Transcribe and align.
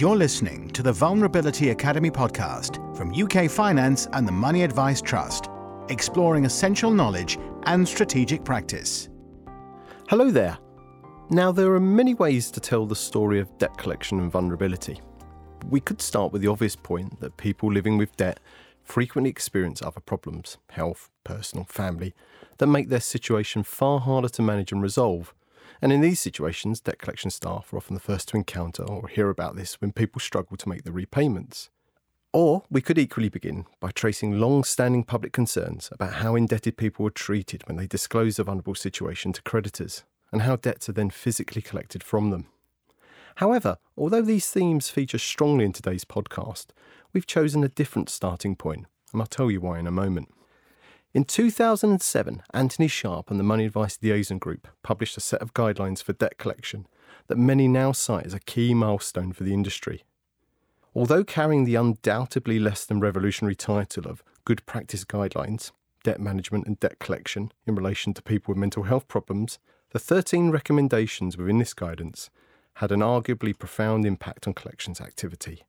You're 0.00 0.14
listening 0.14 0.70
to 0.74 0.84
the 0.84 0.92
Vulnerability 0.92 1.70
Academy 1.70 2.08
podcast 2.08 2.96
from 2.96 3.12
UK 3.12 3.50
Finance 3.50 4.06
and 4.12 4.28
the 4.28 4.32
Money 4.32 4.62
Advice 4.62 5.00
Trust, 5.00 5.48
exploring 5.88 6.44
essential 6.44 6.92
knowledge 6.92 7.36
and 7.64 7.88
strategic 7.88 8.44
practice. 8.44 9.08
Hello 10.08 10.30
there. 10.30 10.56
Now, 11.30 11.50
there 11.50 11.74
are 11.74 11.80
many 11.80 12.14
ways 12.14 12.52
to 12.52 12.60
tell 12.60 12.86
the 12.86 12.94
story 12.94 13.40
of 13.40 13.58
debt 13.58 13.76
collection 13.76 14.20
and 14.20 14.30
vulnerability. 14.30 15.00
We 15.68 15.80
could 15.80 16.00
start 16.00 16.32
with 16.32 16.42
the 16.42 16.48
obvious 16.48 16.76
point 16.76 17.18
that 17.18 17.36
people 17.36 17.72
living 17.72 17.98
with 17.98 18.16
debt 18.16 18.38
frequently 18.84 19.30
experience 19.30 19.82
other 19.82 19.98
problems 19.98 20.58
health, 20.70 21.10
personal, 21.24 21.64
family 21.64 22.14
that 22.58 22.68
make 22.68 22.88
their 22.88 23.00
situation 23.00 23.64
far 23.64 23.98
harder 23.98 24.28
to 24.28 24.42
manage 24.42 24.70
and 24.70 24.80
resolve. 24.80 25.34
And 25.80 25.92
in 25.92 26.00
these 26.00 26.20
situations, 26.20 26.80
debt 26.80 26.98
collection 26.98 27.30
staff 27.30 27.72
are 27.72 27.76
often 27.76 27.94
the 27.94 28.00
first 28.00 28.28
to 28.28 28.36
encounter 28.36 28.82
or 28.82 29.08
hear 29.08 29.30
about 29.30 29.56
this 29.56 29.80
when 29.80 29.92
people 29.92 30.20
struggle 30.20 30.56
to 30.56 30.68
make 30.68 30.84
the 30.84 30.92
repayments. 30.92 31.70
Or 32.32 32.64
we 32.70 32.82
could 32.82 32.98
equally 32.98 33.28
begin 33.28 33.64
by 33.80 33.90
tracing 33.90 34.38
long 34.38 34.64
standing 34.64 35.04
public 35.04 35.32
concerns 35.32 35.88
about 35.92 36.14
how 36.14 36.34
indebted 36.34 36.76
people 36.76 37.06
are 37.06 37.10
treated 37.10 37.66
when 37.66 37.76
they 37.76 37.86
disclose 37.86 38.38
a 38.38 38.44
vulnerable 38.44 38.74
situation 38.74 39.32
to 39.32 39.42
creditors, 39.42 40.04
and 40.30 40.42
how 40.42 40.56
debts 40.56 40.88
are 40.88 40.92
then 40.92 41.10
physically 41.10 41.62
collected 41.62 42.02
from 42.02 42.30
them. 42.30 42.46
However, 43.36 43.78
although 43.96 44.22
these 44.22 44.50
themes 44.50 44.90
feature 44.90 45.18
strongly 45.18 45.64
in 45.64 45.72
today's 45.72 46.04
podcast, 46.04 46.66
we've 47.12 47.26
chosen 47.26 47.64
a 47.64 47.68
different 47.68 48.10
starting 48.10 48.56
point, 48.56 48.86
and 49.12 49.22
I'll 49.22 49.28
tell 49.28 49.50
you 49.50 49.60
why 49.60 49.78
in 49.78 49.86
a 49.86 49.92
moment. 49.92 50.28
In 51.14 51.24
2007, 51.24 52.42
Anthony 52.52 52.86
Sharp 52.86 53.30
and 53.30 53.40
the 53.40 53.44
Money 53.44 53.64
Advice 53.64 53.98
Liaison 54.02 54.36
Group 54.36 54.68
published 54.82 55.16
a 55.16 55.20
set 55.20 55.40
of 55.40 55.54
guidelines 55.54 56.02
for 56.02 56.12
debt 56.12 56.36
collection 56.36 56.86
that 57.28 57.38
many 57.38 57.66
now 57.66 57.92
cite 57.92 58.26
as 58.26 58.34
a 58.34 58.40
key 58.40 58.74
milestone 58.74 59.32
for 59.32 59.42
the 59.42 59.54
industry. 59.54 60.04
Although 60.94 61.24
carrying 61.24 61.64
the 61.64 61.76
undoubtedly 61.76 62.58
less 62.58 62.84
than 62.84 63.00
revolutionary 63.00 63.54
title 63.54 64.06
of 64.06 64.22
Good 64.44 64.66
Practice 64.66 65.04
Guidelines, 65.06 65.72
Debt 66.04 66.20
Management 66.20 66.66
and 66.66 66.78
Debt 66.78 66.98
Collection 66.98 67.52
in 67.66 67.74
relation 67.74 68.12
to 68.12 68.22
people 68.22 68.52
with 68.52 68.58
mental 68.58 68.82
health 68.82 69.08
problems, 69.08 69.58
the 69.92 69.98
13 69.98 70.50
recommendations 70.50 71.38
within 71.38 71.58
this 71.58 71.72
guidance 71.72 72.28
had 72.74 72.92
an 72.92 73.00
arguably 73.00 73.58
profound 73.58 74.04
impact 74.04 74.46
on 74.46 74.52
collections 74.52 75.00
activity. 75.00 75.62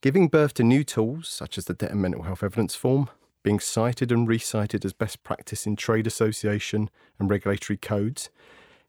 Giving 0.00 0.28
birth 0.28 0.54
to 0.54 0.64
new 0.64 0.82
tools 0.82 1.28
such 1.28 1.58
as 1.58 1.66
the 1.66 1.74
Debt 1.74 1.90
and 1.90 2.00
Mental 2.00 2.22
Health 2.22 2.42
Evidence 2.42 2.74
Form, 2.74 3.10
being 3.46 3.60
cited 3.60 4.10
and 4.10 4.26
recited 4.26 4.84
as 4.84 4.92
best 4.92 5.22
practice 5.22 5.68
in 5.68 5.76
trade 5.76 6.04
association 6.04 6.90
and 7.16 7.30
regulatory 7.30 7.76
codes, 7.76 8.28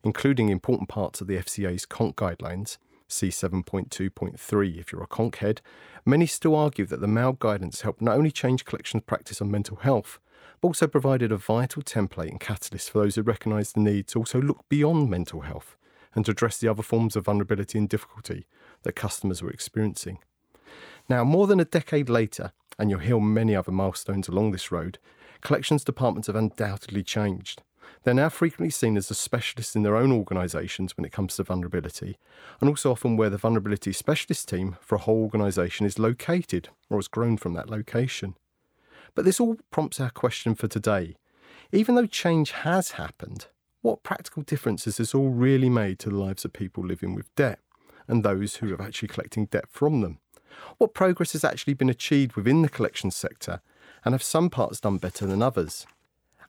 including 0.02 0.48
important 0.48 0.88
parts 0.88 1.20
of 1.20 1.28
the 1.28 1.36
FCA's 1.36 1.86
CONC 1.86 2.16
guidelines, 2.16 2.76
C7.2.3 3.08 4.76
if 4.76 4.90
you're 4.90 5.04
a 5.04 5.06
CONC 5.06 5.36
head, 5.36 5.60
many 6.04 6.26
still 6.26 6.56
argue 6.56 6.84
that 6.86 7.00
the 7.00 7.06
MAL 7.06 7.34
guidance 7.34 7.82
helped 7.82 8.02
not 8.02 8.16
only 8.16 8.32
change 8.32 8.64
collections 8.64 9.04
practice 9.06 9.40
on 9.40 9.48
mental 9.48 9.76
health, 9.76 10.18
but 10.60 10.66
also 10.66 10.88
provided 10.88 11.30
a 11.30 11.36
vital 11.36 11.80
template 11.80 12.30
and 12.30 12.40
catalyst 12.40 12.90
for 12.90 12.98
those 12.98 13.14
who 13.14 13.22
recognise 13.22 13.70
the 13.70 13.80
need 13.80 14.08
to 14.08 14.18
also 14.18 14.42
look 14.42 14.68
beyond 14.68 15.08
mental 15.08 15.42
health 15.42 15.76
and 16.16 16.24
to 16.24 16.32
address 16.32 16.58
the 16.58 16.66
other 16.66 16.82
forms 16.82 17.14
of 17.14 17.26
vulnerability 17.26 17.78
and 17.78 17.88
difficulty 17.88 18.44
that 18.82 18.96
customers 18.96 19.40
were 19.40 19.50
experiencing. 19.50 20.18
Now, 21.08 21.22
more 21.22 21.46
than 21.46 21.60
a 21.60 21.64
decade 21.64 22.08
later, 22.08 22.50
and 22.78 22.90
you'll 22.90 23.00
hear 23.00 23.20
many 23.20 23.56
other 23.56 23.72
milestones 23.72 24.28
along 24.28 24.52
this 24.52 24.70
road, 24.70 24.98
collections 25.40 25.84
departments 25.84 26.26
have 26.26 26.36
undoubtedly 26.36 27.02
changed. 27.02 27.62
They're 28.04 28.14
now 28.14 28.28
frequently 28.28 28.70
seen 28.70 28.96
as 28.96 29.08
the 29.08 29.14
specialists 29.14 29.74
in 29.74 29.82
their 29.82 29.96
own 29.96 30.12
organisations 30.12 30.96
when 30.96 31.04
it 31.04 31.12
comes 31.12 31.36
to 31.36 31.42
vulnerability, 31.42 32.18
and 32.60 32.68
also 32.68 32.90
often 32.90 33.16
where 33.16 33.30
the 33.30 33.38
vulnerability 33.38 33.92
specialist 33.92 34.48
team 34.48 34.76
for 34.80 34.94
a 34.94 35.00
whole 35.00 35.22
organisation 35.22 35.86
is 35.86 35.98
located 35.98 36.68
or 36.90 36.98
has 36.98 37.08
grown 37.08 37.36
from 37.36 37.54
that 37.54 37.70
location. 37.70 38.34
But 39.14 39.24
this 39.24 39.40
all 39.40 39.56
prompts 39.70 40.00
our 40.00 40.10
question 40.10 40.54
for 40.54 40.68
today. 40.68 41.16
Even 41.72 41.94
though 41.94 42.06
change 42.06 42.52
has 42.52 42.92
happened, 42.92 43.46
what 43.82 44.02
practical 44.02 44.42
difference 44.42 44.84
has 44.84 44.96
this 44.96 45.14
all 45.14 45.30
really 45.30 45.68
made 45.68 45.98
to 46.00 46.10
the 46.10 46.16
lives 46.16 46.44
of 46.44 46.52
people 46.52 46.84
living 46.84 47.14
with 47.14 47.34
debt 47.34 47.58
and 48.06 48.24
those 48.24 48.56
who 48.56 48.74
are 48.74 48.82
actually 48.82 49.08
collecting 49.08 49.46
debt 49.46 49.66
from 49.68 50.00
them? 50.00 50.18
What 50.78 50.94
progress 50.94 51.32
has 51.32 51.44
actually 51.44 51.74
been 51.74 51.90
achieved 51.90 52.36
within 52.36 52.62
the 52.62 52.68
collections 52.68 53.16
sector, 53.16 53.60
and 54.04 54.12
have 54.14 54.22
some 54.22 54.50
parts 54.50 54.80
done 54.80 54.98
better 54.98 55.26
than 55.26 55.42
others? 55.42 55.86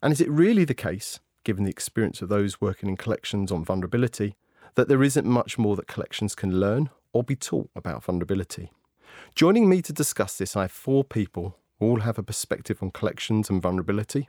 And 0.02 0.12
is 0.12 0.20
it 0.20 0.30
really 0.30 0.64
the 0.64 0.74
case, 0.74 1.20
given 1.44 1.64
the 1.64 1.70
experience 1.70 2.22
of 2.22 2.28
those 2.28 2.60
working 2.60 2.88
in 2.88 2.96
collections 2.96 3.50
on 3.52 3.64
vulnerability, 3.64 4.36
that 4.74 4.88
there 4.88 5.02
isn't 5.02 5.26
much 5.26 5.58
more 5.58 5.76
that 5.76 5.88
collections 5.88 6.34
can 6.34 6.60
learn 6.60 6.90
or 7.12 7.24
be 7.24 7.36
taught 7.36 7.70
about 7.74 8.04
vulnerability? 8.04 8.70
Joining 9.34 9.68
me 9.68 9.82
to 9.82 9.92
discuss 9.92 10.38
this, 10.38 10.56
I 10.56 10.62
have 10.62 10.72
four 10.72 11.04
people 11.04 11.56
who 11.78 11.86
all 11.86 12.00
have 12.00 12.18
a 12.18 12.22
perspective 12.22 12.82
on 12.82 12.90
collections 12.90 13.50
and 13.50 13.60
vulnerability, 13.60 14.28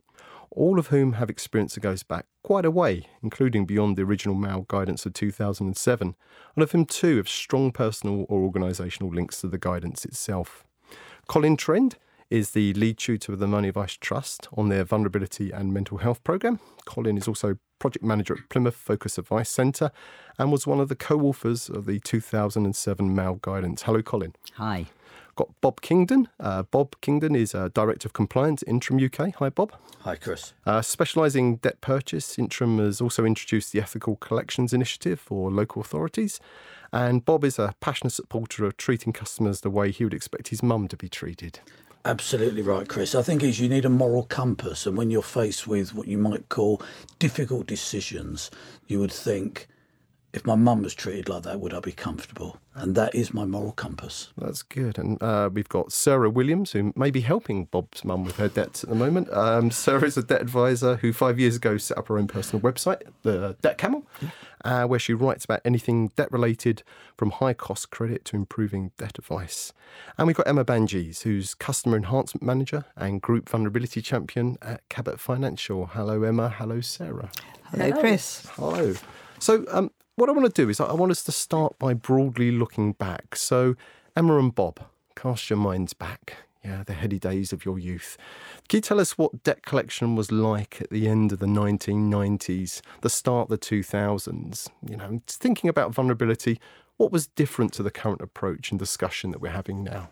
all 0.52 0.78
of 0.78 0.88
whom 0.88 1.14
have 1.14 1.30
experience 1.30 1.76
that 1.76 1.82
goes 1.82 2.04
back 2.04 2.26
quite 2.44 2.66
a 2.66 2.72
way, 2.72 3.08
including 3.24 3.66
beyond 3.66 3.98
the 3.98 4.04
original 4.04 4.36
MAL 4.36 4.66
guidance 4.68 5.06
of 5.06 5.14
2007, 5.14 6.16
and 6.56 6.64
of 6.64 6.72
whom 6.72 6.86
two 6.86 7.18
have 7.18 7.30
strong 7.30 7.72
personal 7.72 8.26
or 8.30 8.50
organisational 8.50 9.14
links 9.14 9.42
to 9.42 9.48
the 9.48 9.58
guidance 9.58 10.06
itself. 10.06 10.66
Colin 11.28 11.56
Trend 11.56 11.98
is 12.30 12.52
the 12.52 12.74
lead 12.74 12.98
tutor 12.98 13.34
of 13.34 13.40
the 13.40 13.48
Money 13.48 13.68
Advice 13.70 13.98
Trust 13.98 14.48
on 14.56 14.70
their 14.70 14.84
vulnerability 14.84 15.52
and 15.52 15.74
mental 15.74 15.98
health 16.00 16.24
programme. 16.24 16.60
Colin 16.86 17.18
is 17.18 17.28
also 17.28 17.58
project 17.78 18.06
manager 18.06 18.36
at 18.36 18.50
Plymouth 18.50 18.76
Focus 18.76 19.18
Advice 19.18 19.50
Centre 19.50 19.92
and 20.38 20.52
was 20.52 20.66
one 20.66 20.80
of 20.80 20.88
the 20.88 20.96
co 20.96 21.20
authors 21.22 21.70
of 21.70 21.86
the 21.86 22.00
2007 22.00 23.16
MAL 23.16 23.36
guidance. 23.36 23.84
Hello, 23.84 24.02
Colin. 24.02 24.34
Hi. 24.54 24.86
Got 25.36 25.50
Bob 25.62 25.82
Kingdon. 25.82 26.28
Uh, 26.40 26.64
Bob 26.64 27.00
Kingdon 27.02 27.36
is 27.36 27.56
uh, 27.56 27.70
Director 27.74 28.08
of 28.08 28.14
Compliance, 28.14 28.64
Intrum 28.68 29.04
UK. 29.04 29.36
Hi, 29.36 29.50
Bob. 29.50 29.74
Hi, 30.02 30.16
Chris. 30.16 30.54
Uh, 30.66 30.82
specialising 30.82 31.58
debt 31.58 31.80
purchase, 31.82 32.36
Intrum 32.36 32.80
has 32.80 33.00
also 33.02 33.24
introduced 33.24 33.72
the 33.72 33.80
Ethical 33.80 34.16
Collections 34.18 34.74
Initiative 34.74 35.20
for 35.20 35.52
local 35.52 35.82
authorities. 35.82 36.40
And 36.92 37.24
Bob 37.24 37.46
is 37.46 37.58
a 37.58 37.74
passionate 37.80 38.12
supporter 38.12 38.66
of 38.66 38.76
treating 38.78 39.14
customers 39.14 39.62
the 39.62 39.70
way 39.70 39.92
he 39.92 40.04
would 40.04 40.14
expect 40.14 40.50
his 40.50 40.62
mum 40.62 40.88
to 40.90 40.98
be 40.98 41.08
treated. 41.08 41.60
Absolutely 42.04 42.64
right, 42.64 42.88
Chris. 42.88 43.14
I 43.14 43.22
think 43.22 43.44
is 43.44 43.60
you 43.60 43.70
need 43.70 43.86
a 43.86 43.90
moral 43.90 44.24
compass, 44.24 44.88
and 44.88 44.98
when 44.98 45.12
you're 45.12 45.22
faced 45.22 45.68
with 45.68 45.94
what 45.94 46.08
you 46.08 46.18
might 46.18 46.50
call 46.50 46.82
difficult 47.20 47.68
decisions, 47.68 48.50
you 48.88 49.00
would 49.00 49.12
think, 49.12 49.68
if 50.34 50.46
my 50.46 50.56
mum 50.56 50.82
was 50.82 50.94
treated 50.94 51.28
like 51.28 51.44
that, 51.44 51.60
would 51.60 51.74
I 51.74 51.80
be 51.80 51.92
comfortable? 51.92 52.58
And 52.74 52.96
that 52.96 53.14
is 53.14 53.34
my 53.34 53.44
moral 53.44 53.74
compass. 53.74 54.30
That's 54.38 54.64
good. 54.64 54.98
And 54.98 55.22
uh, 55.22 55.50
we've 55.52 55.68
got 55.68 55.92
Sarah 55.92 56.30
Williams, 56.30 56.72
who 56.72 56.94
may 56.96 57.12
be 57.12 57.20
helping 57.20 57.66
Bob's 57.66 58.06
mum 58.06 58.24
with 58.24 58.38
her 58.38 58.48
debts 58.48 58.84
at 58.84 58.90
the 58.90 58.96
moment. 58.96 59.32
Um, 59.34 59.72
Sarah 59.72 60.06
is 60.06 60.16
a 60.16 60.24
debt 60.24 60.42
advisor 60.42 60.96
who 60.96 61.12
five 61.12 61.38
years 61.38 61.58
ago 61.58 61.78
set 61.78 61.98
up 61.98 62.08
her 62.08 62.18
own 62.18 62.28
personal 62.28 62.62
website, 62.62 63.02
the 63.24 63.58
Debt 63.62 63.78
Camel, 63.78 64.08
uh, 64.64 64.86
where 64.86 65.00
she 65.00 65.14
writes 65.14 65.44
about 65.44 65.60
anything 65.66 66.12
debt 66.16 66.32
related 66.32 66.84
from 67.18 67.32
high 67.32 67.54
cost 67.54 67.90
credit 67.90 68.24
to 68.26 68.38
improving 68.38 68.92
debt 68.98 69.18
advice. 69.20 69.74
And 70.18 70.28
we've 70.28 70.38
got 70.38 70.48
Emma 70.48 70.64
Banges, 70.64 71.24
who's 71.24 71.54
customer 71.54 71.98
enhancement 71.98 72.42
manager 72.42 72.86
and 72.96 73.22
group 73.22 73.50
vulnerability 73.50 74.02
champion 74.02 74.58
at 74.62 74.88
Cabot 74.88 75.20
Financial. 75.20 75.88
Hello, 75.88 76.24
Emma. 76.24 76.48
Hello, 76.48 76.80
Sarah. 76.80 77.32
Hello, 77.72 78.00
Chris. 78.00 78.48
Hello. 78.56 78.96
So, 79.40 79.66
um, 79.72 79.92
what 80.22 80.30
I 80.30 80.34
want 80.34 80.54
to 80.54 80.62
do 80.62 80.70
is 80.70 80.80
I 80.80 80.94
want 80.94 81.12
us 81.12 81.24
to 81.24 81.32
start 81.32 81.80
by 81.80 81.96
broadly 81.96 82.52
looking 82.52 82.92
back. 82.92 83.36
So, 83.36 83.74
Emma 84.16 84.38
and 84.38 84.54
Bob, 84.54 84.80
cast 85.16 85.50
your 85.50 85.58
minds 85.58 85.94
back. 85.94 86.36
Yeah, 86.64 86.84
the 86.86 86.94
heady 86.94 87.18
days 87.18 87.52
of 87.52 87.66
your 87.66 87.80
youth. 87.80 88.18
Can 88.70 88.78
you 88.78 88.82
tell 88.82 89.00
us 89.00 89.18
what 89.18 89.42
debt 89.42 89.66
collection 89.66 90.16
was 90.16 90.32
like 90.32 90.80
at 90.80 90.92
the 90.92 91.08
end 91.08 91.32
of 91.32 91.40
the 91.40 91.48
1990s, 91.48 92.82
the 93.02 93.10
start 93.10 93.50
of 93.50 93.60
the 93.60 93.66
2000s? 93.66 94.68
You 94.88 94.96
know, 94.96 95.24
thinking 95.26 95.72
about 95.72 95.92
vulnerability, 95.92 96.62
what 96.98 97.12
was 97.12 97.26
different 97.26 97.74
to 97.74 97.82
the 97.82 97.90
current 97.90 98.22
approach 98.22 98.70
and 98.70 98.78
discussion 98.78 99.32
that 99.32 99.42
we're 99.42 99.50
having 99.50 99.84
now? 99.84 100.12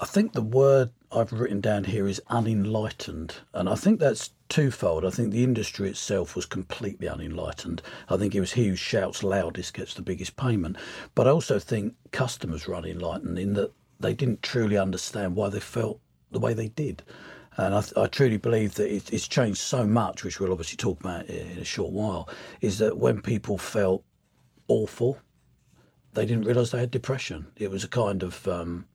I 0.00 0.06
think 0.06 0.32
the 0.32 0.40
word 0.40 0.92
I've 1.14 1.32
written 1.32 1.60
down 1.60 1.84
here 1.84 2.06
is 2.06 2.22
unenlightened. 2.28 3.36
And 3.52 3.68
I 3.68 3.74
think 3.74 4.00
that's 4.00 4.30
twofold. 4.48 5.04
I 5.04 5.10
think 5.10 5.30
the 5.30 5.44
industry 5.44 5.88
itself 5.88 6.34
was 6.34 6.46
completely 6.46 7.08
unenlightened. 7.08 7.82
I 8.08 8.16
think 8.16 8.34
it 8.34 8.40
was 8.40 8.52
he 8.52 8.68
who 8.68 8.76
shouts 8.76 9.22
loudest 9.22 9.74
gets 9.74 9.94
the 9.94 10.02
biggest 10.02 10.36
payment. 10.36 10.76
But 11.14 11.26
I 11.26 11.30
also 11.30 11.58
think 11.58 11.94
customers 12.12 12.66
were 12.66 12.74
unenlightened 12.74 13.38
in 13.38 13.54
that 13.54 13.72
they 14.00 14.14
didn't 14.14 14.42
truly 14.42 14.76
understand 14.76 15.36
why 15.36 15.48
they 15.48 15.60
felt 15.60 16.00
the 16.30 16.40
way 16.40 16.54
they 16.54 16.68
did. 16.68 17.02
And 17.56 17.74
I, 17.74 17.82
I 17.96 18.06
truly 18.06 18.38
believe 18.38 18.74
that 18.76 18.92
it, 18.92 19.12
it's 19.12 19.28
changed 19.28 19.60
so 19.60 19.86
much, 19.86 20.24
which 20.24 20.40
we'll 20.40 20.52
obviously 20.52 20.76
talk 20.76 21.00
about 21.00 21.26
in 21.26 21.58
a 21.58 21.64
short 21.64 21.92
while, 21.92 22.28
is 22.60 22.78
that 22.78 22.96
when 22.96 23.20
people 23.20 23.58
felt 23.58 24.02
awful, 24.68 25.18
they 26.14 26.24
didn't 26.24 26.46
realise 26.46 26.70
they 26.70 26.80
had 26.80 26.90
depression. 26.90 27.46
It 27.56 27.70
was 27.70 27.84
a 27.84 27.88
kind 27.88 28.22
of 28.22 28.48
um, 28.48 28.86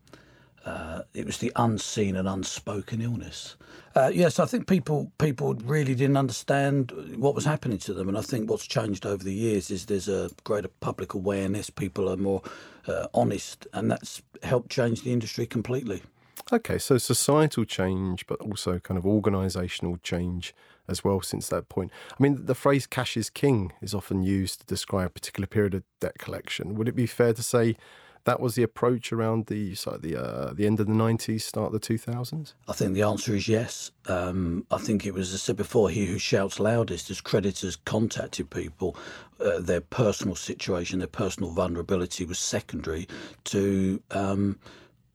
Uh, 0.68 1.04
it 1.14 1.26
was 1.26 1.38
the 1.38 1.50
unseen 1.56 2.18
and 2.18 2.28
unspoken 2.28 3.00
illness. 3.02 3.56
Uh, 3.96 4.12
yes, 4.14 4.38
I 4.38 4.46
think 4.46 4.68
people 4.68 5.14
people 5.18 5.54
really 5.64 5.96
didn't 5.96 6.18
understand 6.18 6.92
what 7.16 7.36
was 7.36 7.46
happening 7.46 7.78
to 7.80 7.94
them, 7.94 8.10
and 8.10 8.18
I 8.18 8.22
think 8.22 8.50
what's 8.50 8.68
changed 8.68 9.06
over 9.06 9.24
the 9.24 9.34
years 9.34 9.72
is 9.72 9.86
there's 9.86 10.10
a 10.10 10.30
greater 10.44 10.68
public 10.82 11.14
awareness. 11.14 11.70
People 11.70 12.10
are 12.10 12.18
more 12.18 12.42
uh, 12.86 13.08
honest, 13.14 13.66
and 13.72 13.90
that's 13.90 14.22
helped 14.44 14.70
change 14.70 15.04
the 15.04 15.14
industry 15.14 15.46
completely. 15.46 16.04
Okay, 16.52 16.78
so 16.78 16.98
societal 16.98 17.64
change, 17.64 18.28
but 18.28 18.42
also 18.42 18.78
kind 18.80 18.98
of 18.98 19.06
organisational 19.06 20.02
change 20.04 20.54
as 20.90 21.02
well 21.02 21.22
since 21.22 21.48
that 21.48 21.70
point. 21.70 21.92
I 22.12 22.22
mean, 22.22 22.46
the 22.46 22.56
phrase 22.56 22.86
cash 22.88 23.16
is 23.16 23.30
king 23.30 23.72
is 23.82 23.94
often 23.94 24.22
used 24.22 24.60
to 24.60 24.66
describe 24.66 25.08
a 25.08 25.12
particular 25.12 25.48
period 25.48 25.74
of 25.74 25.84
debt 26.02 26.18
collection. 26.20 26.76
Would 26.76 26.90
it 26.90 26.96
be 26.96 27.06
fair 27.06 27.32
to 27.34 27.44
say 27.44 27.78
that 28.28 28.42
was 28.42 28.56
the 28.56 28.62
approach 28.62 29.14
around 29.14 29.46
the 29.46 29.74
sort 29.74 30.02
the 30.02 30.16
uh, 30.18 30.54
the 30.54 30.68
end 30.68 30.82
of 30.82 30.88
the 30.88 30.94
nineties, 30.94 31.46
start 31.46 31.68
of 31.68 31.72
the 31.74 31.80
two 31.80 31.98
thousands? 31.98 32.56
I 32.68 32.74
think 32.74 32.94
the 32.94 33.02
answer 33.02 33.34
is 33.34 33.48
yes. 33.48 33.92
Um, 34.08 34.66
I 34.70 34.78
think 34.78 35.06
it 35.06 35.14
was, 35.14 35.30
as 35.34 35.36
I 35.36 35.44
said 35.46 35.56
before, 35.56 35.90
he 35.90 36.06
who 36.06 36.20
shouts 36.20 36.60
loudest. 36.60 37.10
As 37.10 37.22
creditors 37.22 37.78
contacted 37.78 38.50
people, 38.50 38.98
uh, 39.40 39.60
their 39.60 39.80
personal 39.80 40.36
situation, 40.36 41.00
their 41.00 41.08
personal 41.08 41.52
vulnerability 41.52 42.26
was 42.26 42.38
secondary 42.38 43.08
to. 43.46 44.02
Um, 44.12 44.60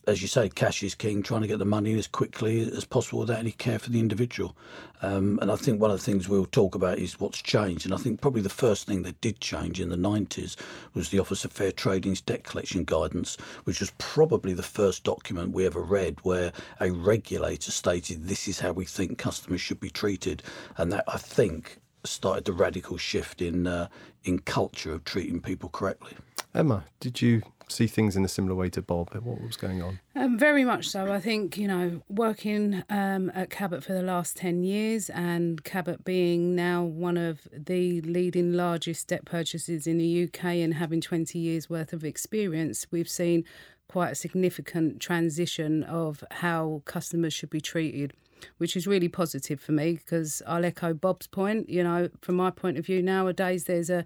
as 0.07 0.21
you 0.21 0.29
say, 0.29 0.49
cash 0.49 0.83
is 0.83 0.95
king, 0.95 1.23
trying 1.23 1.43
to 1.43 1.47
get 1.47 1.59
the 1.59 1.65
money 1.65 1.97
as 1.97 2.09
quickly 2.09 2.61
as 2.61 2.85
possible 2.85 3.21
without 3.21 3.39
any 3.39 3.53
care 3.53 3.79
for 3.79 3.91
the 3.91 4.01
individual. 4.01 4.57
Um, 5.01 5.39
and 5.41 5.51
I 5.51 5.57
think 5.57 5.81
one 5.81 5.91
of 5.91 5.99
the 5.99 6.05
things 6.05 6.29
we'll 6.29 6.47
talk 6.47 6.75
about 6.75 6.99
is 6.99 7.21
what's 7.21 7.41
changed. 7.41 7.85
And 7.85 7.95
I 7.95 7.99
think 7.99 8.21
probably 8.21 8.43
the 8.43 8.49
first 8.49 8.87
thing 8.87 9.03
that 9.03 9.21
did 9.21 9.41
change 9.41 9.81
in 9.81 9.91
the 9.91 9.97
90s 9.97 10.57
was 10.95 11.11
the 11.11 11.21
Office 11.21 11.45
of 11.45 11.53
Fair 11.53 11.71
Trading's 11.71 12.21
debt 12.21 12.43
collection 12.43 12.85
guidance, 12.85 13.37
which 13.65 13.81
was 13.81 13.93
probably 13.99 14.55
the 14.55 14.63
first 14.63 15.05
document 15.05 15.53
we 15.53 15.67
ever 15.67 15.81
read 15.81 16.19
where 16.23 16.53
a 16.81 16.91
regulator 16.91 17.71
stated 17.71 18.27
this 18.27 18.49
is 18.49 18.61
how 18.61 18.73
we 18.73 18.85
think 18.85 19.19
customers 19.19 19.61
should 19.61 19.81
be 19.81 19.91
treated. 19.91 20.43
And 20.77 20.93
that, 20.93 21.05
I 21.07 21.19
think, 21.19 21.79
started 22.05 22.45
the 22.45 22.53
radical 22.53 22.97
shift 22.97 23.41
in 23.41 23.67
uh, 23.69 23.89
in 24.25 24.39
culture 24.41 24.93
of 24.93 25.05
treating 25.05 25.41
people 25.41 25.69
correctly. 25.69 26.13
Emma, 26.55 26.85
did 27.01 27.23
you 27.23 27.43
see 27.73 27.87
things 27.87 28.17
in 28.17 28.25
a 28.25 28.29
similar 28.29 28.55
way 28.55 28.71
to 28.71 28.83
Bob? 28.83 29.15
What 29.15 29.41
was 29.41 29.57
going 29.57 29.83
on? 29.83 30.01
Um, 30.15 30.39
very 30.39 30.65
much 30.65 30.89
so. 30.89 31.13
I 31.13 31.21
think, 31.21 31.57
you 31.57 31.67
know, 31.67 32.03
working 32.09 32.85
um, 32.91 33.31
at 33.35 33.51
Cabot 33.51 33.83
for 33.83 33.93
the 33.93 34.03
last 34.03 34.37
10 34.37 34.63
years 34.63 35.11
and 35.11 35.63
Cabot 35.65 36.05
being 36.05 36.55
now 36.55 36.85
one 36.85 37.17
of 37.17 37.49
the 37.53 38.01
leading 38.03 38.53
largest 38.53 39.09
debt 39.09 39.25
purchases 39.25 39.87
in 39.87 39.99
the 39.99 40.25
UK 40.25 40.45
and 40.45 40.75
having 40.75 41.01
20 41.01 41.39
years 41.39 41.69
worth 41.69 41.93
of 41.93 42.05
experience, 42.05 42.87
we've 42.91 43.09
seen 43.09 43.45
quite 43.89 44.13
a 44.13 44.15
significant 44.15 45.01
transition 45.01 45.83
of 45.85 46.25
how 46.31 46.83
customers 46.85 47.35
should 47.35 47.51
be 47.51 47.61
treated 47.61 48.13
which 48.59 48.77
is 48.77 48.87
really 48.87 49.09
positive 49.09 49.61
for 49.61 49.71
me 49.71 49.93
because 49.93 50.43
I'll 50.47 50.65
echo 50.65 50.93
Bob's 50.95 51.29
point. 51.29 51.69
You 51.69 51.85
know, 51.85 52.09
from 52.21 52.37
my 52.37 52.51
point 52.51 52.79
of 52.79 52.87
view, 52.87 53.03
nowadays 53.03 53.65
there's 53.65 53.91
a 53.91 54.05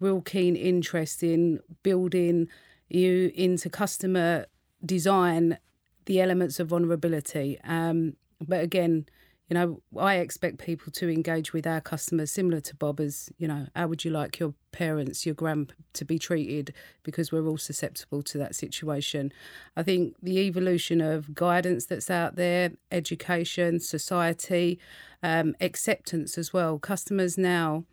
real 0.00 0.20
keen 0.20 0.56
interest 0.56 1.22
in 1.22 1.60
building 1.82 2.48
you 2.88 3.30
into 3.34 3.68
customer 3.68 4.46
design 4.84 5.58
the 6.06 6.20
elements 6.20 6.58
of 6.58 6.68
vulnerability. 6.68 7.58
Um, 7.64 8.14
but 8.40 8.62
again, 8.62 9.06
you 9.48 9.54
know, 9.54 9.80
I 9.98 10.16
expect 10.16 10.58
people 10.58 10.92
to 10.92 11.08
engage 11.08 11.54
with 11.54 11.66
our 11.66 11.80
customers 11.80 12.30
similar 12.30 12.60
to 12.60 12.76
Bob 12.76 13.00
as, 13.00 13.30
you 13.38 13.48
know, 13.48 13.66
how 13.74 13.86
would 13.88 14.04
you 14.04 14.10
like 14.10 14.38
your 14.38 14.52
parents, 14.72 15.24
your 15.24 15.34
grand 15.34 15.72
to 15.94 16.04
be 16.04 16.18
treated 16.18 16.74
because 17.02 17.32
we're 17.32 17.46
all 17.46 17.56
susceptible 17.56 18.22
to 18.24 18.36
that 18.38 18.54
situation. 18.54 19.32
I 19.74 19.82
think 19.82 20.16
the 20.22 20.38
evolution 20.40 21.00
of 21.00 21.34
guidance 21.34 21.86
that's 21.86 22.10
out 22.10 22.36
there, 22.36 22.72
education, 22.92 23.80
society, 23.80 24.78
um, 25.22 25.54
acceptance 25.62 26.36
as 26.36 26.52
well. 26.52 26.78
Customers 26.78 27.38
now 27.38 27.84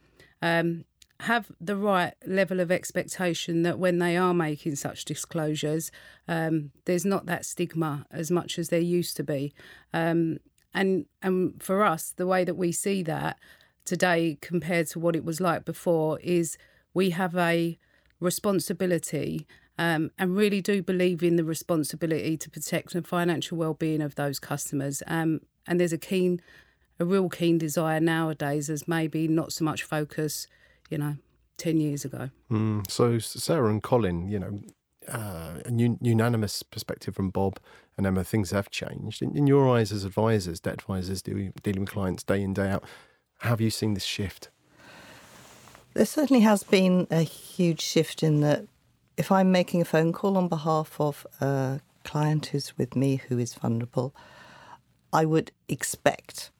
um, 0.42 0.84
have 1.22 1.52
the 1.62 1.78
right 1.78 2.14
level 2.26 2.60
of 2.60 2.72
expectation 2.72 3.64
that 3.64 3.80
when 3.80 4.00
they 4.00 4.18
are 4.18 4.34
making 4.34 4.76
such 4.76 5.06
disclosures, 5.06 5.92
um, 6.28 6.72
there's 6.86 7.06
not 7.06 7.26
that 7.26 7.46
stigma 7.46 8.06
as 8.12 8.30
much 8.30 8.60
as 8.60 8.70
there 8.70 8.80
used 8.80 9.16
to 9.18 9.24
be. 9.24 9.54
Um, 9.94 10.40
and 10.74 11.06
and 11.22 11.62
for 11.64 11.84
us, 11.84 12.14
the 12.16 12.28
way 12.28 12.44
that 12.44 12.56
we 12.56 12.72
see 12.72 13.02
that 13.04 13.38
today 13.86 14.38
compared 14.42 14.88
to 14.88 15.00
what 15.00 15.16
it 15.16 15.24
was 15.24 15.40
like 15.40 15.64
before 15.64 16.20
is 16.20 16.58
we 16.94 17.12
have 17.12 17.36
a 17.36 17.78
responsibility 18.20 19.48
um, 19.78 20.12
and 20.18 20.36
really 20.36 20.62
do 20.62 20.82
believe 20.82 21.24
in 21.24 21.36
the 21.36 21.44
responsibility 21.44 22.36
to 22.38 22.50
protect 22.50 22.94
the 22.94 23.02
financial 23.02 23.58
well-being 23.58 24.02
of 24.02 24.16
those 24.16 24.40
customers. 24.40 25.04
Um, 25.08 25.42
and 25.68 25.80
there's 25.80 25.94
a 25.94 25.98
keen, 25.98 26.42
a 27.00 27.06
real 27.06 27.30
keen 27.30 27.58
desire 27.58 28.00
nowadays, 28.00 28.70
as 28.70 28.88
maybe 28.88 29.28
not 29.28 29.54
so 29.54 29.64
much 29.64 29.84
focus 29.84 30.48
you 30.90 30.98
know, 30.98 31.18
10 31.58 31.80
years 31.80 32.06
ago. 32.06 32.30
Mm, 32.52 32.90
so, 32.90 33.20
Sarah 33.20 33.70
and 33.70 33.82
Colin, 33.82 34.28
you 34.28 34.40
know, 34.40 34.60
uh, 35.08 35.60
a 35.66 35.72
unanimous 36.02 36.64
perspective 36.64 37.16
from 37.16 37.30
Bob 37.30 37.60
and 37.98 38.06
Emma, 38.06 38.24
things 38.24 38.52
have 38.52 38.70
changed. 38.70 39.22
In, 39.22 39.36
in 39.38 39.48
your 39.48 39.70
eyes 39.70 39.92
as 39.92 40.04
advisors, 40.04 40.60
debt 40.60 40.76
advisors, 40.76 41.22
dealing, 41.22 41.54
dealing 41.64 41.82
with 41.82 41.92
clients 41.92 42.24
day 42.24 42.42
in, 42.42 42.54
day 42.54 42.70
out, 42.70 42.84
have 43.40 43.62
you 43.62 43.70
seen 43.70 43.94
this 43.94 44.04
shift? 44.04 44.50
There 45.94 46.06
certainly 46.06 46.42
has 46.42 46.64
been 46.64 47.08
a 47.10 47.22
huge 47.22 47.82
shift 47.82 48.24
in 48.24 48.42
that 48.42 48.66
if 49.18 49.32
I'm 49.32 49.52
making 49.52 49.82
a 49.82 49.86
phone 49.86 50.12
call 50.12 50.38
on 50.38 50.48
behalf 50.48 51.00
of 51.00 51.26
a 51.40 51.80
client 52.04 52.48
who's 52.48 52.78
with 52.78 52.96
me 52.96 53.22
who 53.28 53.38
is 53.38 53.54
vulnerable, 53.54 54.14
I 55.14 55.24
would 55.24 55.52
expect 55.70 56.52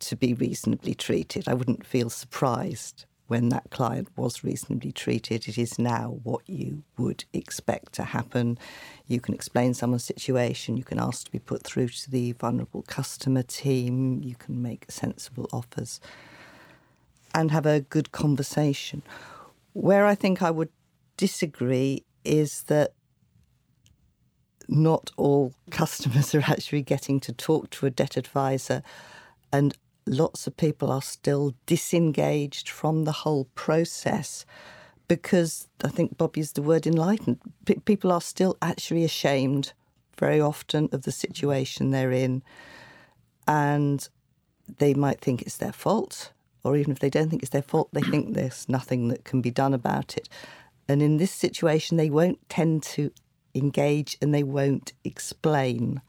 to 0.00 0.16
be 0.16 0.34
reasonably 0.34 0.94
treated. 0.94 1.46
I 1.46 1.54
wouldn't 1.54 1.86
feel 1.86 2.10
surprised 2.10 3.04
when 3.30 3.48
that 3.48 3.70
client 3.70 4.08
was 4.16 4.42
reasonably 4.42 4.90
treated. 4.90 5.46
It 5.46 5.56
is 5.56 5.78
now 5.78 6.18
what 6.24 6.42
you 6.48 6.82
would 6.98 7.24
expect 7.32 7.92
to 7.92 8.02
happen. 8.02 8.58
You 9.06 9.20
can 9.20 9.34
explain 9.34 9.72
someone's 9.72 10.02
situation, 10.02 10.76
you 10.76 10.82
can 10.82 10.98
ask 10.98 11.26
to 11.26 11.30
be 11.30 11.38
put 11.38 11.62
through 11.62 11.90
to 11.90 12.10
the 12.10 12.32
vulnerable 12.32 12.82
customer 12.82 13.44
team, 13.44 14.20
you 14.24 14.34
can 14.34 14.60
make 14.60 14.90
sensible 14.90 15.48
offers 15.52 16.00
and 17.32 17.52
have 17.52 17.66
a 17.66 17.82
good 17.82 18.10
conversation. 18.10 19.00
Where 19.74 20.06
I 20.06 20.16
think 20.16 20.42
I 20.42 20.50
would 20.50 20.70
disagree 21.16 22.04
is 22.24 22.64
that 22.64 22.94
not 24.66 25.12
all 25.16 25.54
customers 25.70 26.34
are 26.34 26.42
actually 26.48 26.82
getting 26.82 27.20
to 27.20 27.32
talk 27.32 27.70
to 27.70 27.86
a 27.86 27.90
debt 27.90 28.16
advisor 28.16 28.82
and 29.52 29.76
lots 30.06 30.46
of 30.46 30.56
people 30.56 30.90
are 30.90 31.02
still 31.02 31.54
disengaged 31.66 32.68
from 32.68 33.04
the 33.04 33.12
whole 33.12 33.44
process 33.54 34.44
because 35.08 35.66
I 35.82 35.88
think 35.88 36.16
Bob 36.16 36.36
used 36.36 36.54
the 36.54 36.62
word 36.62 36.86
enlightened. 36.86 37.38
P- 37.64 37.80
people 37.84 38.12
are 38.12 38.20
still 38.20 38.56
actually 38.62 39.04
ashamed 39.04 39.72
very 40.18 40.40
often 40.40 40.88
of 40.92 41.02
the 41.02 41.10
situation 41.10 41.90
they're 41.90 42.12
in, 42.12 42.42
and 43.48 44.08
they 44.78 44.94
might 44.94 45.20
think 45.20 45.42
it's 45.42 45.56
their 45.56 45.72
fault, 45.72 46.30
or 46.62 46.76
even 46.76 46.92
if 46.92 47.00
they 47.00 47.10
don't 47.10 47.28
think 47.28 47.42
it's 47.42 47.50
their 47.50 47.60
fault, 47.60 47.88
they 47.92 48.02
think 48.02 48.34
there's 48.34 48.68
nothing 48.68 49.08
that 49.08 49.24
can 49.24 49.40
be 49.40 49.50
done 49.50 49.74
about 49.74 50.16
it. 50.16 50.28
And 50.88 51.02
in 51.02 51.16
this 51.16 51.32
situation, 51.32 51.96
they 51.96 52.10
won't 52.10 52.48
tend 52.48 52.84
to 52.84 53.10
engage 53.54 54.16
and 54.22 54.32
they 54.32 54.44
won't 54.44 54.92
explain 55.02 56.00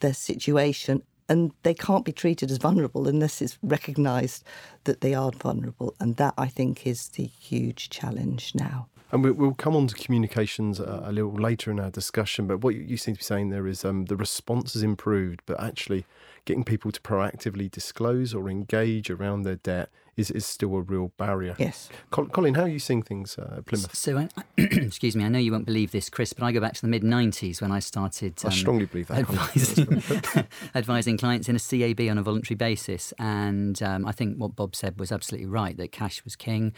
their 0.00 0.14
situation 0.14 1.02
and 1.28 1.52
they 1.62 1.74
can't 1.74 2.04
be 2.04 2.12
treated 2.12 2.50
as 2.50 2.58
vulnerable 2.58 3.06
unless 3.06 3.42
it's 3.42 3.58
recognised 3.62 4.44
that 4.84 5.00
they 5.00 5.14
are 5.14 5.30
vulnerable. 5.30 5.94
And 6.00 6.16
that, 6.16 6.34
I 6.38 6.48
think, 6.48 6.86
is 6.86 7.08
the 7.08 7.24
huge 7.24 7.90
challenge 7.90 8.54
now. 8.54 8.88
And 9.10 9.24
we'll 9.24 9.54
come 9.54 9.74
on 9.74 9.86
to 9.86 9.94
communications 9.94 10.80
a, 10.80 11.10
little 11.10 11.32
later 11.32 11.70
in 11.70 11.80
our 11.80 11.90
discussion. 11.90 12.46
But 12.46 12.58
what 12.58 12.74
you 12.74 12.98
seem 12.98 13.14
to 13.14 13.20
be 13.20 13.24
saying 13.24 13.48
there 13.48 13.66
is 13.66 13.82
um, 13.82 14.04
the 14.04 14.16
response 14.16 14.74
has 14.74 14.82
improved, 14.82 15.40
but 15.46 15.58
actually 15.58 16.04
getting 16.44 16.62
people 16.62 16.92
to 16.92 17.00
proactively 17.00 17.70
disclose 17.70 18.34
or 18.34 18.50
engage 18.50 19.08
around 19.08 19.42
their 19.42 19.56
debt 19.56 19.88
is, 20.18 20.30
is 20.32 20.44
still 20.44 20.74
a 20.76 20.82
real 20.82 21.12
barrier. 21.16 21.54
Yes. 21.58 21.88
Colin, 22.10 22.54
how 22.54 22.62
are 22.62 22.68
you 22.68 22.80
seeing 22.80 23.02
things 23.02 23.38
uh, 23.38 23.54
at 23.58 23.66
Plymouth? 23.66 23.94
So, 23.94 24.18
uh, 24.18 24.28
excuse 24.58 25.14
me, 25.14 25.24
I 25.24 25.28
know 25.28 25.38
you 25.38 25.52
won't 25.52 25.64
believe 25.64 25.92
this, 25.92 26.10
Chris, 26.10 26.32
but 26.32 26.44
I 26.44 26.52
go 26.52 26.60
back 26.60 26.74
to 26.74 26.82
the 26.82 26.88
mid 26.88 27.02
90s 27.02 27.62
when 27.62 27.70
I 27.70 27.78
started. 27.78 28.34
Um, 28.44 28.50
I 28.50 28.54
strongly 28.54 28.86
believe 28.86 29.06
that. 29.06 29.18
Advising, 29.20 30.46
advising, 30.74 31.18
clients 31.18 31.48
in 31.48 31.56
a 31.56 31.60
CAB 31.60 32.10
on 32.10 32.18
a 32.18 32.22
voluntary 32.22 32.56
basis. 32.56 33.14
And 33.18 33.80
um, 33.82 34.04
I 34.06 34.12
think 34.12 34.36
what 34.36 34.56
Bob 34.56 34.74
said 34.74 34.98
was 34.98 35.12
absolutely 35.12 35.46
right 35.46 35.76
that 35.76 35.92
cash 35.92 36.24
was 36.24 36.34
king. 36.34 36.74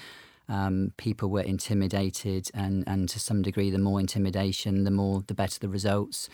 Um, 0.48 0.92
people 0.96 1.30
were 1.30 1.42
intimidated, 1.42 2.50
and, 2.52 2.82
and 2.86 3.08
to 3.08 3.20
some 3.20 3.40
degree, 3.40 3.70
the 3.70 3.78
more 3.78 4.00
intimidation, 4.00 4.82
the 4.82 4.90
more 4.90 5.22
the 5.26 5.34
better 5.34 5.60
the 5.60 5.68
results. 5.68 6.28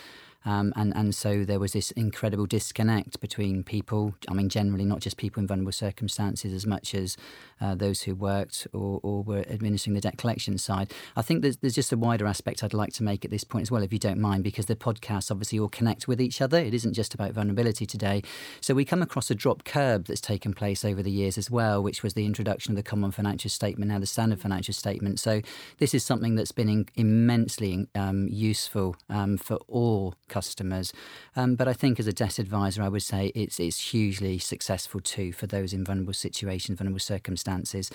Um, 0.46 0.72
and, 0.76 0.96
and 0.96 1.14
so 1.14 1.44
there 1.44 1.58
was 1.58 1.72
this 1.72 1.90
incredible 1.90 2.46
disconnect 2.46 3.20
between 3.20 3.64
people, 3.64 4.14
I 4.28 4.32
mean, 4.32 4.48
generally 4.48 4.84
not 4.84 5.00
just 5.00 5.16
people 5.16 5.40
in 5.40 5.46
vulnerable 5.48 5.72
circumstances 5.72 6.52
as 6.52 6.64
much 6.64 6.94
as 6.94 7.16
uh, 7.60 7.74
those 7.74 8.02
who 8.02 8.14
worked 8.14 8.68
or, 8.72 9.00
or 9.02 9.22
were 9.24 9.44
administering 9.50 9.94
the 9.94 10.00
debt 10.00 10.18
collection 10.18 10.56
side. 10.56 10.92
I 11.16 11.22
think 11.22 11.42
there's, 11.42 11.56
there's 11.58 11.74
just 11.74 11.92
a 11.92 11.96
wider 11.96 12.26
aspect 12.26 12.62
I'd 12.62 12.72
like 12.72 12.92
to 12.94 13.02
make 13.02 13.24
at 13.24 13.30
this 13.30 13.44
point 13.44 13.62
as 13.62 13.70
well, 13.70 13.82
if 13.82 13.92
you 13.92 13.98
don't 13.98 14.20
mind, 14.20 14.44
because 14.44 14.66
the 14.66 14.76
podcasts 14.76 15.30
obviously 15.30 15.58
all 15.58 15.68
connect 15.68 16.06
with 16.06 16.20
each 16.20 16.40
other. 16.40 16.58
It 16.58 16.74
isn't 16.74 16.94
just 16.94 17.12
about 17.12 17.32
vulnerability 17.32 17.84
today. 17.84 18.22
So 18.60 18.72
we 18.72 18.84
come 18.84 19.02
across 19.02 19.30
a 19.30 19.34
drop 19.34 19.64
curb 19.64 20.06
that's 20.06 20.20
taken 20.20 20.52
place 20.52 20.84
over 20.84 21.02
the 21.02 21.10
years 21.10 21.36
as 21.36 21.50
well, 21.50 21.82
which 21.82 22.04
was 22.04 22.14
the 22.14 22.24
introduction 22.24 22.72
of 22.72 22.76
the 22.76 22.82
Common 22.84 23.10
Financial 23.10 23.50
Statement, 23.50 23.90
now 23.90 23.98
the 23.98 24.06
Standard 24.06 24.40
Financial 24.40 24.74
Statement. 24.74 25.18
So 25.18 25.40
this 25.78 25.92
is 25.92 26.04
something 26.04 26.36
that's 26.36 26.52
been 26.52 26.68
in, 26.68 26.86
immensely 26.94 27.88
um, 27.96 28.28
useful 28.28 28.94
um, 29.10 29.36
for 29.36 29.58
all 29.66 30.14
customers. 30.36 30.92
Um, 31.34 31.56
but 31.56 31.66
I 31.66 31.72
think 31.72 31.98
as 31.98 32.06
a 32.06 32.12
debt 32.12 32.38
advisor, 32.38 32.82
I 32.82 32.90
would 32.94 33.02
say 33.02 33.32
it's 33.34 33.58
it's 33.58 33.80
hugely 33.92 34.38
successful 34.38 35.00
too 35.00 35.32
for 35.32 35.46
those 35.46 35.72
in 35.72 35.82
vulnerable 35.84 36.18
situations, 36.26 36.78
vulnerable 36.78 37.06
circumstances. 37.14 37.90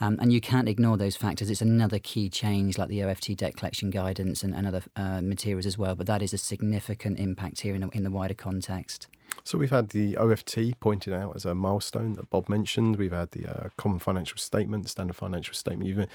Um, 0.00 0.18
and 0.20 0.32
you 0.32 0.40
can't 0.40 0.68
ignore 0.68 0.96
those 0.96 1.16
factors. 1.16 1.50
It's 1.50 1.62
another 1.62 2.00
key 2.00 2.28
change, 2.28 2.78
like 2.78 2.88
the 2.88 3.02
OFT 3.04 3.36
debt 3.36 3.56
collection 3.56 3.90
guidance 3.90 4.42
and, 4.44 4.52
and 4.56 4.66
other 4.66 4.82
uh, 4.96 5.20
materials 5.20 5.66
as 5.66 5.78
well. 5.78 5.94
But 5.94 6.08
that 6.08 6.22
is 6.22 6.32
a 6.34 6.38
significant 6.38 7.18
impact 7.20 7.60
here 7.60 7.74
in 7.76 7.82
the, 7.82 7.88
in 7.90 8.02
the 8.02 8.10
wider 8.10 8.34
context. 8.34 9.06
So 9.42 9.58
we've 9.58 9.70
had 9.70 9.90
the 9.90 10.16
OFT 10.16 10.78
pointed 10.80 11.12
out 11.12 11.36
as 11.36 11.44
a 11.44 11.54
milestone 11.54 12.14
that 12.14 12.30
Bob 12.30 12.48
mentioned. 12.48 12.96
We've 12.96 13.12
had 13.12 13.30
the 13.32 13.46
uh, 13.46 13.68
Common 13.76 13.98
Financial 13.98 14.38
Statement, 14.38 14.88
Standard 14.88 15.16
Financial 15.16 15.54
Statement. 15.54 15.88
You've, 15.88 16.06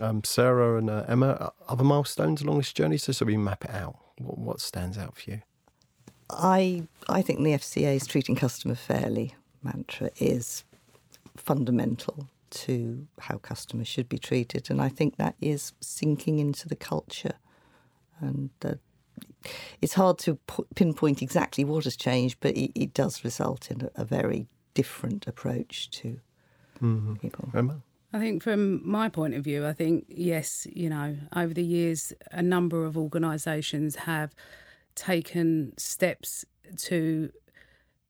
um, 0.00 0.22
Sarah 0.24 0.78
and 0.78 0.90
uh, 0.90 1.04
Emma, 1.08 1.52
other 1.68 1.84
milestones 1.84 2.42
along 2.42 2.58
this 2.58 2.72
journey. 2.72 2.98
So, 2.98 3.12
so 3.12 3.24
we 3.24 3.36
map 3.36 3.64
it 3.64 3.70
out. 3.70 3.96
What, 4.18 4.38
what 4.38 4.60
stands 4.60 4.98
out 4.98 5.16
for 5.16 5.30
you? 5.32 5.42
I 6.30 6.86
I 7.08 7.22
think 7.22 7.40
the 7.40 7.52
FCA's 7.52 8.06
treating 8.06 8.34
customer 8.34 8.74
fairly 8.74 9.34
mantra 9.62 10.10
is 10.18 10.64
fundamental 11.36 12.28
to 12.50 13.06
how 13.18 13.38
customers 13.38 13.88
should 13.88 14.08
be 14.08 14.18
treated, 14.18 14.70
and 14.70 14.80
I 14.80 14.88
think 14.88 15.16
that 15.16 15.34
is 15.40 15.72
sinking 15.80 16.38
into 16.38 16.68
the 16.68 16.76
culture. 16.76 17.34
And 18.20 18.50
uh, 18.64 18.74
it's 19.82 19.94
hard 19.94 20.18
to 20.18 20.38
pinpoint 20.74 21.20
exactly 21.20 21.64
what 21.64 21.84
has 21.84 21.96
changed, 21.96 22.38
but 22.40 22.56
it, 22.56 22.70
it 22.74 22.94
does 22.94 23.24
result 23.24 23.70
in 23.70 23.82
a, 23.82 24.02
a, 24.02 24.04
very 24.04 24.46
different 24.72 25.26
approach 25.26 25.90
to 25.90 26.20
mm-hmm. 26.80 27.14
people. 27.16 27.50
Emma? 27.54 27.82
I 28.14 28.20
think 28.20 28.44
from 28.44 28.88
my 28.88 29.08
point 29.08 29.34
of 29.34 29.42
view, 29.42 29.66
I 29.66 29.72
think 29.72 30.04
yes, 30.08 30.68
you 30.72 30.88
know, 30.88 31.16
over 31.34 31.52
the 31.52 31.64
years, 31.64 32.12
a 32.30 32.42
number 32.42 32.84
of 32.84 32.96
organisations 32.96 33.96
have 33.96 34.36
taken 34.94 35.72
steps 35.76 36.44
to 36.76 37.32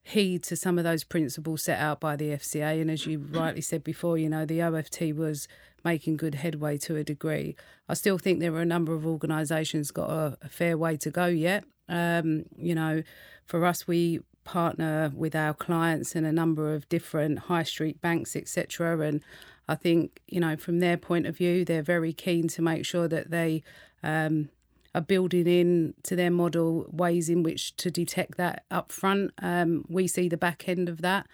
heed 0.03 0.43
to 0.43 0.57
some 0.57 0.77
of 0.77 0.85
those 0.85 1.05
principles 1.05 1.63
set 1.63 1.81
out 1.81 2.01
by 2.01 2.17
the 2.17 2.33
FCA. 2.33 2.83
And 2.83 2.91
as 2.91 3.07
you 3.07 3.19
rightly 3.19 3.63
said 3.63 3.83
before, 3.83 4.19
you 4.19 4.29
know, 4.29 4.45
the 4.45 4.61
OFT 4.61 5.15
was 5.15 5.49
making 5.83 6.19
good 6.19 6.35
headway 6.35 6.77
to 6.79 6.97
a 6.97 7.03
degree. 7.03 7.57
I 7.89 7.95
still 7.95 8.19
think 8.19 8.41
there 8.41 8.53
are 8.53 8.61
a 8.61 8.67
number 8.67 8.93
of 8.93 9.07
organisations 9.07 9.91
got 9.91 10.11
a, 10.11 10.37
a, 10.43 10.51
fair 10.51 10.77
way 10.77 10.99
to 10.99 11.11
go 11.11 11.27
yet. 11.27 11.65
Um, 11.89 12.45
you 12.59 12.75
know, 12.75 13.03
for 13.47 13.65
us, 13.65 13.87
we 13.87 14.21
partner 14.45 15.11
with 15.15 15.35
our 15.35 15.55
clients 15.55 16.15
in 16.15 16.27
a 16.27 16.33
number 16.33 16.75
of 16.75 16.87
different 16.91 17.39
high 17.39 17.63
street 17.63 18.03
banks, 18.03 18.37
etc. 18.37 19.01
And 19.01 19.23
I 19.69 19.75
think, 19.75 20.21
you 20.27 20.41
know, 20.41 20.57
from 20.57 20.81
their 20.81 20.97
point 20.97 21.27
of 21.27 21.37
view, 21.37 21.65
they're 21.65 21.83
very 21.83 22.13
keen 22.13 22.49
to 22.49 22.63
make 22.63 22.85
sure 22.85 23.09
that 23.09 23.31
they 23.31 23.63
um, 24.03 24.51
are 24.95 25.01
building 25.01 25.47
in 25.47 25.95
to 26.05 26.15
their 26.15 26.31
model 26.31 26.87
ways 26.91 27.29
in 27.29 27.43
which 27.43 27.75
to 27.77 27.91
detect 27.91 28.37
that 28.37 28.65
up 28.71 28.93
front. 28.93 29.33
Um, 29.41 29.85
we 29.89 30.07
see 30.07 30.29
the 30.29 30.37
back 30.37 30.69
end 30.69 30.89
of 30.89 31.01
that. 31.03 31.27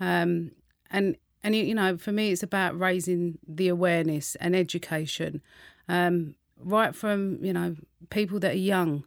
Um, 0.00 0.52
and 0.90 1.16
and 1.42 1.54
you 1.54 1.74
know, 1.74 1.96
for 1.96 2.12
me, 2.12 2.30
it's 2.30 2.42
about 2.42 2.78
raising 2.78 3.38
the 3.46 3.68
awareness 3.68 4.34
and 4.36 4.56
education, 4.56 5.40
um, 5.88 6.34
right 6.58 6.94
from 6.94 7.42
you 7.44 7.52
know 7.52 7.76
people 8.10 8.38
that 8.40 8.52
are 8.52 8.58
young, 8.58 9.04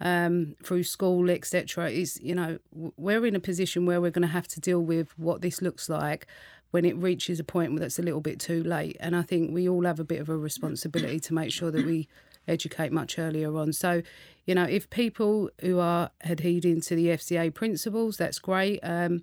um, 0.00 0.54
through 0.62 0.84
school, 0.84 1.30
etc. 1.30 1.90
Is 1.90 2.18
you 2.22 2.34
know 2.34 2.58
we're 2.72 3.26
in 3.26 3.36
a 3.36 3.40
position 3.40 3.86
where 3.86 4.00
we're 4.00 4.10
going 4.10 4.26
to 4.26 4.28
have 4.28 4.48
to 4.48 4.60
deal 4.60 4.80
with 4.80 5.18
what 5.18 5.42
this 5.42 5.62
looks 5.62 5.88
like 5.88 6.26
when 6.74 6.84
it 6.84 6.96
reaches 6.96 7.38
a 7.38 7.44
point 7.44 7.70
where 7.70 7.78
that's 7.78 8.00
a 8.00 8.02
little 8.02 8.20
bit 8.20 8.40
too 8.40 8.60
late. 8.64 8.96
And 8.98 9.14
I 9.14 9.22
think 9.22 9.54
we 9.54 9.68
all 9.68 9.84
have 9.84 10.00
a 10.00 10.04
bit 10.04 10.20
of 10.20 10.28
a 10.28 10.36
responsibility 10.36 11.20
to 11.20 11.32
make 11.32 11.52
sure 11.52 11.70
that 11.70 11.86
we 11.86 12.08
educate 12.48 12.90
much 12.90 13.16
earlier 13.16 13.56
on. 13.56 13.72
So, 13.72 14.02
you 14.44 14.56
know, 14.56 14.64
if 14.64 14.90
people 14.90 15.50
who 15.60 15.78
are 15.78 16.10
adhering 16.22 16.80
to 16.80 16.96
the 16.96 17.06
FCA 17.10 17.54
principles, 17.54 18.16
that's 18.16 18.40
great. 18.40 18.80
Um, 18.82 19.22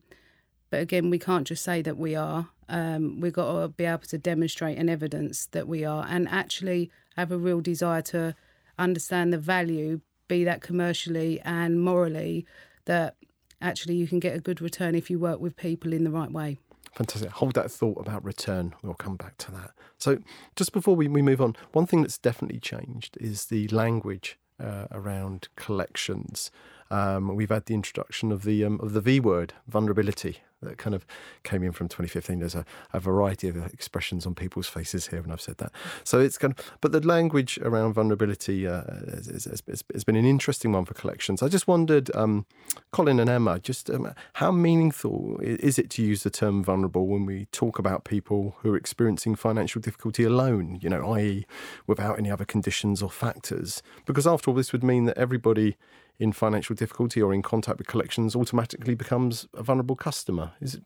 but 0.70 0.80
again, 0.80 1.10
we 1.10 1.20
can't 1.20 1.46
just 1.46 1.62
say 1.62 1.82
that 1.82 1.98
we 1.98 2.16
are. 2.16 2.48
Um, 2.70 3.20
we've 3.20 3.34
got 3.34 3.52
to 3.52 3.68
be 3.68 3.84
able 3.84 4.00
to 4.04 4.18
demonstrate 4.18 4.78
and 4.78 4.90
evidence 4.90 5.48
that 5.48 5.68
we 5.68 5.84
are 5.84 6.06
and 6.08 6.30
actually 6.30 6.90
have 7.18 7.34
a 7.34 7.38
real 7.38 7.60
desire 7.60 8.02
to 8.04 8.34
understand 8.80 9.34
the 9.34 9.38
value, 9.38 10.00
be 10.30 10.46
that 10.46 10.62
commercially 10.62 11.42
and 11.42 11.84
morally, 11.84 12.46
that 12.86 13.18
actually 13.62 13.96
you 13.96 14.08
can 14.08 14.22
get 14.22 14.38
a 14.38 14.40
good 14.40 14.62
return 14.62 14.96
if 14.96 15.10
you 15.10 15.20
work 15.20 15.42
with 15.42 15.58
people 15.58 15.92
in 15.92 16.06
the 16.06 16.12
right 16.12 16.32
way. 16.32 16.58
Fantastic. 16.94 17.32
Hold 17.32 17.54
that 17.54 17.72
thought 17.72 18.00
about 18.00 18.24
return. 18.24 18.74
We'll 18.82 18.94
come 18.94 19.16
back 19.16 19.38
to 19.40 19.52
that. 19.52 19.72
So, 19.98 20.20
just 20.56 20.74
before 20.74 20.96
we, 20.96 21.08
we 21.08 21.22
move 21.22 21.42
on, 21.42 21.56
one 21.72 21.86
thing 21.86 22.02
that's 22.02 22.18
definitely 22.18 22.60
changed 22.60 23.18
is 23.20 23.46
the 23.46 23.68
language 23.70 24.38
uh, 24.60 24.88
around 24.92 25.48
collections. 25.56 26.52
Um, 26.92 27.36
we've 27.36 27.50
had 27.50 27.66
the 27.66 27.74
introduction 27.74 28.32
of 28.32 28.44
the 28.44 28.66
um, 28.66 28.80
of 28.82 28.94
the 28.94 29.02
V 29.02 29.20
word, 29.20 29.54
vulnerability, 29.68 30.40
that 30.62 30.78
kind 30.78 30.94
of 30.94 31.06
came 31.44 31.64
in 31.64 31.72
from 31.72 31.88
2015. 31.88 32.40
There's 32.40 32.56
a, 32.56 32.66
a, 32.94 33.00
variety 33.00 33.48
of 33.48 33.58
expressions 33.74 34.26
on 34.26 34.36
people's 34.36 34.68
faces 34.68 35.08
here 35.08 35.22
when 35.22 35.32
I've 35.32 35.42
said 35.42 35.58
that. 35.58 35.72
So 36.04 36.20
it's 36.20 36.38
kind 36.38 36.54
of, 36.58 36.72
but 36.82 36.92
the 36.92 37.00
language 37.02 37.58
around 37.64 37.94
vulnerability 37.94 38.68
uh, 38.68 38.84
has, 39.10 39.46
has, 39.46 39.84
has, 39.92 40.04
been 40.04 40.16
an 40.16 40.26
interesting 40.26 40.72
one 40.72 40.86
for 40.86 40.94
collections. 40.94 41.42
I 41.42 41.48
just 41.48 41.68
wondered, 41.68 42.16
um, 42.16 42.46
Colin 42.92 43.20
and 43.20 43.30
Emma, 43.30 43.60
just 43.60 43.90
um, 43.90 44.14
how 44.34 44.52
meaningful 44.52 45.40
is 45.42 45.80
it 45.80 45.90
to 45.92 46.04
use 46.04 46.24
the 46.24 46.30
term 46.30 46.64
vulnerable 46.64 47.08
when 47.08 47.26
we 47.26 47.46
talk 47.52 47.80
about 47.80 48.04
people 48.04 48.56
who 48.60 48.74
are 48.74 48.78
experiencing 48.78 49.36
financial 49.36 49.82
difficulty 49.82 50.24
alone, 50.24 50.78
you 50.82 50.90
know, 50.90 51.14
i.e., 51.14 51.46
without 51.88 52.20
any 52.20 52.30
other 52.30 52.46
conditions 52.46 53.02
or 53.02 53.10
factors? 53.10 53.82
Because 54.06 54.28
after 54.28 54.52
all, 54.52 54.56
this 54.56 54.72
would 54.72 54.84
mean 54.84 55.06
that 55.06 55.18
everybody 55.18 55.78
in 56.20 56.32
financial 56.32 56.76
difficulty 56.76 57.22
or 57.22 57.34
in 57.34 57.42
contact 57.42 57.78
with 57.78 57.88
collections 57.88 58.36
automatically 58.36 58.96
becomes 58.96 59.48
a 59.54 59.64
vulnerable 59.64 59.96
customer. 59.96 60.52
Is 60.62 60.76
it, 60.76 60.84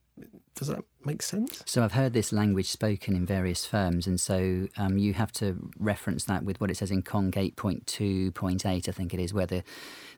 does 0.56 0.70
that 0.70 0.80
make 1.04 1.22
sense? 1.22 1.62
So 1.66 1.84
I've 1.84 1.92
heard 1.92 2.14
this 2.14 2.32
language 2.32 2.70
spoken 2.70 3.16
in 3.16 3.26
various 3.26 3.66
firms, 3.66 4.08
and 4.08 4.20
so 4.20 4.68
um, 4.78 4.98
you 4.98 5.14
have 5.14 5.32
to 5.34 5.70
reference 5.78 6.24
that 6.26 6.44
with 6.44 6.62
what 6.62 6.72
it 6.72 6.78
says 6.78 6.92
in 6.92 7.04
CONC 7.04 7.36
8.2.8, 7.56 8.88
I 8.88 8.92
think 8.92 9.14
it 9.14 9.20
is, 9.20 9.34
where 9.34 9.46
the, 9.46 9.64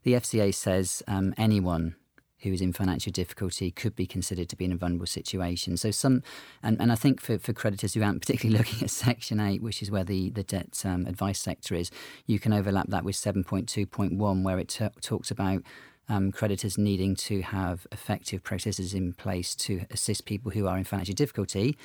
the 0.03 0.13
FCA 0.13 0.53
says 0.53 1.01
um, 1.07 1.33
anyone 1.37 1.95
who 2.39 2.51
is 2.51 2.61
in 2.61 2.73
financial 2.73 3.11
difficulty 3.11 3.71
could 3.71 3.95
be 3.95 4.05
considered 4.05 4.49
to 4.49 4.55
be 4.55 4.65
in 4.65 4.71
a 4.71 4.75
vulnerable 4.75 5.05
situation. 5.05 5.77
So 5.77 5.91
some, 5.91 6.23
and, 6.61 6.79
and 6.79 6.91
I 6.91 6.95
think 6.95 7.19
for, 7.19 7.39
for 7.39 7.53
creditors 7.53 7.93
who 7.93 8.03
aren't 8.03 8.21
particularly 8.21 8.57
looking 8.57 8.83
at 8.83 8.89
Section 8.89 9.39
8, 9.39 9.61
which 9.61 9.81
is 9.81 9.89
where 9.89 10.03
the, 10.03 10.29
the 10.29 10.43
debt 10.43 10.81
um, 10.85 11.05
advice 11.07 11.39
sector 11.39 11.75
is, 11.75 11.91
you 12.25 12.39
can 12.39 12.53
overlap 12.53 12.87
that 12.89 13.03
with 13.03 13.15
7.2.1 13.15 14.43
where 14.43 14.59
it 14.59 14.69
t- 14.69 14.87
talks 15.01 15.31
about 15.31 15.63
um, 16.09 16.31
creditors 16.31 16.77
needing 16.77 17.15
to 17.15 17.41
have 17.41 17.85
effective 17.91 18.43
processes 18.43 18.93
in 18.93 19.13
place 19.13 19.55
to 19.55 19.81
assist 19.91 20.25
people 20.25 20.51
who 20.51 20.67
are 20.67 20.77
in 20.77 20.83
financial 20.83 21.15
difficulty. 21.15 21.77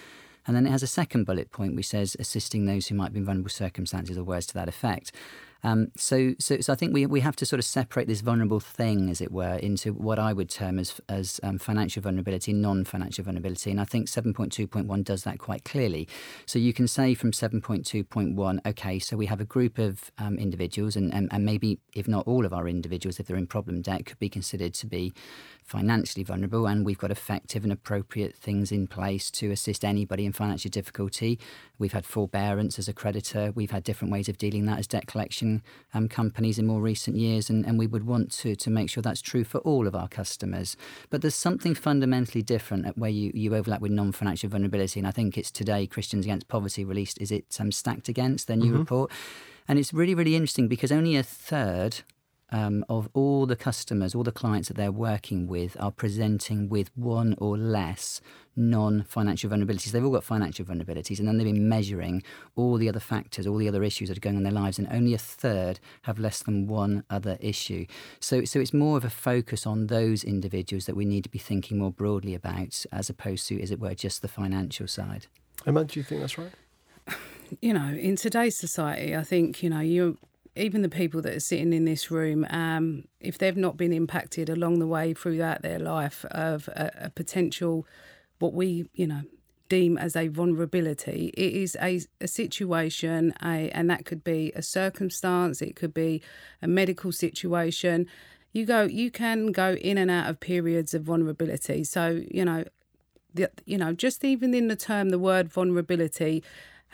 And 0.47 0.56
then 0.56 0.66
it 0.66 0.71
has 0.71 0.82
a 0.82 0.88
second 0.88 1.25
bullet 1.25 1.50
point 1.50 1.76
which 1.76 1.88
says 1.88 2.16
assisting 2.18 2.66
those 2.66 2.88
who 2.88 2.94
might 2.94 3.12
be 3.12 3.21
in 3.21 3.25
vulnerable 3.25 3.50
circumstances 3.50 4.18
or 4.18 4.25
words 4.25 4.47
to 4.49 4.54
that 4.54 4.68
effect. 4.68 5.12
Um, 5.64 5.88
so, 5.97 6.35
so, 6.38 6.61
so 6.61 6.73
I 6.73 6.76
think 6.76 6.92
we, 6.92 7.07
we 7.07 7.21
have 7.21 7.37
to 7.37 7.47
sort 7.47 7.59
of 7.59 7.64
separate 7.64 8.09
this 8.09 8.21
vulnerable 8.21 8.61
thing, 8.61 9.09
as 9.09 9.21
it 9.21 9.31
were, 9.31 9.54
into 9.57 9.92
what 9.92 10.19
I 10.19 10.33
would 10.33 10.50
term 10.50 10.78
as 10.78 11.00
as 11.09 11.40
um, 11.42 11.59
financial 11.59 12.02
vulnerability, 12.02 12.52
non-financial 12.52 13.25
vulnerability, 13.25 13.71
and 13.71 13.81
I 13.81 13.85
think 13.85 14.09
7.2.1 14.09 15.04
does 15.04 15.25
that 15.25 15.38
quite 15.38 15.64
clearly. 15.64 16.09
So 16.47 16.59
you 16.59 16.73
can 16.73 16.88
say 16.88 17.14
from 17.14 17.33
7.2.1, 17.33 18.66
okay, 18.66 18.99
so 18.99 19.16
we 19.16 19.26
have 19.26 19.40
a 19.40 19.45
group 19.45 19.78
of 19.78 20.11
um, 20.19 20.37
individuals, 20.37 20.97
and, 20.97 21.14
and, 21.14 21.28
and 21.33 21.45
maybe 21.45 21.78
if 21.95 22.09
not 22.09 22.26
all 22.26 22.45
of 22.45 22.52
our 22.52 22.69
individuals, 22.69 23.21
if 23.21 23.26
they're 23.26 23.37
in 23.37 23.47
problem 23.47 23.83
debt, 23.83 24.07
could 24.07 24.19
be 24.19 24.28
considered 24.28 24.75
to 24.75 24.87
be 24.87 25.12
financially 25.64 26.25
vulnerable, 26.25 26.66
and 26.66 26.85
we've 26.85 26.99
got 26.99 27.11
effective 27.11 27.64
and 27.64 27.73
appropriate 27.73 28.35
things 28.35 28.71
in 28.73 28.87
place 28.87 29.31
to 29.33 29.50
assist 29.50 29.85
anybody 29.85 30.26
in 30.26 30.33
financial 30.33 30.71
difficulty. 30.71 31.38
We've 31.78 31.92
had 31.92 32.04
forbearance 32.07 32.78
as 32.78 32.88
a 32.88 32.92
creditor. 32.92 33.52
We've 33.54 33.71
had 33.71 33.85
different 33.85 34.12
ways 34.12 34.28
of 34.28 34.38
dealing 34.38 34.66
that 34.66 34.78
as 34.78 34.87
debt 34.87 35.07
collection 35.07 35.62
um, 35.95 36.09
companies 36.09 36.59
in 36.59 36.66
more 36.66 36.81
recent 36.81 37.16
years, 37.16 37.49
and, 37.50 37.64
and 37.64 37.78
we 37.78 37.87
would 37.87 38.07
want 38.07 38.31
to 38.33 38.54
to 38.57 38.71
make 38.71 38.90
sure 38.90 39.02
that's 39.02 39.23
true 39.23 39.45
for 39.45 39.59
all 39.59 39.87
of 39.87 39.95
our 39.95 40.09
customers. 40.09 40.76
But 41.11 41.23
there's 41.23 41.35
something 41.35 41.75
fundamentally 41.75 42.42
different 42.42 42.87
at 42.87 42.99
where 42.99 43.11
you, 43.11 43.31
you 43.35 43.54
overlap 43.54 43.81
with 43.81 43.92
non-financial 43.92 44.50
vulnerability, 44.50 45.00
and 45.00 45.07
I 45.07 45.12
think 45.12 45.38
it's 45.38 45.50
today 45.50 45.87
Christians 45.87 46.26
Against 46.26 46.49
Poverty 46.49 46.85
released. 46.85 47.21
Is 47.21 47.31
it 47.31 47.57
um, 47.59 47.73
stacked 47.73 48.09
against 48.09 48.47
their 48.47 48.57
new 48.57 48.71
mm-hmm. 48.71 48.78
report? 48.78 49.11
And 49.69 49.78
it's 49.78 49.95
really, 49.95 50.14
really 50.14 50.35
interesting 50.35 50.69
because 50.69 50.90
only 50.90 51.16
a 51.16 51.23
third 51.23 52.00
um, 52.52 52.85
of 52.88 53.09
all 53.14 53.47
the 53.47 53.56
customers, 53.56 54.14
all 54.14 54.23
the 54.23 54.30
clients 54.30 54.68
that 54.68 54.76
they're 54.76 54.92
working 54.92 55.47
with, 55.49 55.76
are 55.80 55.90
presenting 55.90 56.68
with 56.68 56.90
one 56.97 57.35
or 57.38 57.56
less 57.56 58.21
non 58.54 59.04
financial 59.04 59.49
vulnerabilities. 59.49 59.90
They've 59.90 60.04
all 60.04 60.11
got 60.11 60.23
financial 60.23 60.66
vulnerabilities, 60.66 61.18
and 61.18 61.26
then 61.26 61.38
they've 61.38 61.47
been 61.47 61.68
measuring 61.68 62.23
all 62.54 62.76
the 62.76 62.88
other 62.88 63.00
factors, 63.00 63.47
all 63.47 63.56
the 63.56 63.68
other 63.68 63.82
issues 63.82 64.09
that 64.09 64.18
are 64.18 64.21
going 64.21 64.37
on 64.37 64.47
in 64.47 64.54
their 64.54 64.62
lives, 64.62 64.78
and 64.78 64.87
only 64.92 65.14
a 65.14 65.18
third 65.18 65.80
have 66.02 66.18
less 66.18 66.42
than 66.42 66.66
one 66.66 67.04
other 67.09 67.38
issue. 67.40 67.87
So, 68.21 68.44
so 68.44 68.61
it's 68.61 68.75
more 68.75 68.99
of 68.99 69.04
a 69.04 69.11
focus 69.11 69.66
on 69.66 69.87
those 69.87 70.23
individuals 70.23 70.85
that 70.85 70.94
we 70.94 71.06
need 71.06 71.25
to 71.25 71.30
be 71.30 71.38
thinking 71.38 71.78
more 71.78 71.90
broadly 71.90 72.35
about, 72.35 72.85
as 72.92 73.09
opposed 73.09 73.49
to, 73.49 73.61
as 73.62 73.71
it 73.71 73.80
were, 73.80 73.94
just 73.94 74.21
the 74.21 74.28
financial 74.28 74.87
side. 74.87 75.26
Emma, 75.66 75.85
do 75.85 75.99
you 75.99 76.04
think 76.04 76.21
that's 76.21 76.37
right? 76.37 76.52
You 77.61 77.75
know, 77.75 77.88
in 77.88 78.16
today's 78.16 78.56
society, 78.56 79.16
I 79.16 79.23
think, 79.23 79.62
you 79.62 79.71
know, 79.71 79.80
you 79.80 80.18
even 80.54 80.82
the 80.82 80.88
people 80.88 81.23
that 81.23 81.35
are 81.35 81.40
sitting 81.40 81.73
in 81.73 81.85
this 81.85 82.11
room, 82.11 82.47
um, 82.50 83.04
if 83.21 83.38
they've 83.38 83.56
not 83.56 83.76
been 83.76 83.92
impacted 83.92 84.50
along 84.50 84.78
the 84.78 84.87
way 84.87 85.14
throughout 85.14 85.62
their 85.62 85.78
life 85.78 86.25
of 86.26 86.68
a, 86.68 86.90
a 87.06 87.11
potential, 87.11 87.87
what 88.38 88.52
we, 88.52 88.87
you 88.92 89.06
know, 89.06 89.23
deem 89.68 89.97
as 89.97 90.14
a 90.14 90.28
vulnerability, 90.28 91.32
it 91.35 91.52
is 91.54 91.76
a, 91.80 92.02
a 92.21 92.28
situation, 92.28 93.32
a, 93.42 93.71
and 93.71 93.88
that 93.88 94.04
could 94.04 94.23
be 94.23 94.52
a 94.54 94.61
circumstance, 94.61 95.62
it 95.62 95.75
could 95.75 95.94
be 95.94 96.21
a 96.61 96.68
medical 96.68 97.12
situation. 97.12 98.06
You 98.52 98.66
go, 98.66 98.82
you 98.82 99.11
can 99.11 99.52
go 99.52 99.75
in 99.76 99.97
and 99.97 100.11
out 100.11 100.28
of 100.28 100.38
periods 100.40 100.92
of 100.92 101.02
vulnerability. 101.04 101.85
So, 101.85 102.23
you 102.30 102.44
know, 102.44 102.64
the, 103.32 103.50
you 103.64 103.78
know, 103.78 103.94
just 103.94 104.23
even 104.25 104.52
in 104.52 104.68
the 104.68 104.76
term, 104.76 105.09
the 105.09 105.18
word 105.18 105.50
vulnerability 105.50 106.44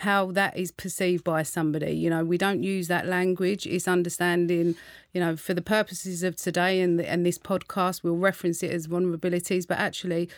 how 0.03 0.31
that 0.31 0.57
is 0.57 0.71
perceived 0.71 1.25
by 1.25 1.43
somebody. 1.43 1.91
You 1.91 2.09
know, 2.09 2.25
we 2.25 2.39
don't 2.39 2.63
use 2.63 2.87
that 2.87 3.07
language. 3.07 3.67
It's 3.67 3.89
understanding, 3.89 4.77
you 5.13 5.21
know, 5.21 5.35
for 5.35 5.55
the 5.55 5.63
purposes 5.63 6.23
of 6.23 6.37
today 6.37 6.81
and 6.81 7.01
the, 7.01 7.11
and 7.11 7.27
this 7.27 7.37
podcast, 7.37 8.05
we'll 8.05 8.17
reference 8.17 8.63
it 8.63 8.71
as 8.71 8.87
vulnerabilities, 8.87 9.67
but 9.67 9.79
actually, 9.79 10.29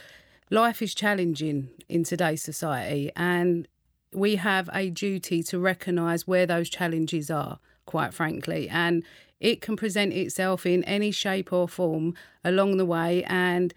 life 0.48 0.80
is 0.80 0.94
challenging 0.94 1.68
in 1.90 2.04
today's 2.04 2.40
society, 2.42 3.10
and 3.14 3.68
we 4.14 4.36
have 4.36 4.70
a 4.72 4.88
duty 4.88 5.42
to 5.42 5.58
recognise 5.58 6.26
where 6.26 6.46
those 6.46 6.70
challenges 6.70 7.30
are. 7.30 7.58
Quite 7.84 8.14
frankly, 8.14 8.68
and 8.68 9.02
it 9.40 9.60
can 9.60 9.76
present 9.76 10.14
itself 10.14 10.64
in 10.64 10.84
any 10.84 11.10
shape 11.10 11.52
or 11.52 11.68
form 11.68 12.14
along 12.44 12.78
the 12.78 12.86
way, 12.86 13.24
and 13.24 13.74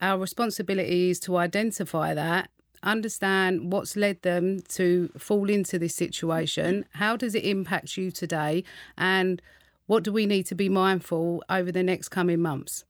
our 0.00 0.18
responsibility 0.18 1.10
is 1.10 1.18
to 1.20 1.36
identify 1.36 2.14
that 2.14 2.50
understand 2.86 3.72
what's 3.72 3.96
led 3.96 4.22
them 4.22 4.60
to 4.68 5.10
fall 5.18 5.50
into 5.50 5.78
this 5.78 5.94
situation. 5.94 6.86
How 6.94 7.16
does 7.16 7.34
it 7.34 7.44
impact 7.44 7.96
you 7.96 8.10
today? 8.10 8.64
And 8.96 9.42
what 9.86 10.04
do 10.04 10.12
we 10.12 10.24
need 10.24 10.44
to 10.46 10.54
be 10.54 10.68
mindful 10.68 11.42
over 11.50 11.70
the 11.70 11.82
next 11.82 12.08
coming 12.08 12.40
months? 12.40 12.84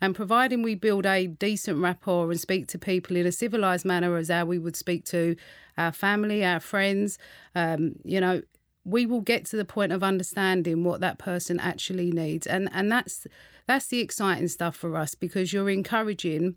And 0.00 0.14
providing 0.14 0.62
we 0.62 0.74
build 0.74 1.06
a 1.06 1.26
decent 1.26 1.80
rapport 1.80 2.30
and 2.30 2.40
speak 2.40 2.66
to 2.68 2.78
people 2.78 3.16
in 3.16 3.26
a 3.26 3.32
civilized 3.32 3.84
manner 3.84 4.16
as 4.16 4.28
how 4.28 4.44
we 4.44 4.58
would 4.58 4.76
speak 4.76 5.04
to 5.06 5.36
our 5.78 5.92
family, 5.92 6.44
our 6.44 6.60
friends, 6.60 7.18
um, 7.54 7.96
you 8.04 8.20
know, 8.20 8.42
we 8.84 9.06
will 9.06 9.22
get 9.22 9.46
to 9.46 9.56
the 9.56 9.64
point 9.64 9.92
of 9.92 10.02
understanding 10.02 10.84
what 10.84 11.00
that 11.00 11.18
person 11.18 11.58
actually 11.58 12.10
needs. 12.10 12.46
And 12.46 12.68
and 12.72 12.92
that's 12.92 13.26
that's 13.66 13.86
the 13.86 14.00
exciting 14.00 14.48
stuff 14.48 14.76
for 14.76 14.94
us 14.96 15.14
because 15.14 15.52
you're 15.52 15.70
encouraging 15.70 16.56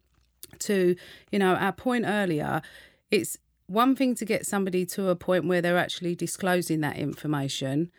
to, 0.59 0.95
you 1.31 1.39
know, 1.39 1.55
our 1.55 1.71
point 1.71 2.05
earlier, 2.07 2.61
it's 3.11 3.37
one 3.67 3.95
thing 3.95 4.15
to 4.15 4.25
get 4.25 4.45
somebody 4.45 4.85
to 4.85 5.09
a 5.09 5.15
point 5.15 5.45
where 5.47 5.61
they're 5.61 5.77
actually 5.77 6.15
disclosing 6.15 6.81
that 6.81 6.97
information. 6.97 7.91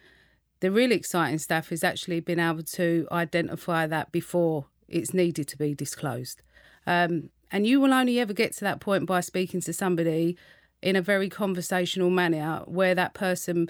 The 0.60 0.70
really 0.70 0.96
exciting 0.96 1.38
stuff 1.38 1.70
is 1.70 1.84
actually 1.84 2.20
being 2.20 2.40
able 2.40 2.62
to 2.62 3.06
identify 3.12 3.86
that 3.86 4.10
before 4.10 4.66
it's 4.88 5.12
needed 5.12 5.46
to 5.48 5.56
be 5.56 5.74
disclosed. 5.74 6.42
Um, 6.86 7.30
and 7.50 7.66
you 7.66 7.80
will 7.80 7.92
only 7.92 8.18
ever 8.18 8.32
get 8.32 8.54
to 8.54 8.60
that 8.62 8.80
point 8.80 9.06
by 9.06 9.20
speaking 9.20 9.60
to 9.62 9.72
somebody 9.72 10.36
in 10.82 10.96
a 10.96 11.02
very 11.02 11.28
conversational 11.28 12.10
manner 12.10 12.62
where 12.66 12.94
that 12.94 13.14
person, 13.14 13.68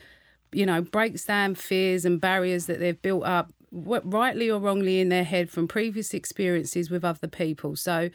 you 0.52 0.66
know, 0.66 0.82
breaks 0.82 1.25
down 1.25 1.54
fears 1.54 2.04
and 2.04 2.20
barriers 2.20 2.66
that 2.66 2.80
they've 2.80 3.00
built 3.00 3.25
up, 3.25 3.52
rightly 3.73 4.50
or 4.50 4.61
wrongly, 4.61 5.00
in 5.00 5.08
their 5.08 5.25
head 5.25 5.50
from 5.50 5.68
previous 5.68 6.14
experiences 6.14 6.90
with 6.90 7.04
other 7.04 7.28
people. 7.28 7.76
So, 7.76 8.11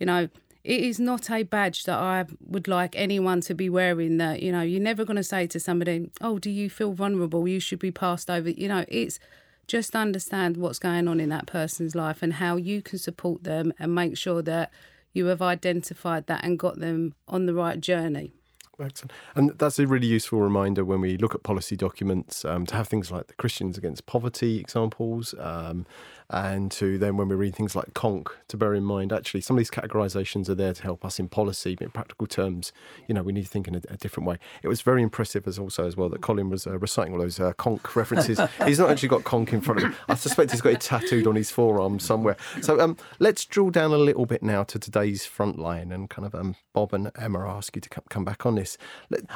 you 0.00 0.06
know, 0.06 0.28
it 0.64 0.80
is 0.80 0.98
not 0.98 1.30
a 1.30 1.42
badge 1.42 1.84
that 1.84 1.98
I 1.98 2.26
would 2.46 2.68
like 2.68 2.94
anyone 2.96 3.40
to 3.42 3.54
be 3.54 3.70
wearing. 3.70 4.18
That, 4.18 4.42
you 4.42 4.50
know, 4.52 4.62
you're 4.62 4.80
never 4.80 5.04
going 5.04 5.16
to 5.16 5.22
say 5.22 5.46
to 5.46 5.60
somebody, 5.60 6.10
oh, 6.20 6.38
do 6.38 6.50
you 6.50 6.68
feel 6.68 6.92
vulnerable? 6.92 7.46
You 7.46 7.60
should 7.60 7.78
be 7.78 7.92
passed 7.92 8.28
over. 8.28 8.50
You 8.50 8.68
know, 8.68 8.84
it's 8.88 9.20
just 9.66 9.94
understand 9.94 10.56
what's 10.56 10.78
going 10.80 11.06
on 11.06 11.20
in 11.20 11.28
that 11.28 11.46
person's 11.46 11.94
life 11.94 12.22
and 12.22 12.34
how 12.34 12.56
you 12.56 12.82
can 12.82 12.98
support 12.98 13.44
them 13.44 13.72
and 13.78 13.94
make 13.94 14.16
sure 14.18 14.42
that 14.42 14.72
you 15.12 15.26
have 15.26 15.40
identified 15.40 16.26
that 16.26 16.44
and 16.44 16.58
got 16.58 16.80
them 16.80 17.14
on 17.28 17.46
the 17.46 17.54
right 17.54 17.80
journey. 17.80 18.32
Excellent. 18.80 19.12
And 19.34 19.58
that's 19.58 19.78
a 19.78 19.86
really 19.86 20.06
useful 20.06 20.40
reminder 20.40 20.84
when 20.84 21.00
we 21.00 21.18
look 21.18 21.34
at 21.34 21.42
policy 21.42 21.76
documents 21.76 22.44
um, 22.44 22.64
to 22.66 22.74
have 22.74 22.88
things 22.88 23.10
like 23.10 23.26
the 23.26 23.34
Christians 23.34 23.76
Against 23.76 24.06
Poverty 24.06 24.58
examples, 24.58 25.34
um, 25.38 25.86
and 26.30 26.70
to 26.70 26.96
then 26.98 27.16
when 27.16 27.28
we 27.28 27.34
read 27.34 27.54
things 27.54 27.74
like 27.74 27.92
conc 27.92 28.28
to 28.48 28.56
bear 28.56 28.74
in 28.74 28.84
mind 28.84 29.12
actually 29.12 29.40
some 29.40 29.56
of 29.56 29.58
these 29.58 29.70
categorizations 29.70 30.48
are 30.48 30.54
there 30.54 30.72
to 30.72 30.82
help 30.82 31.04
us 31.04 31.18
in 31.18 31.28
policy 31.28 31.74
but 31.74 31.84
in 31.84 31.90
practical 31.90 32.26
terms 32.26 32.72
you 33.08 33.14
know 33.14 33.22
we 33.22 33.32
need 33.32 33.42
to 33.42 33.48
think 33.48 33.68
in 33.68 33.74
a, 33.74 33.82
a 33.88 33.96
different 33.96 34.26
way. 34.26 34.38
It 34.62 34.68
was 34.68 34.82
very 34.82 35.02
impressive 35.02 35.46
as 35.46 35.58
also 35.58 35.86
as 35.86 35.96
well 35.96 36.08
that 36.08 36.20
colin 36.20 36.50
was 36.50 36.66
uh, 36.66 36.78
reciting 36.78 37.12
all 37.12 37.20
those 37.20 37.38
uh, 37.38 37.52
conc 37.54 37.94
references. 37.94 38.40
He's 38.66 38.78
not 38.78 38.90
actually 38.90 39.08
got 39.08 39.24
conc 39.24 39.52
in 39.52 39.60
front 39.60 39.82
of 39.82 39.86
him. 39.86 39.96
I 40.08 40.14
suspect 40.14 40.50
he's 40.50 40.60
got 40.60 40.72
it 40.72 40.80
tattooed 40.80 41.26
on 41.26 41.36
his 41.36 41.50
forearm 41.50 41.98
somewhere. 41.98 42.36
So 42.62 42.80
um, 42.80 42.96
let's 43.18 43.44
drill 43.44 43.70
down 43.70 43.92
a 43.92 43.98
little 43.98 44.26
bit 44.26 44.42
now 44.42 44.64
to 44.64 44.78
today's 44.78 45.26
front 45.26 45.58
line 45.58 45.92
and 45.92 46.08
kind 46.08 46.26
of 46.26 46.34
um, 46.34 46.56
bob 46.72 46.92
and 46.92 47.10
emma 47.16 47.40
I 47.40 47.56
ask 47.56 47.74
you 47.74 47.80
to 47.82 47.88
come 47.88 48.24
back 48.24 48.46
on 48.46 48.54
this. 48.54 48.76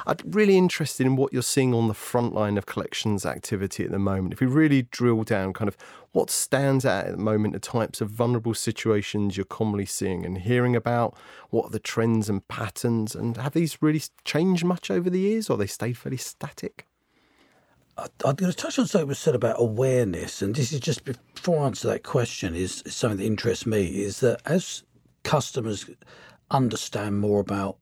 I'm 0.06 0.16
really 0.26 0.56
interested 0.56 1.06
in 1.06 1.16
what 1.16 1.32
you're 1.32 1.42
seeing 1.42 1.74
on 1.74 1.88
the 1.88 1.94
front 1.94 2.34
line 2.34 2.58
of 2.58 2.66
collections 2.66 3.24
activity 3.26 3.84
at 3.84 3.90
the 3.90 3.98
moment. 3.98 4.34
If 4.34 4.40
we 4.40 4.46
really 4.46 4.82
drill 4.82 5.24
down 5.24 5.52
kind 5.52 5.68
of 5.68 5.76
what 6.14 6.30
stands 6.30 6.86
out 6.86 7.06
at 7.06 7.10
the 7.10 7.22
moment, 7.22 7.54
the 7.54 7.58
types 7.58 8.00
of 8.00 8.08
vulnerable 8.08 8.54
situations 8.54 9.36
you're 9.36 9.44
commonly 9.44 9.84
seeing 9.84 10.24
and 10.24 10.38
hearing 10.38 10.76
about? 10.76 11.16
What 11.50 11.66
are 11.66 11.70
the 11.70 11.80
trends 11.80 12.28
and 12.28 12.46
patterns? 12.46 13.16
And 13.16 13.36
have 13.36 13.52
these 13.52 13.82
really 13.82 14.00
changed 14.24 14.64
much 14.64 14.92
over 14.92 15.10
the 15.10 15.18
years 15.18 15.50
or 15.50 15.56
they 15.56 15.66
stayed 15.66 15.98
fairly 15.98 16.16
static? 16.16 16.86
I'm 17.98 18.36
going 18.36 18.50
to 18.50 18.56
touch 18.56 18.78
on 18.78 18.86
something 18.86 19.08
was 19.08 19.18
said 19.18 19.34
about 19.34 19.56
awareness, 19.58 20.40
and 20.40 20.54
this 20.54 20.72
is 20.72 20.80
just 20.80 21.04
before 21.04 21.62
I 21.62 21.66
answer 21.66 21.88
that 21.88 22.04
question. 22.04 22.54
Is, 22.54 22.82
is 22.82 22.94
something 22.94 23.18
that 23.18 23.24
interests 23.24 23.66
me 23.66 23.84
is 23.86 24.20
that 24.20 24.40
as 24.46 24.84
customers 25.24 25.90
understand 26.50 27.20
more 27.20 27.40
about 27.40 27.76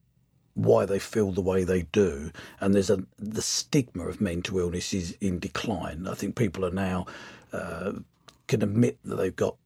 why 0.55 0.87
they 0.87 0.99
feel 0.99 1.33
the 1.33 1.41
way 1.43 1.65
they 1.65 1.83
do, 1.83 2.31
and 2.61 2.75
there's 2.75 2.91
a 2.91 3.05
the 3.19 3.43
stigma 3.43 4.07
of 4.07 4.23
mental 4.23 4.59
illness 4.59 4.95
is 4.95 5.17
in 5.21 5.39
decline. 5.39 6.07
I 6.07 6.15
think 6.15 6.37
people 6.37 6.65
are 6.65 6.71
now 6.71 7.07
uh, 7.53 7.93
can 8.49 8.63
admit 8.63 8.99
that 9.05 9.17
they've 9.17 9.35
got 9.35 9.57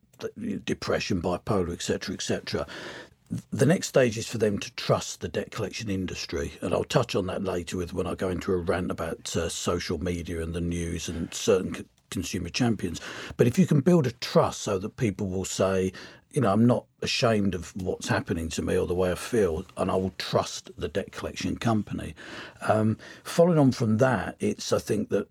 depression, 0.65 1.21
bipolar, 1.21 1.73
etc., 1.73 2.15
etc. 2.15 2.67
The 3.51 3.67
next 3.67 3.89
stage 3.89 4.17
is 4.17 4.29
for 4.29 4.39
them 4.39 4.59
to 4.59 4.73
trust 4.75 5.21
the 5.21 5.29
debt 5.29 5.51
collection 5.51 5.91
industry, 5.91 6.53
and 6.61 6.73
I'll 6.73 6.85
touch 6.85 7.15
on 7.15 7.27
that 7.27 7.43
later 7.43 7.77
with 7.77 7.93
when 7.93 8.07
I 8.07 8.15
go 8.15 8.29
into 8.29 8.53
a 8.53 8.57
rant 8.57 8.91
about 8.91 9.37
uh, 9.37 9.49
social 9.49 9.99
media 9.99 10.43
and 10.43 10.55
the 10.55 10.61
news 10.61 11.09
and 11.09 11.33
certain 11.35 11.87
consumer 12.11 12.49
champions. 12.49 13.01
But 13.37 13.49
if 13.49 13.59
you 13.59 13.67
can 13.67 13.81
build 13.81 14.07
a 14.07 14.12
trust 14.12 14.62
so 14.62 14.79
that 14.79 14.97
people 14.97 15.27
will 15.27 15.45
say, 15.45 15.93
you 16.31 16.41
know, 16.41 16.53
I'm 16.53 16.67
not 16.67 16.85
ashamed 17.03 17.55
of 17.55 17.75
what's 17.77 18.09
happening 18.09 18.49
to 18.51 18.62
me 18.62 18.77
or 18.77 18.87
the 18.87 18.95
way 18.95 19.11
I 19.11 19.17
feel, 19.17 19.65
and 19.77 19.91
I 19.91 19.97
will 19.97 20.15
trust 20.19 20.71
the 20.79 20.89
debt 20.89 21.11
collection 21.11 21.57
company. 21.57 22.15
Um, 22.69 22.97
following 23.25 23.59
on 23.59 23.73
from 23.73 23.97
that, 23.99 24.37
it's 24.39 24.73
I 24.73 24.79
think 24.79 25.09
that 25.09 25.29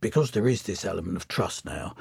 because 0.00 0.30
there 0.30 0.48
is 0.48 0.62
this 0.62 0.84
element 0.84 1.16
of 1.16 1.28
trust 1.28 1.64
now, 1.64 1.94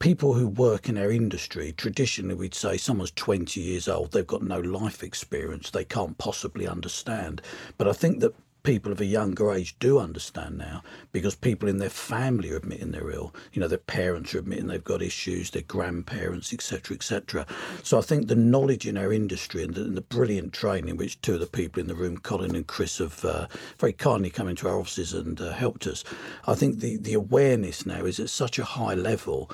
people 0.00 0.32
who 0.32 0.48
work 0.48 0.88
in 0.88 0.96
our 0.96 1.10
industry, 1.10 1.72
traditionally 1.76 2.34
we'd 2.34 2.54
say 2.54 2.76
someone's 2.78 3.12
20 3.12 3.60
years 3.60 3.86
old, 3.86 4.10
they've 4.12 4.26
got 4.26 4.42
no 4.42 4.58
life 4.58 5.02
experience, 5.02 5.70
they 5.70 5.84
can't 5.84 6.16
possibly 6.16 6.66
understand. 6.66 7.42
But 7.76 7.86
I 7.86 7.92
think 7.92 8.20
that 8.20 8.34
people 8.62 8.92
of 8.92 9.00
a 9.00 9.06
younger 9.06 9.52
age 9.52 9.78
do 9.78 9.98
understand 9.98 10.56
now 10.58 10.82
because 11.12 11.34
people 11.34 11.68
in 11.68 11.78
their 11.78 11.90
family 11.90 12.50
are 12.50 12.56
admitting 12.56 12.90
they're 12.90 13.10
ill. 13.10 13.34
You 13.52 13.60
know, 13.60 13.68
their 13.68 13.78
parents 13.78 14.34
are 14.34 14.38
admitting 14.38 14.66
they've 14.66 14.82
got 14.82 15.02
issues, 15.02 15.50
their 15.50 15.62
grandparents, 15.62 16.52
etc., 16.52 16.96
etc. 16.96 17.46
So 17.82 17.98
I 17.98 18.02
think 18.02 18.28
the 18.28 18.34
knowledge 18.34 18.86
in 18.86 18.96
our 18.96 19.12
industry 19.12 19.62
and 19.62 19.74
the, 19.74 19.82
and 19.82 19.96
the, 19.96 20.02
brilliant 20.02 20.52
training, 20.52 20.96
which 20.96 21.20
two 21.20 21.34
of 21.34 21.40
the 21.40 21.46
people 21.46 21.80
in 21.80 21.88
the 21.88 21.94
room, 21.94 22.18
Colin 22.18 22.56
and 22.56 22.66
Chris, 22.66 22.98
have 22.98 23.24
uh, 23.24 23.46
very 23.78 23.92
kindly 23.92 24.30
come 24.30 24.48
into 24.48 24.68
our 24.68 24.78
offices 24.78 25.12
and 25.12 25.40
uh, 25.40 25.52
helped 25.52 25.86
us. 25.86 26.04
I 26.46 26.54
think 26.54 26.80
the, 26.80 26.96
the 26.96 27.14
awareness 27.14 27.86
now 27.86 28.04
is 28.04 28.18
at 28.18 28.30
such 28.30 28.58
a 28.58 28.64
high 28.64 28.94
level 28.94 29.50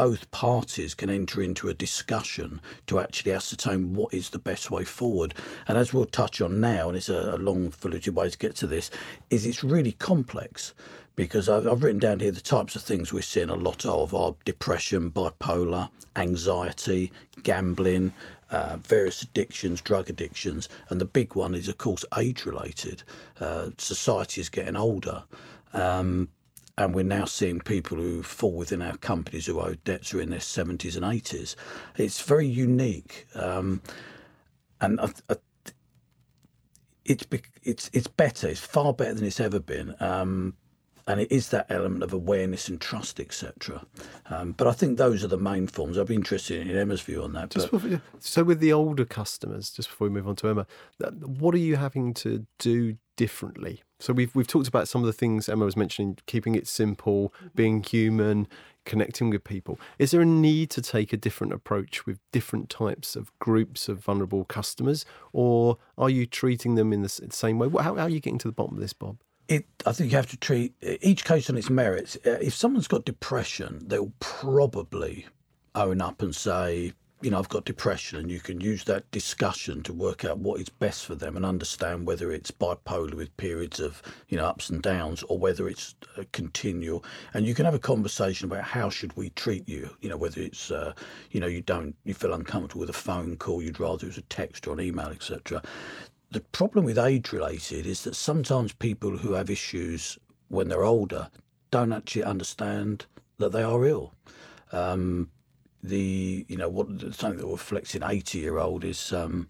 both 0.00 0.30
parties 0.30 0.94
can 0.94 1.10
enter 1.10 1.42
into 1.42 1.68
a 1.68 1.74
discussion 1.74 2.58
to 2.86 2.98
actually 2.98 3.32
ascertain 3.32 3.92
what 3.92 4.14
is 4.14 4.30
the 4.30 4.38
best 4.38 4.70
way 4.70 4.82
forward. 4.82 5.34
And 5.68 5.76
as 5.76 5.92
we'll 5.92 6.06
touch 6.06 6.40
on 6.40 6.58
now, 6.58 6.88
and 6.88 6.96
it's 6.96 7.10
a, 7.10 7.34
a 7.34 7.36
long, 7.36 7.70
fluted 7.70 8.16
way 8.16 8.30
to 8.30 8.38
get 8.38 8.56
to 8.56 8.66
this, 8.66 8.90
is 9.28 9.44
it's 9.44 9.62
really 9.62 9.92
complex 9.92 10.72
because 11.16 11.50
I've, 11.50 11.68
I've, 11.68 11.82
written 11.82 11.98
down 11.98 12.20
here 12.20 12.30
the 12.30 12.40
types 12.40 12.74
of 12.76 12.80
things 12.80 13.12
we're 13.12 13.20
seeing 13.20 13.50
a 13.50 13.54
lot 13.54 13.84
of 13.84 14.14
are 14.14 14.34
depression, 14.46 15.10
bipolar, 15.10 15.90
anxiety, 16.16 17.12
gambling, 17.42 18.14
uh, 18.50 18.78
various 18.78 19.20
addictions, 19.20 19.82
drug 19.82 20.08
addictions, 20.08 20.70
and 20.88 20.98
the 20.98 21.04
big 21.04 21.34
one 21.34 21.54
is, 21.54 21.68
of 21.68 21.76
course, 21.76 22.06
age 22.16 22.46
related. 22.46 23.02
Uh, 23.38 23.68
society 23.76 24.40
is 24.40 24.48
getting 24.48 24.76
older. 24.76 25.24
Um, 25.74 26.30
and 26.80 26.94
we're 26.94 27.04
now 27.04 27.26
seeing 27.26 27.60
people 27.60 27.98
who 27.98 28.22
fall 28.22 28.52
within 28.52 28.80
our 28.80 28.96
companies 28.96 29.44
who 29.44 29.60
owe 29.60 29.74
debts 29.84 30.14
are 30.14 30.20
in 30.22 30.30
their 30.30 30.38
70s 30.38 30.96
and 30.96 31.04
80s. 31.04 31.54
It's 31.98 32.22
very 32.22 32.46
unique. 32.46 33.26
Um, 33.34 33.82
and 34.80 34.98
I, 34.98 35.10
I, 35.28 35.36
it's, 37.04 37.26
it's, 37.62 37.90
it's 37.92 38.06
better, 38.06 38.48
it's 38.48 38.60
far 38.60 38.94
better 38.94 39.12
than 39.12 39.26
it's 39.26 39.40
ever 39.40 39.60
been. 39.60 39.94
Um, 40.00 40.54
and 41.06 41.20
it 41.20 41.30
is 41.30 41.48
that 41.50 41.66
element 41.68 42.02
of 42.02 42.12
awareness 42.12 42.68
and 42.68 42.80
trust, 42.80 43.20
etc. 43.20 43.84
Um, 44.28 44.52
but 44.52 44.66
I 44.66 44.72
think 44.72 44.98
those 44.98 45.24
are 45.24 45.28
the 45.28 45.38
main 45.38 45.66
forms. 45.66 45.98
I'd 45.98 46.06
be 46.06 46.14
interested 46.14 46.66
in 46.66 46.76
Emma's 46.76 47.00
view 47.00 47.22
on 47.22 47.32
that. 47.32 47.50
Before, 47.50 48.02
so, 48.18 48.44
with 48.44 48.60
the 48.60 48.72
older 48.72 49.04
customers, 49.04 49.70
just 49.70 49.88
before 49.88 50.08
we 50.08 50.14
move 50.14 50.28
on 50.28 50.36
to 50.36 50.48
Emma, 50.48 50.66
what 51.20 51.54
are 51.54 51.58
you 51.58 51.76
having 51.76 52.14
to 52.14 52.46
do 52.58 52.96
differently? 53.16 53.82
So 54.00 54.14
we've 54.14 54.34
we've 54.34 54.46
talked 54.46 54.68
about 54.68 54.88
some 54.88 55.02
of 55.02 55.06
the 55.06 55.12
things 55.12 55.48
Emma 55.48 55.64
was 55.64 55.76
mentioning, 55.76 56.16
keeping 56.26 56.54
it 56.54 56.66
simple, 56.66 57.34
being 57.54 57.82
human, 57.82 58.48
connecting 58.86 59.30
with 59.30 59.44
people. 59.44 59.78
Is 59.98 60.10
there 60.10 60.22
a 60.22 60.26
need 60.26 60.70
to 60.70 60.82
take 60.82 61.12
a 61.12 61.16
different 61.16 61.52
approach 61.52 62.06
with 62.06 62.18
different 62.32 62.70
types 62.70 63.14
of 63.14 63.30
groups 63.38 63.88
of 63.88 63.98
vulnerable 63.98 64.44
customers, 64.44 65.04
or 65.32 65.76
are 65.98 66.08
you 66.08 66.24
treating 66.24 66.76
them 66.76 66.92
in 66.92 67.02
the 67.02 67.08
same 67.08 67.58
way? 67.58 67.68
How, 67.68 67.94
how 67.94 68.04
are 68.04 68.08
you 68.08 68.20
getting 68.20 68.38
to 68.38 68.48
the 68.48 68.52
bottom 68.52 68.76
of 68.76 68.80
this, 68.80 68.94
Bob? 68.94 69.18
It, 69.50 69.66
I 69.84 69.92
think 69.92 70.12
you 70.12 70.16
have 70.16 70.30
to 70.30 70.36
treat 70.36 70.74
each 71.02 71.24
case 71.24 71.50
on 71.50 71.56
its 71.56 71.68
merits. 71.68 72.16
Uh, 72.24 72.38
if 72.40 72.54
someone's 72.54 72.86
got 72.86 73.04
depression, 73.04 73.82
they'll 73.84 74.12
probably 74.20 75.26
own 75.74 76.00
up 76.00 76.22
and 76.22 76.34
say, 76.34 76.92
you 77.20 77.30
know, 77.30 77.38
I've 77.38 77.48
got 77.50 77.64
depression, 77.64 78.18
and 78.18 78.30
you 78.30 78.40
can 78.40 78.60
use 78.60 78.84
that 78.84 79.10
discussion 79.10 79.82
to 79.82 79.92
work 79.92 80.24
out 80.24 80.38
what 80.38 80.60
is 80.60 80.68
best 80.68 81.04
for 81.04 81.16
them 81.16 81.36
and 81.36 81.44
understand 81.44 82.06
whether 82.06 82.30
it's 82.30 82.50
bipolar 82.50 83.12
with 83.12 83.36
periods 83.36 83.78
of, 83.80 84.00
you 84.28 84.38
know, 84.38 84.46
ups 84.46 84.70
and 84.70 84.80
downs 84.80 85.22
or 85.24 85.36
whether 85.36 85.68
it's 85.68 85.96
uh, 86.16 86.22
continual. 86.32 87.04
And 87.34 87.44
you 87.44 87.54
can 87.54 87.66
have 87.66 87.74
a 87.74 87.80
conversation 87.80 88.50
about 88.50 88.64
how 88.64 88.88
should 88.88 89.14
we 89.16 89.30
treat 89.30 89.68
you, 89.68 89.90
you 90.00 90.08
know, 90.08 90.16
whether 90.16 90.40
it's, 90.40 90.70
uh, 90.70 90.94
you 91.32 91.40
know, 91.40 91.46
you 91.46 91.60
don't, 91.60 91.94
you 92.04 92.14
feel 92.14 92.32
uncomfortable 92.32 92.80
with 92.80 92.90
a 92.90 92.94
phone 92.94 93.36
call, 93.36 93.60
you'd 93.60 93.80
rather 93.80 94.06
it 94.06 94.10
was 94.10 94.18
a 94.18 94.22
text 94.22 94.66
or 94.66 94.74
an 94.74 94.80
email, 94.80 95.08
etc 95.08 95.60
the 96.30 96.40
problem 96.40 96.84
with 96.84 96.98
age 96.98 97.32
related 97.32 97.86
is 97.86 98.04
that 98.04 98.14
sometimes 98.14 98.72
people 98.72 99.18
who 99.18 99.32
have 99.32 99.50
issues 99.50 100.18
when 100.48 100.68
they're 100.68 100.84
older 100.84 101.28
don't 101.70 101.92
actually 101.92 102.24
understand 102.24 103.06
that 103.38 103.52
they 103.52 103.62
are 103.62 103.84
ill. 103.84 104.14
Um, 104.72 105.30
the 105.82 106.44
you 106.48 106.56
know 106.56 106.68
what 106.68 106.88
something 107.14 107.38
that 107.38 107.46
reflects 107.46 107.94
an 107.94 108.02
80 108.04 108.38
year 108.38 108.58
old 108.58 108.84
is 108.84 109.12
um, 109.12 109.48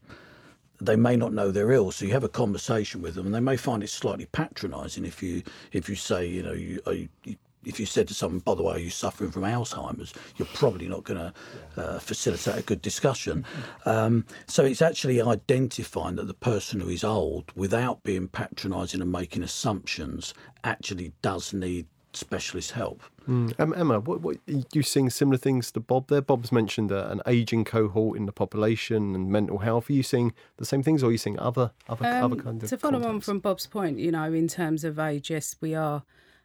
they 0.80 0.94
may 0.94 1.16
not 1.16 1.32
know 1.32 1.50
they're 1.50 1.72
ill 1.72 1.90
so 1.90 2.04
you 2.04 2.12
have 2.12 2.22
a 2.22 2.28
conversation 2.28 3.02
with 3.02 3.16
them 3.16 3.26
and 3.26 3.34
they 3.34 3.40
may 3.40 3.56
find 3.56 3.82
it 3.82 3.90
slightly 3.90 4.26
patronizing 4.26 5.04
if 5.04 5.24
you 5.24 5.42
if 5.72 5.88
you 5.88 5.96
say 5.96 6.24
you 6.24 6.42
know 6.42 6.52
you, 6.52 6.80
you 7.24 7.36
if 7.64 7.78
you 7.78 7.86
said 7.86 8.08
to 8.08 8.14
someone, 8.14 8.40
by 8.40 8.54
the 8.54 8.62
way, 8.62 8.74
are 8.74 8.78
you're 8.78 8.90
suffering 8.90 9.30
from 9.30 9.42
Alzheimer's, 9.42 10.14
you're 10.36 10.48
probably 10.54 10.88
not 10.88 11.04
going 11.04 11.18
to 11.18 11.80
uh, 11.80 11.98
facilitate 11.98 12.58
a 12.58 12.62
good 12.62 12.82
discussion. 12.82 13.44
Um, 13.84 14.24
so 14.46 14.64
it's 14.64 14.82
actually 14.82 15.20
identifying 15.20 16.16
that 16.16 16.26
the 16.26 16.34
person 16.34 16.80
who 16.80 16.88
is 16.88 17.04
old, 17.04 17.52
without 17.54 18.02
being 18.02 18.28
patronising 18.28 19.00
and 19.00 19.12
making 19.12 19.42
assumptions, 19.42 20.34
actually 20.64 21.12
does 21.22 21.52
need 21.52 21.86
specialist 22.12 22.72
help. 22.72 23.02
Mm. 23.28 23.58
Um, 23.60 23.74
Emma, 23.76 24.00
what, 24.00 24.20
what, 24.20 24.36
are 24.48 24.62
you 24.72 24.82
seeing 24.82 25.10
similar 25.10 25.36
things 25.36 25.70
to 25.72 25.80
Bob 25.80 26.08
there? 26.08 26.20
Bob's 26.20 26.50
mentioned 26.50 26.90
uh, 26.90 27.08
an 27.10 27.20
ageing 27.26 27.64
cohort 27.64 28.18
in 28.18 28.26
the 28.26 28.32
population 28.32 29.14
and 29.14 29.30
mental 29.30 29.58
health. 29.58 29.88
Are 29.90 29.92
you 29.92 30.02
seeing 30.02 30.32
the 30.56 30.64
same 30.64 30.82
things, 30.82 31.02
or 31.02 31.08
are 31.08 31.12
you 31.12 31.18
seeing 31.18 31.38
other 31.38 31.70
other, 31.88 32.06
um, 32.06 32.32
other 32.32 32.42
kind 32.42 32.62
of? 32.62 32.68
To 32.68 32.78
follow 32.78 32.94
contexts? 32.94 33.28
on 33.28 33.34
from 33.34 33.38
Bob's 33.40 33.66
point, 33.66 33.98
you 33.98 34.10
know, 34.10 34.32
in 34.32 34.48
terms 34.48 34.82
of 34.82 34.98
age, 34.98 35.30
yes, 35.30 35.54
we 35.60 35.74
are 35.74 36.02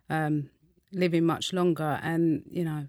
um, 0.09 0.49
living 0.95 1.25
much 1.25 1.53
longer. 1.53 1.99
And, 2.01 2.43
you 2.49 2.63
know, 2.63 2.87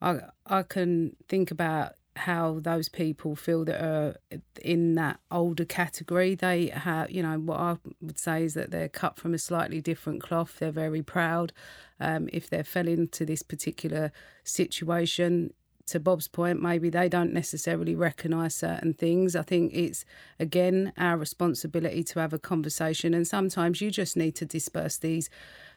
I, 0.00 0.20
I 0.46 0.62
can 0.62 1.14
think 1.28 1.50
about 1.50 1.92
how 2.16 2.60
those 2.60 2.88
people 2.88 3.36
feel 3.36 3.64
that 3.66 3.80
are 3.80 4.16
in 4.62 4.94
that 4.94 5.20
older 5.30 5.66
category. 5.66 6.34
They 6.34 6.68
have, 6.68 7.10
you 7.10 7.22
know, 7.22 7.38
what 7.38 7.60
I 7.60 7.76
would 8.00 8.18
say 8.18 8.44
is 8.44 8.54
that 8.54 8.70
they're 8.70 8.88
cut 8.88 9.18
from 9.18 9.34
a 9.34 9.38
slightly 9.38 9.80
different 9.82 10.22
cloth. 10.22 10.58
They're 10.58 10.72
very 10.72 11.02
proud. 11.02 11.52
Um, 12.00 12.28
if 12.32 12.48
they 12.48 12.62
fell 12.62 12.88
into 12.88 13.26
this 13.26 13.42
particular 13.42 14.12
situation, 14.44 15.52
to 15.86 16.00
Bob's 16.00 16.26
point, 16.26 16.60
maybe 16.60 16.90
they 16.90 17.08
don't 17.08 17.32
necessarily 17.32 17.94
recognise 17.94 18.56
certain 18.56 18.92
things. 18.92 19.36
I 19.36 19.42
think 19.42 19.72
it's, 19.72 20.04
again, 20.40 20.92
our 20.98 21.16
responsibility 21.16 22.02
to 22.02 22.18
have 22.18 22.32
a 22.32 22.40
conversation. 22.40 23.14
And 23.14 23.26
sometimes 23.26 23.80
you 23.80 23.92
just 23.92 24.16
need 24.16 24.34
to 24.36 24.44
disperse 24.44 24.96
these 24.96 25.30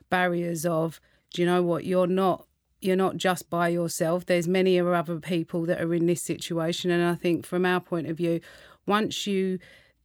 barriers 0.09 0.65
of, 0.65 0.99
do 1.33 1.41
you 1.41 1.45
know 1.45 1.63
what? 1.63 1.85
You're 1.85 2.07
not 2.07 2.45
you're 2.81 2.95
not 2.95 3.17
just 3.17 3.49
by 3.49 3.67
yourself. 3.67 4.25
There's 4.25 4.47
many 4.47 4.79
other 4.79 5.19
people 5.19 5.65
that 5.65 5.81
are 5.81 5.93
in 5.93 6.05
this 6.05 6.21
situation. 6.21 6.91
And 6.91 7.03
i 7.03 7.15
think 7.15 7.45
from 7.45 7.65
our 7.65 7.79
point 7.79 8.07
of 8.07 8.17
view 8.17 8.39
once 8.85 9.27
you 9.27 9.59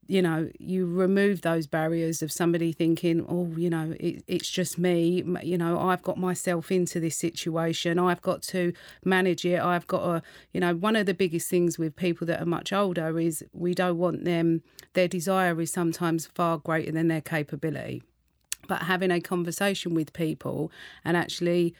you 0.06 0.20
know 0.20 0.50
you 0.58 0.86
remove 0.86 1.40
those 1.40 1.66
barriers 1.66 2.20
of 2.20 2.30
somebody 2.30 2.72
thinking 2.72 3.24
oh 3.26 3.50
you 3.56 3.70
know 3.70 3.94
it, 3.98 4.22
it's 4.26 4.50
just 4.50 4.76
me 4.76 5.24
you 5.42 5.56
know 5.56 5.80
i've 5.80 6.02
got 6.02 6.18
myself 6.18 6.70
into 6.70 7.00
this 7.00 7.16
situation. 7.16 7.98
I've 7.98 8.20
got 8.20 8.42
to 8.42 8.74
manage 9.04 9.46
it. 9.46 9.60
I've 9.60 9.86
got 9.86 10.04
to 10.04 10.22
you 10.52 10.60
know 10.60 10.74
one 10.74 10.96
of 10.96 11.06
the 11.06 11.14
biggest 11.14 11.48
things 11.48 11.78
with 11.78 11.96
people 11.96 12.26
that 12.26 12.42
are 12.42 12.46
much 12.46 12.72
older 12.72 13.18
is 13.18 13.44
we 13.52 13.74
don't 13.74 13.98
want 13.98 14.24
them 14.24 14.62
their 14.92 15.08
desire 15.08 15.58
is 15.60 15.72
sometimes 15.72 16.26
far 16.26 16.58
greater 16.58 16.92
than 16.92 17.08
their 17.08 17.22
capability 17.22 18.02
but 18.66 18.82
having 18.82 19.10
a 19.10 19.20
conversation 19.20 19.94
with 19.94 20.12
people 20.12 20.70
and 21.04 21.16
actually 21.16 21.74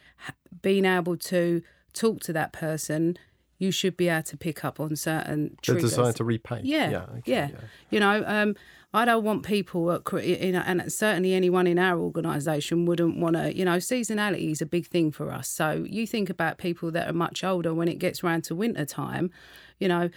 being 0.61 0.85
able 0.85 1.17
to 1.17 1.61
talk 1.93 2.19
to 2.21 2.33
that 2.33 2.51
person 2.51 3.17
you 3.57 3.71
should 3.71 3.95
be 3.95 4.09
able 4.09 4.23
to 4.23 4.37
pick 4.37 4.65
up 4.65 4.79
on 4.79 4.95
certain 4.95 5.55
triggers. 5.61 5.83
The 5.83 5.89
desire 5.89 6.13
to 6.13 6.23
repay. 6.23 6.61
Yeah, 6.63 6.89
yeah, 6.89 7.03
okay, 7.03 7.21
yeah. 7.25 7.47
yeah. 7.51 7.59
You 7.89 7.99
know, 7.99 8.23
um, 8.27 8.55
I 8.93 9.05
don't 9.05 9.23
want 9.23 9.43
people, 9.43 9.91
at, 9.91 10.25
you 10.25 10.51
know, 10.51 10.63
and 10.65 10.91
certainly 10.91 11.33
anyone 11.33 11.67
in 11.67 11.79
our 11.79 11.99
organisation 11.99 12.85
wouldn't 12.85 13.17
want 13.17 13.35
to. 13.35 13.55
You 13.55 13.65
know, 13.65 13.77
seasonality 13.77 14.51
is 14.51 14.61
a 14.61 14.65
big 14.65 14.87
thing 14.87 15.11
for 15.11 15.31
us. 15.31 15.47
So 15.47 15.85
you 15.87 16.05
think 16.05 16.29
about 16.29 16.57
people 16.57 16.91
that 16.91 17.09
are 17.09 17.13
much 17.13 17.43
older 17.43 17.73
when 17.73 17.87
it 17.87 17.99
gets 17.99 18.23
round 18.23 18.43
to 18.45 18.55
winter 18.55 18.85
time. 18.85 19.31
You 19.79 19.87
know, 19.87 20.09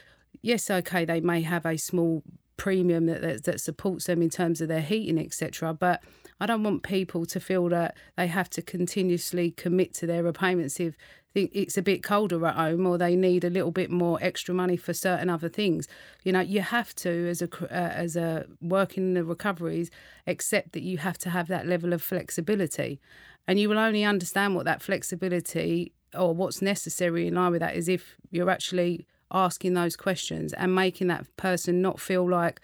yes, 0.43 0.71
okay, 0.71 1.05
they 1.05 1.21
may 1.21 1.43
have 1.43 1.65
a 1.65 1.77
small 1.77 2.23
premium 2.59 3.07
that, 3.07 3.23
that, 3.23 3.44
that 3.44 3.61
supports 3.61 4.05
them 4.05 4.21
in 4.21 4.29
terms 4.29 4.61
of 4.61 4.68
their 4.68 4.83
heating, 4.83 5.18
etc. 5.18 5.73
But 5.73 6.03
I 6.38 6.47
don't 6.47 6.62
want 6.62 6.83
people 6.83 7.25
to 7.25 7.40
feel 7.40 7.68
that 7.71 7.97
they 8.16 8.27
have 8.27 8.51
to 8.51 8.62
continuously 8.62 9.53
commit 9.53 9.94
to 9.94 10.07
their 10.07 10.23
repayments 10.23 10.79
if 10.79 10.94
it's 11.35 11.77
a 11.77 11.83
bit 11.83 12.03
colder 12.03 12.44
at 12.47 12.57
home 12.57 12.87
or 12.87 12.99
they 12.99 13.14
need 13.14 13.44
a 13.44 13.51
little 13.51 13.71
bit 13.71 13.90
more 13.90 14.18
extra 14.21 14.55
money 14.55 14.77
for 14.77 14.92
certain 14.92 15.31
other 15.31 15.49
things. 15.49 15.87
You 16.25 16.33
know, 16.33 16.40
you 16.40 16.61
have 16.61 16.94
to, 16.97 17.29
as 17.29 17.42
a 17.42 17.49
uh, 17.64 17.75
as 17.75 18.16
a 18.16 18.47
working 18.61 19.05
in 19.05 19.14
the 19.14 19.25
recoveries, 19.25 19.90
accept 20.27 20.73
that 20.73 20.83
you 20.83 20.99
have 20.99 21.18
to 21.18 21.31
have 21.31 21.49
that 21.49 21.66
level 21.66 21.92
of 21.92 22.03
flexibility, 22.03 23.01
and 23.47 23.59
you 23.59 23.68
will 23.68 23.79
only 23.79 24.05
understand 24.05 24.55
what 24.55 24.64
that 24.64 24.83
flexibility 24.83 25.92
or 26.14 26.35
what's 26.35 26.62
necessary 26.62 27.27
in 27.27 27.35
line 27.35 27.53
with 27.53 27.61
that 27.61 27.77
is 27.77 27.88
if 27.88 28.16
you're 28.31 28.51
actually 28.51 29.07
asking 29.33 29.75
those 29.75 29.97
questions 29.97 30.53
and 30.53 30.75
making 30.75 31.09
that 31.09 31.27
person 31.37 31.83
not 31.83 32.01
feel 32.01 32.29
like 32.29 32.61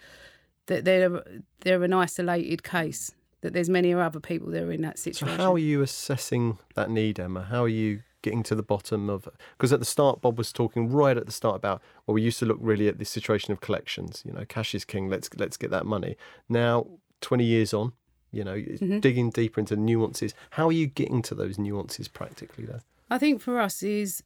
that 0.67 0.85
they're 0.85 1.23
they're 1.61 1.83
an 1.83 1.93
isolated 1.93 2.63
case 2.63 3.11
that 3.41 3.53
there's 3.53 3.69
many 3.69 3.93
other 3.93 4.19
people 4.19 4.49
that 4.49 4.63
are 4.63 4.71
in 4.71 4.81
that 4.81 4.97
situation. 4.97 5.27
So 5.27 5.43
how 5.43 5.53
are 5.53 5.59
you 5.59 5.83
assessing 5.83 6.57
that 6.73 6.89
need, 6.89 7.19
Emma? 7.19 7.43
How 7.43 7.63
are 7.63 7.69
you 7.69 8.01
getting 8.23 8.41
to 8.41 8.55
the 8.55 8.63
bottom 8.63 9.07
of 9.07 9.29
because 9.55 9.71
at 9.71 9.77
the 9.77 9.85
start 9.85 10.19
Bob 10.19 10.35
was 10.35 10.51
talking 10.51 10.89
right 10.89 11.15
at 11.15 11.27
the 11.27 11.31
start 11.31 11.55
about 11.57 11.79
well 12.07 12.15
we 12.15 12.23
used 12.23 12.39
to 12.39 12.45
look 12.47 12.57
really 12.59 12.87
at 12.87 12.97
the 12.97 13.05
situation 13.05 13.51
of 13.51 13.61
collections 13.61 14.23
you 14.25 14.33
know 14.33 14.43
cash 14.49 14.73
is 14.73 14.83
king 14.83 15.07
let's 15.07 15.29
let's 15.37 15.57
get 15.57 15.69
that 15.69 15.85
money 15.85 16.17
now 16.49 16.87
20 17.21 17.43
years 17.43 17.71
on 17.71 17.93
you 18.31 18.43
know 18.43 18.55
mm-hmm. 18.55 18.99
digging 18.99 19.29
deeper 19.29 19.59
into 19.59 19.75
nuances 19.75 20.33
how 20.49 20.67
are 20.67 20.71
you 20.71 20.87
getting 20.87 21.21
to 21.21 21.35
those 21.35 21.59
nuances 21.59 22.07
practically 22.07 22.65
though 22.65 22.79
I 23.11 23.19
think 23.19 23.41
for 23.41 23.59
us 23.59 23.83
is 23.83 24.23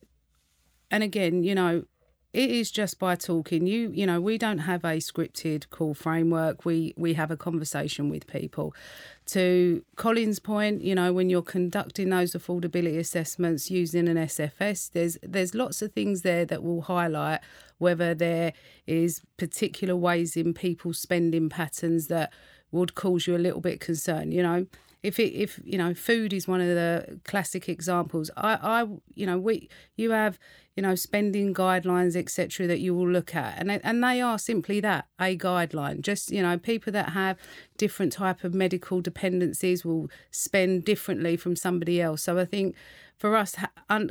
and 0.89 1.03
again 1.03 1.43
you 1.43 1.53
know 1.53 1.83
it 2.31 2.51
is 2.51 2.69
just 2.69 2.99
by 2.99 3.15
talking. 3.15 3.65
You 3.65 3.91
you 3.93 4.05
know 4.05 4.21
we 4.21 4.37
don't 4.37 4.59
have 4.59 4.83
a 4.83 4.97
scripted 4.97 5.69
call 5.69 5.93
framework. 5.93 6.63
We 6.63 6.93
we 6.95 7.15
have 7.15 7.31
a 7.31 7.37
conversation 7.37 8.09
with 8.09 8.27
people. 8.27 8.73
To 9.27 9.83
colin's 9.95 10.39
point 10.39 10.81
you 10.81 10.95
know 10.95 11.13
when 11.13 11.29
you're 11.29 11.41
conducting 11.41 12.09
those 12.09 12.33
affordability 12.33 12.97
assessments 12.97 13.69
using 13.69 14.09
an 14.09 14.17
sfs 14.17 14.91
there's 14.91 15.19
there's 15.21 15.53
lots 15.53 15.83
of 15.83 15.91
things 15.91 16.23
there 16.23 16.45
that 16.45 16.63
will 16.63 16.81
highlight 16.81 17.41
whether 17.77 18.15
there 18.15 18.53
is 18.87 19.21
particular 19.37 19.95
ways 19.95 20.35
in 20.35 20.55
people's 20.55 20.97
spending 20.97 21.47
patterns 21.47 22.07
that 22.07 22.33
would 22.71 22.95
cause 22.95 23.27
you 23.27 23.35
a 23.35 23.37
little 23.37 23.61
bit 23.61 23.79
concerned 23.79 24.33
you 24.33 24.41
know 24.41 24.65
if 25.03 25.19
it 25.19 25.33
if 25.33 25.59
you 25.63 25.77
know 25.77 25.93
food 25.93 26.33
is 26.33 26.47
one 26.47 26.61
of 26.61 26.67
the 26.67 27.19
classic 27.23 27.69
examples 27.69 28.29
i 28.35 28.57
i 28.61 28.87
you 29.13 29.25
know 29.25 29.37
we 29.37 29.69
you 29.95 30.11
have 30.11 30.37
you 30.79 30.83
know 30.83 30.95
spending 30.95 31.53
guidelines 31.53 32.15
etc 32.15 32.65
that 32.65 32.79
you 32.79 32.95
will 32.95 33.09
look 33.09 33.35
at. 33.35 33.59
And 33.59 33.69
and 33.83 34.01
they 34.01 34.21
are 34.21 34.39
simply 34.39 34.79
that 34.79 35.07
a 35.19 35.37
guideline. 35.37 35.99
Just 35.99 36.31
you 36.31 36.41
know 36.41 36.57
people 36.57 36.93
that 36.93 37.09
have 37.09 37.37
different 37.75 38.13
type 38.13 38.45
of 38.45 38.53
medical 38.53 39.01
dependencies 39.01 39.83
will 39.83 40.09
spend 40.31 40.85
differently 40.85 41.35
from 41.35 41.57
somebody 41.57 41.99
else. 41.99 42.23
So 42.23 42.37
i 42.37 42.45
think 42.45 42.77
for 43.17 43.35
us 43.35 43.57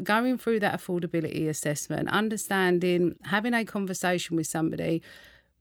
going 0.03 0.37
through 0.37 0.61
that 0.61 0.79
affordability 0.79 1.49
assessment 1.49 2.11
understanding 2.11 3.15
having 3.25 3.55
a 3.55 3.65
conversation 3.65 4.37
with 4.37 4.47
somebody 4.47 5.03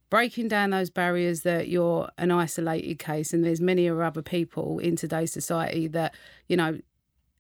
breaking 0.10 0.48
down 0.48 0.70
those 0.70 0.90
barriers 0.90 1.42
that 1.42 1.68
you're 1.68 2.10
an 2.18 2.32
isolated 2.32 3.00
case 3.00 3.34
and 3.34 3.44
there's 3.44 3.62
many 3.62 3.90
other 3.90 4.22
people 4.22 4.80
in 4.80 4.96
today's 4.96 5.34
society 5.34 5.88
that 5.88 6.14
you 6.48 6.56
know 6.56 6.80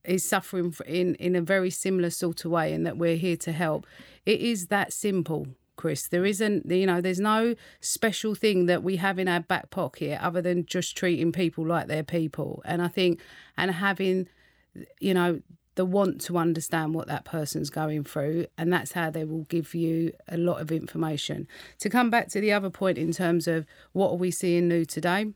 is 0.04 0.24
suffering 0.24 0.74
in 0.86 1.16
in 1.16 1.36
a 1.36 1.42
very 1.42 1.70
similar 1.70 2.10
sort 2.10 2.46
of 2.46 2.52
way 2.52 2.74
and 2.74 2.86
that 2.86 2.98
we're 2.98 3.18
here 3.18 3.38
to 3.38 3.52
help. 3.52 3.86
It 4.26 4.40
is 4.42 4.68
that 4.68 4.94
simple 4.94 5.48
chris. 5.76 6.08
There 6.08 6.26
isn't 6.26 6.70
you 6.70 6.86
know 6.86 7.02
there's 7.02 7.20
no 7.20 7.56
special 7.82 8.36
thing 8.36 8.66
that 8.66 8.84
we 8.84 8.98
have 8.98 9.20
in 9.20 9.28
our 9.28 9.42
back 9.42 9.70
pocket 9.70 10.24
other 10.24 10.42
than 10.42 10.66
just 10.66 10.98
treating 10.98 11.32
people 11.32 11.66
like 11.66 11.88
they're 11.88 12.04
people. 12.04 12.62
And 12.66 12.82
i 12.82 12.88
think 12.88 13.22
and 13.58 13.72
having 13.72 14.28
you 15.00 15.14
know 15.14 15.42
the 15.78 15.86
want 15.86 16.20
to 16.22 16.38
understand 16.38 16.94
what 16.94 17.08
that 17.08 17.24
person's 17.24 17.70
going 17.70 18.04
through, 18.04 18.48
and 18.58 18.72
that's 18.74 18.92
how 18.92 19.10
they 19.10 19.24
will 19.24 19.44
give 19.44 19.74
you 19.74 20.12
a 20.28 20.36
lot 20.36 20.60
of 20.60 20.72
information. 20.72 21.48
To 21.80 21.90
come 21.90 22.10
back 22.10 22.28
to 22.30 22.42
the 22.42 22.52
other 22.52 22.70
point 22.70 22.98
in 22.98 23.13
terms 23.13 23.48
of 23.48 23.66
what 23.94 24.12
are 24.12 24.18
we 24.18 24.30
seeing 24.30 24.68
new 24.68 24.84
today, 24.84 25.34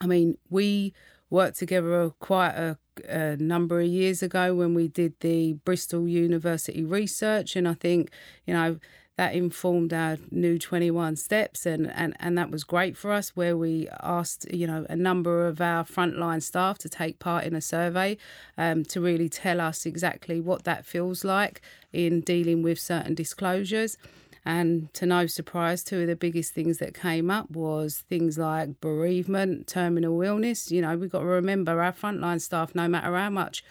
I 0.00 0.06
mean, 0.06 0.38
we 0.48 0.94
worked 1.30 1.58
together 1.58 2.10
quite 2.20 2.52
a, 2.52 2.78
a 3.08 3.36
number 3.36 3.80
of 3.80 3.86
years 3.86 4.22
ago 4.22 4.54
when 4.54 4.74
we 4.74 4.88
did 4.88 5.14
the 5.20 5.54
Bristol 5.64 6.06
University 6.06 6.84
research, 6.84 7.56
and 7.56 7.66
I 7.66 7.74
think, 7.74 8.10
you 8.46 8.54
know, 8.54 8.78
that 9.18 9.34
informed 9.34 9.92
our 9.92 10.16
new 10.30 10.56
21 10.60 11.16
steps 11.16 11.66
and, 11.66 11.90
and, 11.90 12.14
and 12.20 12.38
that 12.38 12.52
was 12.52 12.62
great 12.62 12.96
for 12.96 13.10
us 13.12 13.30
where 13.30 13.56
we 13.56 13.88
asked 14.00 14.46
you 14.52 14.64
know 14.64 14.86
a 14.88 14.94
number 14.94 15.48
of 15.48 15.60
our 15.60 15.82
frontline 15.82 16.40
staff 16.40 16.78
to 16.78 16.88
take 16.88 17.18
part 17.18 17.42
in 17.42 17.52
a 17.52 17.60
survey 17.60 18.16
um, 18.56 18.84
to 18.84 19.00
really 19.00 19.28
tell 19.28 19.60
us 19.60 19.84
exactly 19.84 20.40
what 20.40 20.62
that 20.62 20.86
feels 20.86 21.24
like 21.24 21.60
in 21.92 22.20
dealing 22.20 22.62
with 22.62 22.78
certain 22.78 23.14
disclosures. 23.14 23.98
And 24.44 24.94
to 24.94 25.04
no 25.04 25.26
surprise 25.26 25.82
two 25.82 26.02
of 26.02 26.06
the 26.06 26.16
biggest 26.16 26.54
things 26.54 26.78
that 26.78 26.94
came 26.94 27.28
up 27.28 27.50
was 27.50 28.04
things 28.08 28.38
like 28.38 28.80
bereavement 28.80 29.66
terminal 29.66 30.22
illness. 30.22 30.70
You 30.70 30.82
know 30.82 30.96
we've 30.96 31.10
got 31.10 31.20
to 31.20 31.26
remember 31.26 31.82
our 31.82 31.92
frontline 31.92 32.40
staff 32.40 32.72
no 32.72 32.86
matter 32.86 33.16
how 33.16 33.30
much 33.30 33.64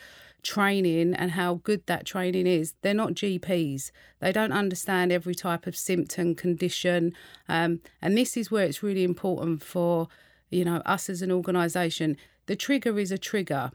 training 0.47 1.13
and 1.13 1.31
how 1.31 1.55
good 1.55 1.86
that 1.88 2.05
training 2.05 2.47
is. 2.47 2.73
They're 2.81 2.93
not 2.93 3.15
GPs. 3.15 3.91
They 4.21 4.31
don't 4.31 4.53
understand 4.53 5.12
every 5.12 5.36
type 5.36 5.67
of 5.67 5.75
symptom, 5.75 6.36
condition. 6.36 7.13
Um, 7.49 7.81
and 8.01 8.17
this 8.17 8.38
is 8.38 8.49
where 8.49 8.65
it's 8.65 8.81
really 8.81 9.03
important 9.03 9.62
for, 9.62 10.07
you 10.49 10.63
know, 10.63 10.77
us 10.86 11.10
as 11.10 11.21
an 11.21 11.33
organisation. 11.33 12.15
The 12.45 12.55
trigger 12.55 12.97
is 12.97 13.12
a 13.12 13.17
trigger, 13.17 13.71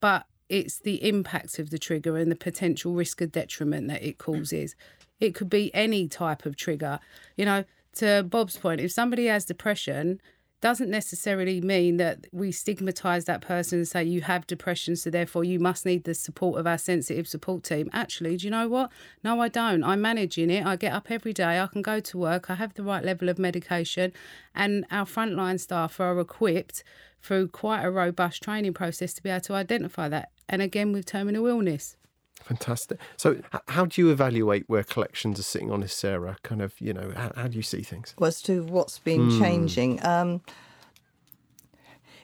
but 0.00 0.26
it's 0.48 0.80
the 0.80 1.08
impact 1.08 1.60
of 1.60 1.70
the 1.70 1.78
trigger 1.78 2.16
and 2.16 2.28
the 2.28 2.36
potential 2.36 2.92
risk 2.92 3.20
of 3.20 3.30
detriment 3.30 3.86
that 3.86 4.02
it 4.02 4.18
causes. 4.18 4.74
It 5.20 5.32
could 5.32 5.48
be 5.48 5.72
any 5.72 6.08
type 6.08 6.44
of 6.44 6.56
trigger. 6.56 6.98
You 7.36 7.44
know, 7.44 7.64
to 7.96 8.24
Bob's 8.24 8.56
point, 8.56 8.80
if 8.80 8.90
somebody 8.90 9.26
has 9.26 9.44
depression, 9.44 10.20
doesn't 10.60 10.90
necessarily 10.90 11.60
mean 11.60 11.96
that 11.96 12.26
we 12.32 12.52
stigmatize 12.52 13.24
that 13.24 13.40
person 13.40 13.78
and 13.78 13.88
say 13.88 14.04
you 14.04 14.20
have 14.20 14.46
depression 14.46 14.94
so 14.94 15.08
therefore 15.08 15.42
you 15.42 15.58
must 15.58 15.86
need 15.86 16.04
the 16.04 16.14
support 16.14 16.58
of 16.58 16.66
our 16.66 16.78
sensitive 16.78 17.26
support 17.26 17.64
team. 17.64 17.88
Actually 17.92 18.36
do 18.36 18.46
you 18.46 18.50
know 18.50 18.68
what? 18.68 18.90
No 19.24 19.40
i 19.40 19.48
don't. 19.48 19.82
I'm 19.82 20.02
managing 20.02 20.50
it. 20.50 20.66
I 20.66 20.76
get 20.76 20.92
up 20.92 21.10
every 21.10 21.32
day. 21.32 21.58
I 21.58 21.66
can 21.66 21.82
go 21.82 22.00
to 22.00 22.18
work. 22.18 22.50
I 22.50 22.54
have 22.56 22.74
the 22.74 22.82
right 22.82 23.04
level 23.04 23.28
of 23.28 23.38
medication. 23.38 24.12
And 24.54 24.84
our 24.90 25.06
frontline 25.06 25.58
staff 25.58 25.98
are 26.00 26.18
equipped 26.20 26.84
through 27.22 27.48
quite 27.48 27.82
a 27.82 27.90
robust 27.90 28.42
training 28.42 28.74
process 28.74 29.14
to 29.14 29.22
be 29.22 29.30
able 29.30 29.40
to 29.42 29.54
identify 29.54 30.08
that. 30.08 30.30
And 30.48 30.60
again 30.60 30.92
with 30.92 31.06
terminal 31.06 31.46
illness 31.46 31.96
Fantastic. 32.44 32.98
So, 33.16 33.40
how 33.68 33.86
do 33.86 34.00
you 34.00 34.10
evaluate 34.10 34.64
where 34.68 34.82
collections 34.82 35.38
are 35.38 35.44
sitting 35.44 35.70
on 35.70 35.80
this, 35.80 35.94
Sarah? 35.94 36.36
Kind 36.42 36.62
of, 36.62 36.80
you 36.80 36.92
know, 36.92 37.12
how, 37.14 37.32
how 37.36 37.48
do 37.48 37.56
you 37.56 37.62
see 37.62 37.82
things? 37.82 38.14
Well, 38.18 38.28
as 38.28 38.42
to 38.42 38.64
what's 38.64 38.98
been 38.98 39.30
mm. 39.30 39.38
changing, 39.38 40.04
um, 40.04 40.40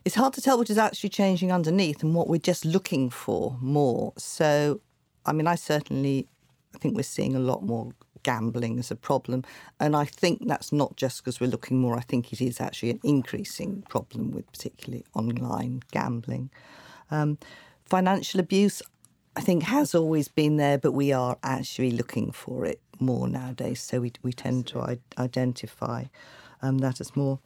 it's 0.05 0.15
hard 0.15 0.33
to 0.35 0.41
tell 0.41 0.59
what 0.59 0.71
is 0.71 0.79
actually 0.79 1.11
changing 1.11 1.53
underneath 1.53 2.03
and 2.03 2.15
what 2.15 2.29
we're 2.29 2.39
just 2.39 2.65
looking 2.65 3.11
for 3.11 3.57
more. 3.61 4.13
So, 4.17 4.81
I 5.25 5.33
mean, 5.33 5.47
I 5.47 5.55
certainly 5.55 6.29
I 6.75 6.79
think 6.79 6.95
we're 6.95 7.03
seeing 7.03 7.35
a 7.35 7.41
lot 7.41 7.63
more 7.63 7.93
gambling 8.23 8.79
as 8.79 8.91
a 8.91 8.97
problem. 8.97 9.45
And 9.79 9.97
I 9.97 10.05
think 10.05 10.47
that's 10.47 10.73
not 10.73 10.97
just 10.97 11.23
because 11.23 11.41
we're 11.41 11.51
looking 11.51 11.79
more, 11.79 11.97
I 11.97 12.01
think 12.01 12.33
it 12.33 12.41
is 12.41 12.61
actually 12.61 12.91
an 12.91 13.01
increasing 13.05 13.83
problem 13.89 14.33
with 14.33 14.51
particularly 14.51 15.05
online 15.15 15.83
gambling. 15.93 16.51
Um, 17.13 17.39
financial 17.85 18.41
abuse, 18.41 18.83
I 19.37 19.43
think 19.43 19.65
has 19.65 19.95
always 19.95 20.29
been 20.29 20.57
there, 20.57 20.79
but 20.79 20.93
we 20.93 21.13
are 21.13 21.37
actually 21.43 21.91
looking 21.91 22.33
for 22.33 22.65
it 22.65 22.81
more 22.99 23.29
nowadays. 23.29 23.83
So 23.83 24.01
we, 24.01 24.13
we 24.23 24.33
tend 24.33 24.67
to 24.69 24.81
I- 24.81 24.99
identify 25.19 26.05
um, 26.63 26.79
that 26.79 27.03
as 27.03 27.15
more. 27.15 27.39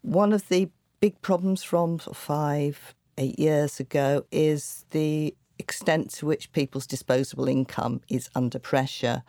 One 0.00 0.32
of 0.32 0.48
the 0.48 0.70
big 1.00 1.20
problems 1.20 1.62
from 1.62 1.98
five, 1.98 2.94
eight 3.18 3.38
years 3.38 3.78
ago 3.78 4.24
is 4.32 4.86
the 4.90 5.34
extent 5.58 6.10
to 6.14 6.26
which 6.26 6.50
people's 6.52 6.86
disposable 6.86 7.46
income 7.46 8.00
is 8.08 8.30
under 8.34 8.58
pressure 8.58 9.22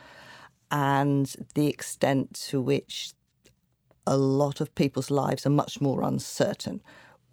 and 0.71 1.35
the 1.53 1.67
extent 1.67 2.33
to 2.49 2.61
which 2.61 3.13
a 4.05 4.17
lot 4.17 4.61
of 4.61 4.73
people's 4.75 5.11
lives 5.11 5.45
are 5.45 5.49
much 5.51 5.81
more 5.81 6.01
uncertain 6.01 6.81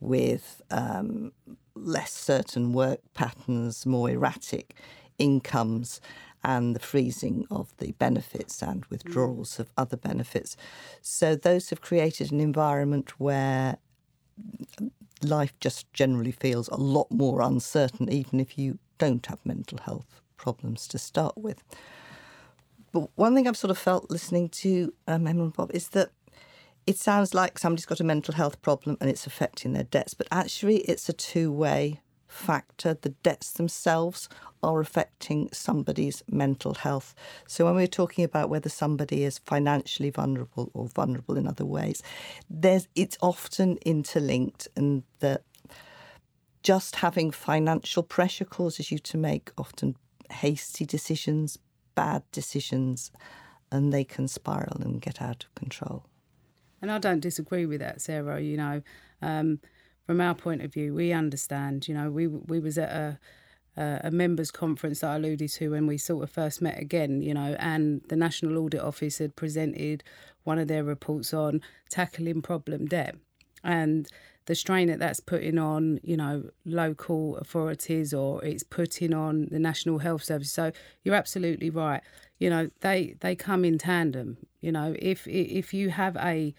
with 0.00 0.60
um, 0.70 1.32
less 1.74 2.12
certain 2.12 2.72
work 2.72 3.00
patterns, 3.14 3.86
more 3.86 4.10
erratic 4.10 4.74
incomes, 5.18 6.00
and 6.42 6.76
the 6.76 6.80
freezing 6.80 7.46
of 7.50 7.74
the 7.78 7.92
benefits 7.92 8.62
and 8.62 8.84
withdrawals 8.86 9.58
of 9.58 9.70
other 9.76 9.96
benefits. 9.96 10.56
So, 11.00 11.36
those 11.36 11.70
have 11.70 11.80
created 11.80 12.32
an 12.32 12.40
environment 12.40 13.18
where 13.18 13.78
life 15.22 15.54
just 15.60 15.90
generally 15.92 16.32
feels 16.32 16.68
a 16.68 16.76
lot 16.76 17.10
more 17.10 17.40
uncertain, 17.40 18.10
even 18.10 18.40
if 18.40 18.58
you 18.58 18.78
don't 18.98 19.24
have 19.26 19.38
mental 19.44 19.78
health 19.78 20.20
problems 20.36 20.86
to 20.88 20.98
start 20.98 21.36
with. 21.36 21.62
But 22.92 23.08
one 23.16 23.34
thing 23.34 23.48
I've 23.48 23.56
sort 23.56 23.70
of 23.70 23.78
felt 23.78 24.10
listening 24.10 24.50
to 24.50 24.92
um, 25.08 25.26
Emma 25.26 25.44
and 25.44 25.52
Bob 25.52 25.70
is 25.74 25.88
that 25.88 26.10
it 26.86 26.98
sounds 26.98 27.34
like 27.34 27.58
somebody's 27.58 27.86
got 27.86 28.00
a 28.00 28.04
mental 28.04 28.34
health 28.34 28.60
problem 28.60 28.96
and 29.00 29.08
it's 29.08 29.26
affecting 29.26 29.72
their 29.72 29.84
debts, 29.84 30.14
but 30.14 30.28
actually 30.30 30.78
it's 30.78 31.08
a 31.08 31.12
two 31.12 31.50
way 31.50 32.00
factor. 32.28 32.94
The 32.94 33.10
debts 33.22 33.52
themselves 33.52 34.28
are 34.62 34.80
affecting 34.80 35.48
somebody's 35.52 36.22
mental 36.30 36.74
health. 36.74 37.14
So 37.46 37.64
when 37.64 37.74
we're 37.74 37.86
talking 37.86 38.24
about 38.24 38.50
whether 38.50 38.68
somebody 38.68 39.24
is 39.24 39.38
financially 39.38 40.10
vulnerable 40.10 40.70
or 40.74 40.88
vulnerable 40.88 41.36
in 41.36 41.46
other 41.46 41.64
ways, 41.64 42.02
there's 42.50 42.88
it's 42.94 43.16
often 43.22 43.78
interlinked 43.84 44.68
and 44.76 45.04
that 45.20 45.42
just 46.62 46.96
having 46.96 47.30
financial 47.30 48.02
pressure 48.02 48.46
causes 48.46 48.90
you 48.90 48.98
to 48.98 49.18
make 49.18 49.52
often 49.58 49.96
hasty 50.30 50.84
decisions, 50.84 51.58
bad 51.94 52.22
decisions, 52.32 53.10
and 53.70 53.92
they 53.92 54.04
can 54.04 54.26
spiral 54.28 54.80
and 54.80 55.00
get 55.00 55.20
out 55.20 55.44
of 55.44 55.54
control. 55.54 56.06
And 56.84 56.92
I 56.92 56.98
don't 56.98 57.20
disagree 57.20 57.64
with 57.64 57.80
that, 57.80 58.02
Sarah. 58.02 58.42
You 58.42 58.58
know, 58.58 58.82
um, 59.22 59.58
from 60.06 60.20
our 60.20 60.34
point 60.34 60.60
of 60.60 60.70
view, 60.70 60.92
we 60.92 61.14
understand. 61.14 61.88
You 61.88 61.94
know, 61.94 62.10
we 62.10 62.26
we 62.26 62.60
was 62.60 62.76
at 62.76 62.90
a 62.90 63.18
a 64.04 64.10
members 64.10 64.50
conference 64.50 65.00
that 65.00 65.12
I 65.12 65.16
alluded 65.16 65.48
to 65.52 65.70
when 65.70 65.86
we 65.86 65.96
sort 65.96 66.24
of 66.24 66.30
first 66.30 66.60
met 66.60 66.78
again, 66.78 67.22
you 67.22 67.32
know, 67.32 67.56
and 67.58 68.02
the 68.10 68.16
National 68.16 68.58
Audit 68.58 68.82
Office 68.82 69.16
had 69.16 69.34
presented 69.34 70.04
one 70.42 70.58
of 70.58 70.68
their 70.68 70.84
reports 70.84 71.32
on 71.32 71.62
tackling 71.88 72.42
problem 72.42 72.84
debt. 72.84 73.16
And 73.62 74.06
the 74.46 74.54
strain 74.54 74.88
that 74.88 74.98
that's 74.98 75.20
putting 75.20 75.58
on, 75.58 76.00
you 76.02 76.16
know, 76.16 76.50
local 76.64 77.36
authorities 77.38 78.12
or 78.12 78.44
it's 78.44 78.62
putting 78.62 79.14
on 79.14 79.48
the 79.50 79.58
National 79.58 79.98
Health 79.98 80.24
Service. 80.24 80.52
So 80.52 80.72
you're 81.02 81.14
absolutely 81.14 81.70
right. 81.70 82.02
You 82.38 82.50
know, 82.50 82.70
they 82.80 83.16
they 83.20 83.34
come 83.34 83.64
in 83.64 83.78
tandem. 83.78 84.36
You 84.60 84.72
know, 84.72 84.94
if 84.98 85.26
if 85.26 85.72
you 85.72 85.90
have 85.90 86.16
a 86.16 86.54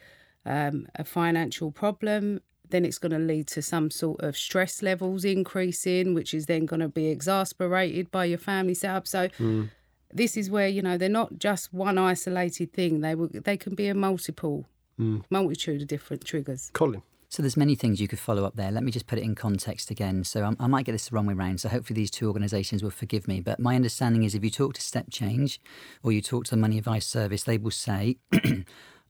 um, 0.46 0.88
a 0.96 1.04
financial 1.04 1.72
problem, 1.72 2.42
then 2.70 2.86
it's 2.86 2.98
going 2.98 3.12
to 3.12 3.20
lead 3.20 3.48
to 3.48 3.62
some 3.62 3.92
sort 3.92 4.22
of 4.22 4.36
stress 4.36 4.82
levels 4.82 5.24
increasing, 5.24 6.14
which 6.14 6.34
is 6.34 6.48
then 6.48 6.66
going 6.66 6.80
to 6.80 6.88
be 6.88 7.08
exasperated 7.08 8.10
by 8.12 8.26
your 8.26 8.40
family 8.40 8.74
setup. 8.74 9.08
So. 9.08 9.28
Mm. 9.40 9.70
This 10.14 10.38
is 10.38 10.50
where 10.50 10.70
you 10.70 10.82
know 10.82 10.98
they're 10.98 11.10
not 11.10 11.40
just 11.40 11.74
one 11.74 11.98
isolated 11.98 12.72
thing. 12.72 13.02
They 13.02 13.16
will, 13.16 13.28
they 13.34 13.58
can 13.58 13.76
be 13.76 13.90
a 13.90 13.94
multiple, 13.94 14.66
mm. 14.98 15.24
multitude 15.30 15.82
of 15.82 15.88
different 15.90 16.24
triggers. 16.24 16.70
Colin, 16.72 17.02
So 17.36 17.44
there's 17.44 17.58
many 17.58 17.76
things 17.76 18.00
you 18.00 18.08
could 18.08 18.20
follow 18.20 18.46
up 18.46 18.56
there. 18.56 18.72
Let 18.72 18.86
me 18.86 18.94
just 18.94 19.08
put 19.08 19.20
it 19.20 19.24
in 19.26 19.36
context 19.36 19.92
again. 19.92 20.24
So 20.24 20.46
I, 20.46 20.64
I 20.64 20.68
might 20.68 20.86
get 20.86 20.94
this 20.94 21.10
the 21.10 21.16
wrong 21.16 21.26
way 21.26 21.34
around. 21.34 21.60
So 21.60 21.68
hopefully 21.68 21.96
these 21.96 22.10
two 22.10 22.28
organisations 22.28 22.82
will 22.82 22.92
forgive 22.92 23.28
me. 23.28 23.42
But 23.42 23.60
my 23.60 23.76
understanding 23.76 24.24
is 24.24 24.36
if 24.36 24.42
you 24.46 24.50
talk 24.50 24.74
to 24.76 24.82
Step 24.82 25.08
Change 25.12 25.60
or 26.02 26.14
you 26.14 26.22
talk 26.22 26.46
to 26.46 26.52
the 26.52 26.56
Money 26.56 26.78
Advice 26.78 27.06
Service, 27.06 27.44
they 27.44 27.58
will 27.58 27.72
say. 27.72 28.20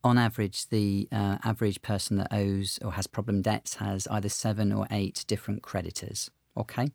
on 0.03 0.17
average, 0.17 0.69
the 0.69 1.07
uh, 1.11 1.37
average 1.43 1.83
person 1.83 2.17
that 2.17 2.29
owes 2.31 2.79
or 2.83 2.93
has 2.93 3.05
problem 3.05 3.43
debts 3.43 3.75
has 3.75 4.07
either 4.07 4.29
seven 4.29 4.73
or 4.73 4.87
eight 4.89 5.23
different 5.27 5.61
creditors. 5.61 6.31
Okay, 6.57 6.87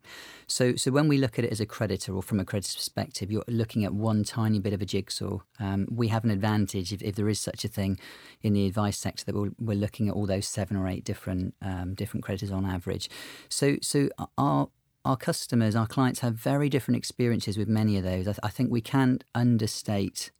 so 0.47 0.75
so 0.75 0.89
when 0.89 1.07
we 1.07 1.19
look 1.19 1.37
at 1.37 1.45
it 1.45 1.51
as 1.51 1.59
a 1.59 1.67
creditor 1.67 2.15
or 2.15 2.23
from 2.23 2.39
a 2.39 2.45
creditor's 2.45 2.75
perspective, 2.75 3.31
you're 3.31 3.43
looking 3.47 3.85
at 3.85 3.93
one 3.93 4.23
tiny 4.23 4.59
bit 4.59 4.73
of 4.73 4.81
a 4.81 4.85
jigsaw. 4.85 5.39
Um, 5.59 5.87
we 5.91 6.07
have 6.07 6.23
an 6.23 6.31
advantage 6.31 6.91
if, 6.91 7.01
if 7.03 7.15
there 7.15 7.29
is 7.29 7.39
such 7.39 7.63
a 7.63 7.67
thing 7.67 7.99
in 8.41 8.53
the 8.53 8.65
advice 8.65 8.97
sector 8.97 9.23
that 9.25 9.35
we're, 9.35 9.51
we're 9.59 9.77
looking 9.77 10.07
at 10.07 10.15
all 10.15 10.25
those 10.25 10.47
seven 10.47 10.75
or 10.77 10.87
eight 10.87 11.03
different 11.03 11.53
um, 11.61 11.93
different 11.93 12.23
creditors 12.23 12.51
on 12.51 12.65
average. 12.65 13.07
So 13.49 13.77
so 13.81 14.09
our 14.37 14.69
our 15.05 15.17
customers, 15.17 15.75
our 15.75 15.87
clients 15.87 16.19
have 16.19 16.35
very 16.35 16.69
different 16.69 16.97
experiences 16.97 17.57
with 17.57 17.67
many 17.67 17.97
of 17.97 18.03
those. 18.03 18.27
I, 18.27 18.31
th- 18.31 18.39
I 18.43 18.49
think 18.49 18.71
we 18.71 18.81
can't 18.81 19.23
understate 19.33 20.31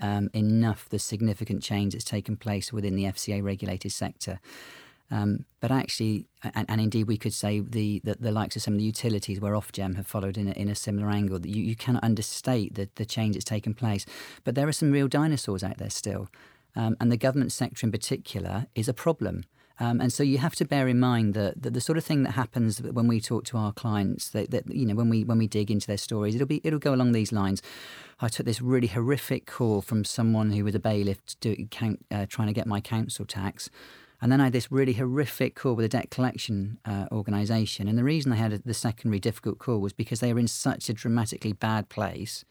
um, 0.00 0.30
enough 0.32 0.88
the 0.88 0.98
significant 0.98 1.62
change 1.62 1.92
that's 1.92 2.04
taken 2.04 2.36
place 2.36 2.72
within 2.72 2.96
the 2.96 3.04
FCA 3.04 3.42
regulated 3.42 3.92
sector. 3.92 4.40
Um, 5.10 5.44
but 5.60 5.70
actually, 5.70 6.26
and, 6.42 6.66
and, 6.68 6.80
indeed, 6.80 7.06
we 7.06 7.16
could 7.16 7.32
say 7.32 7.60
the, 7.60 8.00
the, 8.02 8.16
the 8.18 8.32
likes 8.32 8.56
of 8.56 8.62
some 8.62 8.74
of 8.74 8.78
the 8.78 8.84
utilities 8.84 9.40
where 9.40 9.52
Ofgem 9.52 9.96
have 9.96 10.06
followed 10.06 10.36
in 10.36 10.48
a, 10.48 10.52
in 10.52 10.68
a 10.68 10.74
similar 10.74 11.10
angle. 11.10 11.44
You, 11.46 11.62
you 11.62 11.76
cannot 11.76 12.02
understate 12.02 12.74
the, 12.74 12.88
the 12.96 13.06
change 13.06 13.34
that's 13.34 13.44
taken 13.44 13.72
place. 13.72 14.04
But 14.42 14.54
there 14.56 14.66
are 14.66 14.72
some 14.72 14.90
real 14.90 15.08
dinosaurs 15.08 15.62
out 15.62 15.78
there 15.78 15.90
still. 15.90 16.28
Um, 16.74 16.96
and 17.00 17.10
the 17.10 17.16
government 17.16 17.52
sector 17.52 17.86
in 17.86 17.92
particular 17.92 18.66
is 18.74 18.88
a 18.88 18.92
problem. 18.92 19.44
Um, 19.78 20.00
and 20.00 20.12
so 20.12 20.22
you 20.22 20.38
have 20.38 20.54
to 20.56 20.64
bear 20.64 20.88
in 20.88 20.98
mind 20.98 21.34
that, 21.34 21.62
that, 21.62 21.74
the 21.74 21.80
sort 21.80 21.98
of 21.98 22.04
thing 22.04 22.22
that 22.22 22.32
happens 22.32 22.80
when 22.80 23.08
we 23.08 23.20
talk 23.20 23.44
to 23.46 23.58
our 23.58 23.72
clients, 23.72 24.30
that, 24.30 24.50
that, 24.50 24.74
you 24.74 24.86
know 24.86 24.94
when 24.94 25.10
we 25.10 25.22
when 25.22 25.36
we 25.36 25.46
dig 25.46 25.70
into 25.70 25.86
their 25.86 25.98
stories, 25.98 26.34
it'll 26.34 26.46
be 26.46 26.62
it'll 26.64 26.78
go 26.78 26.94
along 26.94 27.12
these 27.12 27.30
lines. 27.30 27.60
I 28.18 28.28
took 28.28 28.46
this 28.46 28.62
really 28.62 28.86
horrific 28.86 29.44
call 29.44 29.82
from 29.82 30.04
someone 30.04 30.52
who 30.52 30.64
was 30.64 30.74
a 30.74 30.78
bailiff 30.78 31.24
to 31.26 31.36
do, 31.40 31.68
uh, 32.10 32.24
trying 32.26 32.48
to 32.48 32.54
get 32.54 32.66
my 32.66 32.80
council 32.80 33.26
tax. 33.26 33.68
And 34.20 34.32
then 34.32 34.40
I 34.40 34.44
had 34.44 34.52
this 34.52 34.72
really 34.72 34.94
horrific 34.94 35.54
call 35.54 35.74
with 35.74 35.84
a 35.84 35.88
debt 35.88 36.10
collection 36.10 36.78
uh, 36.84 37.06
organisation. 37.12 37.86
And 37.88 37.98
the 37.98 38.04
reason 38.04 38.32
I 38.32 38.36
had 38.36 38.62
the 38.64 38.74
secondary 38.74 39.20
difficult 39.20 39.58
call 39.58 39.80
was 39.80 39.92
because 39.92 40.20
they 40.20 40.32
were 40.32 40.40
in 40.40 40.48
such 40.48 40.88
a 40.88 40.94
dramatically 40.94 41.52
bad 41.52 41.88
place 41.88 42.44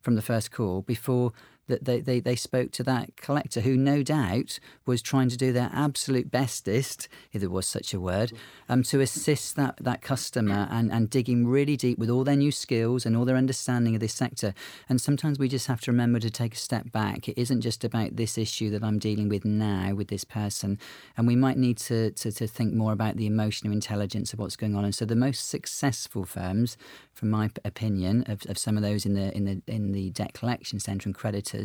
from 0.00 0.16
the 0.16 0.22
first 0.22 0.50
call 0.50 0.82
before 0.82 1.32
that 1.70 1.84
they, 1.84 2.00
they, 2.00 2.20
they 2.20 2.36
spoke 2.36 2.70
to 2.72 2.82
that 2.84 3.16
collector 3.16 3.62
who 3.62 3.76
no 3.76 4.02
doubt 4.02 4.58
was 4.86 5.00
trying 5.00 5.28
to 5.30 5.36
do 5.36 5.52
their 5.52 5.70
absolute 5.72 6.30
bestest, 6.30 7.08
if 7.32 7.40
there 7.40 7.50
was 7.50 7.66
such 7.66 7.94
a 7.94 8.00
word, 8.00 8.32
um, 8.68 8.82
to 8.82 9.00
assist 9.00 9.56
that, 9.56 9.76
that 9.80 10.02
customer 10.02 10.68
and, 10.70 10.92
and 10.92 11.08
digging 11.08 11.46
really 11.46 11.76
deep 11.76 11.98
with 11.98 12.10
all 12.10 12.24
their 12.24 12.36
new 12.36 12.52
skills 12.52 13.06
and 13.06 13.16
all 13.16 13.24
their 13.24 13.36
understanding 13.36 13.94
of 13.94 14.00
this 14.00 14.14
sector. 14.14 14.52
And 14.88 15.00
sometimes 15.00 15.38
we 15.38 15.48
just 15.48 15.66
have 15.66 15.80
to 15.82 15.90
remember 15.90 16.20
to 16.20 16.30
take 16.30 16.54
a 16.54 16.58
step 16.58 16.92
back. 16.92 17.28
It 17.28 17.40
isn't 17.40 17.62
just 17.62 17.84
about 17.84 18.16
this 18.16 18.36
issue 18.36 18.70
that 18.70 18.84
I'm 18.84 18.98
dealing 18.98 19.28
with 19.28 19.44
now 19.44 19.94
with 19.94 20.08
this 20.08 20.24
person. 20.24 20.78
And 21.16 21.26
we 21.26 21.36
might 21.36 21.56
need 21.56 21.78
to, 21.78 22.10
to, 22.10 22.32
to 22.32 22.46
think 22.46 22.74
more 22.74 22.92
about 22.92 23.16
the 23.16 23.26
emotional 23.26 23.72
intelligence 23.72 24.32
of 24.32 24.38
what's 24.38 24.56
going 24.56 24.76
on. 24.76 24.84
And 24.84 24.94
so 24.94 25.04
the 25.04 25.16
most 25.16 25.48
successful 25.48 26.24
firms, 26.24 26.76
from 27.12 27.30
my 27.30 27.50
opinion, 27.64 28.24
of, 28.26 28.44
of 28.48 28.58
some 28.58 28.76
of 28.76 28.82
those 28.82 29.06
in 29.06 29.14
the 29.14 29.34
in 29.36 29.44
the 29.44 29.62
in 29.66 29.92
the 29.92 30.10
debt 30.10 30.32
collection 30.32 30.80
centre 30.80 31.08
and 31.08 31.14
creditors 31.14 31.59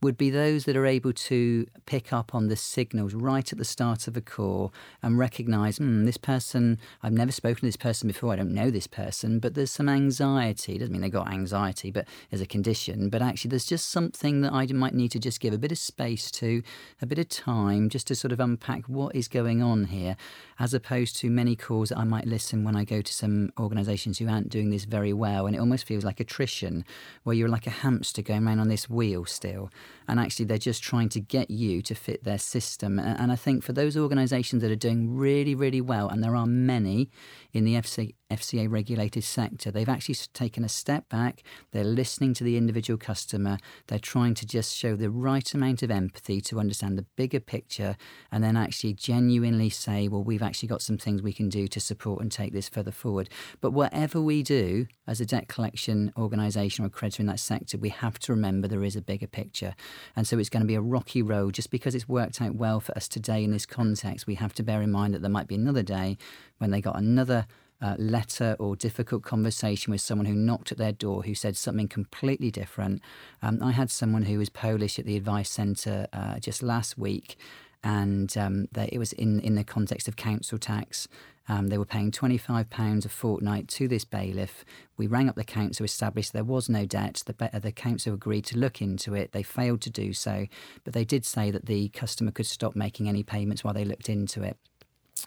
would 0.00 0.16
be 0.16 0.30
those 0.30 0.64
that 0.64 0.76
are 0.76 0.86
able 0.86 1.12
to 1.12 1.66
pick 1.86 2.12
up 2.12 2.34
on 2.34 2.48
the 2.48 2.56
signals 2.56 3.14
right 3.14 3.52
at 3.52 3.58
the 3.58 3.64
start 3.64 4.06
of 4.08 4.16
a 4.16 4.20
call 4.20 4.72
and 5.02 5.18
recognize, 5.18 5.78
mm, 5.78 6.04
this 6.04 6.16
person, 6.16 6.78
I've 7.02 7.12
never 7.12 7.32
spoken 7.32 7.60
to 7.60 7.66
this 7.66 7.76
person 7.76 8.08
before, 8.08 8.32
I 8.32 8.36
don't 8.36 8.52
know 8.52 8.70
this 8.70 8.86
person, 8.86 9.38
but 9.38 9.54
there's 9.54 9.70
some 9.70 9.88
anxiety. 9.88 10.78
Doesn't 10.78 10.92
mean 10.92 11.02
they've 11.02 11.10
got 11.10 11.32
anxiety, 11.32 11.90
but 11.90 12.06
as 12.32 12.40
a 12.40 12.46
condition. 12.46 13.08
But 13.08 13.22
actually, 13.22 13.50
there's 13.50 13.66
just 13.66 13.90
something 13.90 14.42
that 14.42 14.52
I 14.52 14.66
might 14.66 14.94
need 14.94 15.10
to 15.12 15.18
just 15.18 15.40
give 15.40 15.54
a 15.54 15.58
bit 15.58 15.72
of 15.72 15.78
space 15.78 16.30
to, 16.32 16.62
a 17.00 17.06
bit 17.06 17.18
of 17.18 17.28
time, 17.28 17.88
just 17.88 18.06
to 18.08 18.14
sort 18.14 18.32
of 18.32 18.40
unpack 18.40 18.84
what 18.88 19.14
is 19.14 19.28
going 19.28 19.62
on 19.62 19.86
here, 19.86 20.16
as 20.58 20.74
opposed 20.74 21.16
to 21.16 21.30
many 21.30 21.56
calls 21.56 21.88
that 21.90 21.98
I 21.98 22.04
might 22.04 22.26
listen 22.26 22.64
when 22.64 22.76
I 22.76 22.84
go 22.84 23.00
to 23.02 23.12
some 23.12 23.52
organisations 23.58 24.18
who 24.18 24.28
aren't 24.28 24.48
doing 24.48 24.70
this 24.70 24.84
very 24.84 25.12
well. 25.12 25.46
And 25.46 25.54
it 25.54 25.58
almost 25.58 25.86
feels 25.86 26.04
like 26.04 26.20
attrition, 26.20 26.84
where 27.22 27.36
you're 27.36 27.48
like 27.48 27.66
a 27.66 27.70
hamster 27.70 28.22
going 28.22 28.46
around 28.46 28.60
on 28.60 28.68
this 28.68 28.88
wheel 28.88 29.24
still. 29.34 29.70
And 30.06 30.20
actually, 30.20 30.46
they're 30.46 30.58
just 30.58 30.82
trying 30.82 31.08
to 31.10 31.20
get 31.20 31.50
you 31.50 31.82
to 31.82 31.94
fit 31.94 32.24
their 32.24 32.38
system. 32.38 32.98
And 32.98 33.32
I 33.32 33.36
think 33.36 33.64
for 33.64 33.72
those 33.72 33.96
organisations 33.96 34.62
that 34.62 34.70
are 34.70 34.76
doing 34.76 35.16
really, 35.16 35.54
really 35.54 35.80
well, 35.80 36.08
and 36.08 36.22
there 36.22 36.36
are 36.36 36.46
many 36.46 37.10
in 37.52 37.64
the 37.64 37.74
FC, 37.74 38.14
FCA 38.34 38.70
regulated 38.70 39.24
sector. 39.24 39.70
They've 39.70 39.88
actually 39.88 40.16
taken 40.32 40.64
a 40.64 40.68
step 40.68 41.08
back. 41.08 41.42
They're 41.72 41.84
listening 41.84 42.34
to 42.34 42.44
the 42.44 42.56
individual 42.56 42.98
customer. 42.98 43.58
They're 43.86 43.98
trying 43.98 44.34
to 44.34 44.46
just 44.46 44.76
show 44.76 44.96
the 44.96 45.10
right 45.10 45.52
amount 45.54 45.82
of 45.82 45.90
empathy 45.90 46.40
to 46.42 46.58
understand 46.58 46.98
the 46.98 47.06
bigger 47.16 47.40
picture 47.40 47.96
and 48.32 48.42
then 48.42 48.56
actually 48.56 48.94
genuinely 48.94 49.70
say, 49.70 50.08
well, 50.08 50.24
we've 50.24 50.42
actually 50.42 50.68
got 50.68 50.82
some 50.82 50.98
things 50.98 51.22
we 51.22 51.32
can 51.32 51.48
do 51.48 51.68
to 51.68 51.80
support 51.80 52.20
and 52.20 52.32
take 52.32 52.52
this 52.52 52.68
further 52.68 52.90
forward. 52.90 53.28
But 53.60 53.70
whatever 53.70 54.20
we 54.20 54.42
do 54.42 54.86
as 55.06 55.20
a 55.20 55.26
debt 55.26 55.48
collection 55.48 56.12
organisation 56.16 56.84
or 56.84 56.88
creditor 56.88 57.22
in 57.22 57.26
that 57.26 57.40
sector, 57.40 57.78
we 57.78 57.90
have 57.90 58.18
to 58.20 58.32
remember 58.32 58.66
there 58.66 58.84
is 58.84 58.96
a 58.96 59.02
bigger 59.24 59.44
picture. 59.44 59.74
And 60.16 60.26
so 60.26 60.38
it's 60.38 60.48
going 60.48 60.62
to 60.62 60.66
be 60.66 60.74
a 60.74 60.80
rocky 60.80 61.22
road. 61.22 61.54
Just 61.54 61.70
because 61.70 61.94
it's 61.94 62.08
worked 62.08 62.40
out 62.40 62.54
well 62.54 62.80
for 62.80 62.96
us 62.96 63.08
today 63.08 63.44
in 63.44 63.50
this 63.50 63.66
context, 63.66 64.26
we 64.26 64.36
have 64.36 64.54
to 64.54 64.62
bear 64.62 64.82
in 64.82 64.90
mind 64.90 65.14
that 65.14 65.22
there 65.22 65.30
might 65.30 65.48
be 65.48 65.54
another 65.54 65.82
day 65.82 66.16
when 66.58 66.70
they 66.70 66.80
got 66.80 66.96
another 66.96 67.46
uh, 67.82 67.96
letter 67.98 68.56
or 68.58 68.76
difficult 68.76 69.22
conversation 69.22 69.90
with 69.90 70.00
someone 70.00 70.26
who 70.26 70.34
knocked 70.34 70.72
at 70.72 70.78
their 70.78 70.92
door 70.92 71.22
who 71.22 71.34
said 71.34 71.56
something 71.56 71.88
completely 71.88 72.50
different. 72.50 73.02
Um, 73.42 73.62
I 73.62 73.72
had 73.72 73.90
someone 73.90 74.22
who 74.22 74.38
was 74.38 74.48
Polish 74.48 74.98
at 74.98 75.06
the 75.06 75.16
advice 75.16 75.50
centre 75.50 76.06
uh, 76.12 76.38
just 76.38 76.62
last 76.62 76.96
week, 76.96 77.36
and 77.84 78.36
um, 78.38 78.66
it 78.74 78.98
was 78.98 79.12
in, 79.12 79.38
in 79.40 79.54
the 79.54 79.62
context 79.62 80.08
of 80.08 80.16
council 80.16 80.58
tax. 80.58 81.06
Um, 81.46 81.68
they 81.68 81.76
were 81.76 81.84
paying 81.84 82.10
£25 82.10 83.04
a 83.04 83.08
fortnight 83.10 83.68
to 83.68 83.86
this 83.86 84.06
bailiff. 84.06 84.64
We 84.96 85.06
rang 85.06 85.28
up 85.28 85.36
the 85.36 85.44
council, 85.44 85.84
established 85.84 86.32
there 86.32 86.42
was 86.42 86.70
no 86.70 86.86
debt. 86.86 87.22
The, 87.26 87.60
the 87.60 87.72
council 87.72 88.14
agreed 88.14 88.46
to 88.46 88.58
look 88.58 88.80
into 88.80 89.14
it. 89.14 89.32
They 89.32 89.42
failed 89.42 89.82
to 89.82 89.90
do 89.90 90.14
so, 90.14 90.46
but 90.84 90.94
they 90.94 91.04
did 91.04 91.26
say 91.26 91.50
that 91.50 91.66
the 91.66 91.90
customer 91.90 92.30
could 92.30 92.46
stop 92.46 92.74
making 92.74 93.08
any 93.08 93.22
payments 93.22 93.62
while 93.62 93.74
they 93.74 93.84
looked 93.84 94.08
into 94.08 94.42
it. 94.42 94.56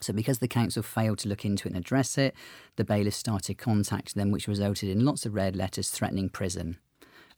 So, 0.01 0.11
because 0.11 0.39
the 0.39 0.47
council 0.47 0.83
failed 0.83 1.19
to 1.19 1.29
look 1.29 1.45
into 1.45 1.67
it 1.67 1.71
and 1.71 1.77
address 1.77 2.17
it, 2.17 2.35
the 2.75 2.83
bailiff 2.83 3.13
started 3.13 3.57
contacting 3.57 4.19
them, 4.19 4.31
which 4.31 4.47
resulted 4.47 4.89
in 4.89 5.05
lots 5.05 5.25
of 5.25 5.33
red 5.33 5.55
letters 5.55 5.89
threatening 5.89 6.29
prison. 6.29 6.77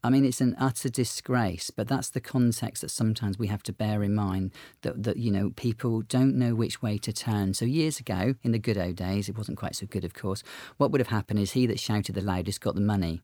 I 0.01 0.09
mean, 0.09 0.23
it's 0.23 0.39
an 0.39 0.55
utter 0.57 0.87
disgrace, 0.87 1.71
but 1.71 1.89
that's 1.89 2.09
the 2.09 2.21
context 2.21 2.81
that 2.81 2.91
sometimes 2.91 3.37
we 3.37 3.47
have 3.47 3.63
to 3.63 3.73
bear 3.73 4.01
in 4.01 4.15
mind 4.15 4.53
that, 4.81 5.03
that, 5.03 5.17
you 5.17 5.29
know, 5.29 5.51
people 5.57 6.03
don't 6.03 6.35
know 6.35 6.55
which 6.55 6.81
way 6.81 6.97
to 6.99 7.11
turn. 7.11 7.53
So, 7.53 7.65
years 7.65 7.99
ago, 7.99 8.35
in 8.41 8.53
the 8.53 8.59
good 8.59 8.77
old 8.77 8.95
days, 8.95 9.27
it 9.27 9.37
wasn't 9.37 9.57
quite 9.57 9.75
so 9.75 9.85
good, 9.85 10.05
of 10.05 10.13
course, 10.13 10.41
what 10.77 10.91
would 10.91 11.01
have 11.01 11.09
happened 11.09 11.39
is 11.39 11.51
he 11.51 11.65
that 11.65 11.79
shouted 11.79 12.15
the 12.15 12.21
loudest 12.21 12.61
got 12.61 12.75
the 12.75 12.81
money. 12.81 13.21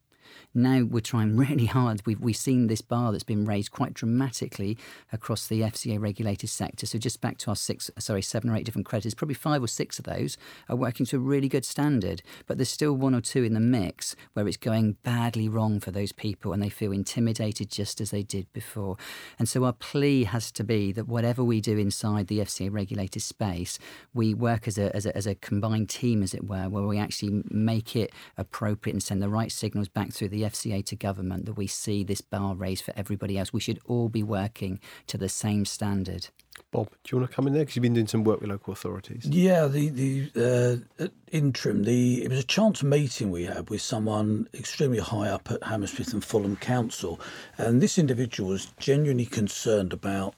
Now 0.53 0.83
we're 0.83 0.99
trying 0.99 1.37
really 1.37 1.65
hard. 1.65 2.01
We've, 2.05 2.19
we've 2.19 2.35
seen 2.35 2.67
this 2.67 2.81
bar 2.81 3.11
that's 3.11 3.23
been 3.23 3.45
raised 3.45 3.71
quite 3.71 3.93
dramatically 3.93 4.77
across 5.11 5.47
the 5.47 5.61
FCA 5.61 5.99
regulated 5.99 6.49
sector. 6.49 6.85
So 6.85 6.97
just 6.97 7.21
back 7.21 7.37
to 7.39 7.51
our 7.51 7.55
six, 7.55 7.89
sorry, 7.99 8.21
seven 8.21 8.49
or 8.49 8.55
eight 8.55 8.65
different 8.65 8.85
creditors, 8.85 9.15
probably 9.15 9.35
five 9.35 9.63
or 9.63 9.67
six 9.67 9.99
of 9.99 10.05
those 10.05 10.37
are 10.69 10.75
working 10.75 11.05
to 11.07 11.17
a 11.17 11.19
really 11.19 11.49
good 11.49 11.65
standard. 11.65 12.21
But 12.47 12.57
there's 12.57 12.69
still 12.69 12.93
one 12.93 13.15
or 13.15 13.21
two 13.21 13.43
in 13.43 13.53
the 13.53 13.59
mix 13.59 14.15
where 14.33 14.47
it's 14.47 14.57
going 14.57 14.97
badly 15.03 15.49
wrong 15.49 15.79
for 15.79 15.91
those 15.91 16.11
people 16.11 16.53
and 16.53 16.61
they 16.61 16.69
feel 16.69 16.91
intimidated 16.91 17.69
just 17.69 18.01
as 18.01 18.11
they 18.11 18.23
did 18.23 18.51
before. 18.53 18.97
And 19.37 19.47
so 19.47 19.63
our 19.63 19.73
plea 19.73 20.25
has 20.25 20.51
to 20.53 20.63
be 20.63 20.91
that 20.93 21.07
whatever 21.07 21.43
we 21.43 21.61
do 21.61 21.77
inside 21.77 22.27
the 22.27 22.39
FCA 22.39 22.71
regulated 22.71 23.21
space, 23.21 23.79
we 24.13 24.33
work 24.33 24.67
as 24.67 24.77
a, 24.77 24.95
as 24.95 25.05
a, 25.05 25.15
as 25.15 25.27
a 25.27 25.35
combined 25.35 25.89
team, 25.89 26.23
as 26.23 26.33
it 26.33 26.47
were, 26.47 26.69
where 26.69 26.83
we 26.83 26.97
actually 26.97 27.43
make 27.49 27.95
it 27.95 28.11
appropriate 28.37 28.93
and 28.93 29.03
send 29.03 29.21
the 29.21 29.29
right 29.29 29.51
signals 29.51 29.87
back 29.87 30.11
through 30.11 30.24
the 30.27 30.43
FCA 30.43 30.85
to 30.85 30.95
government 30.95 31.45
that 31.45 31.53
we 31.53 31.67
see 31.67 32.03
this 32.03 32.21
bar 32.21 32.55
raised 32.55 32.83
for 32.83 32.93
everybody 32.95 33.37
else. 33.37 33.53
We 33.53 33.59
should 33.59 33.79
all 33.85 34.09
be 34.09 34.23
working 34.23 34.79
to 35.07 35.17
the 35.17 35.29
same 35.29 35.65
standard. 35.65 36.29
Bob, 36.71 36.89
do 37.03 37.15
you 37.15 37.17
want 37.17 37.29
to 37.29 37.35
come 37.35 37.47
in 37.47 37.53
there? 37.53 37.63
Because 37.63 37.75
you've 37.75 37.83
been 37.83 37.93
doing 37.93 38.07
some 38.07 38.23
work 38.23 38.41
with 38.41 38.49
local 38.49 38.73
authorities. 38.73 39.25
Yeah, 39.25 39.67
the 39.67 39.89
the 39.89 40.81
uh, 40.99 41.07
interim, 41.31 41.83
the 41.83 42.23
it 42.23 42.29
was 42.29 42.39
a 42.39 42.43
chance 42.43 42.83
meeting 42.83 43.31
we 43.31 43.45
had 43.45 43.69
with 43.69 43.81
someone 43.81 44.47
extremely 44.53 44.99
high 44.99 45.29
up 45.29 45.51
at 45.51 45.63
Hammersmith 45.63 46.13
and 46.13 46.23
Fulham 46.23 46.55
Council, 46.55 47.19
and 47.57 47.81
this 47.81 47.97
individual 47.97 48.49
was 48.49 48.67
genuinely 48.79 49.25
concerned 49.25 49.93
about 49.93 50.35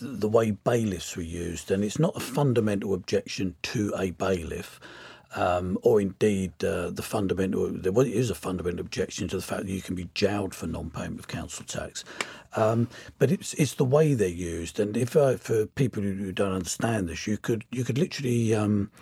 the 0.00 0.28
way 0.28 0.50
bailiffs 0.50 1.16
were 1.16 1.22
used, 1.22 1.70
and 1.70 1.84
it's 1.84 1.98
not 1.98 2.16
a 2.16 2.20
fundamental 2.20 2.94
objection 2.94 3.54
to 3.62 3.92
a 3.96 4.10
bailiff. 4.10 4.80
Um, 5.34 5.78
or 5.82 6.00
indeed 6.00 6.52
uh, 6.64 6.90
the 6.90 7.02
fundamental, 7.02 7.70
there 7.70 7.92
is 8.06 8.30
a 8.30 8.34
fundamental 8.34 8.80
objection 8.80 9.28
to 9.28 9.36
the 9.36 9.42
fact 9.42 9.66
that 9.66 9.72
you 9.72 9.82
can 9.82 9.94
be 9.94 10.08
jailed 10.14 10.54
for 10.54 10.66
non-payment 10.66 11.18
of 11.18 11.28
council 11.28 11.64
tax. 11.64 12.04
Um, 12.56 12.88
but 13.18 13.32
it's 13.32 13.52
it's 13.54 13.74
the 13.74 13.84
way 13.84 14.14
they're 14.14 14.28
used, 14.28 14.78
and 14.78 14.96
if 14.96 15.16
uh, 15.16 15.36
for 15.36 15.66
people 15.66 16.02
who 16.02 16.30
don't 16.30 16.52
understand 16.52 17.08
this, 17.08 17.26
you 17.26 17.36
could 17.36 17.64
you 17.72 17.82
could 17.82 17.98
literally 17.98 18.54
um, 18.54 18.92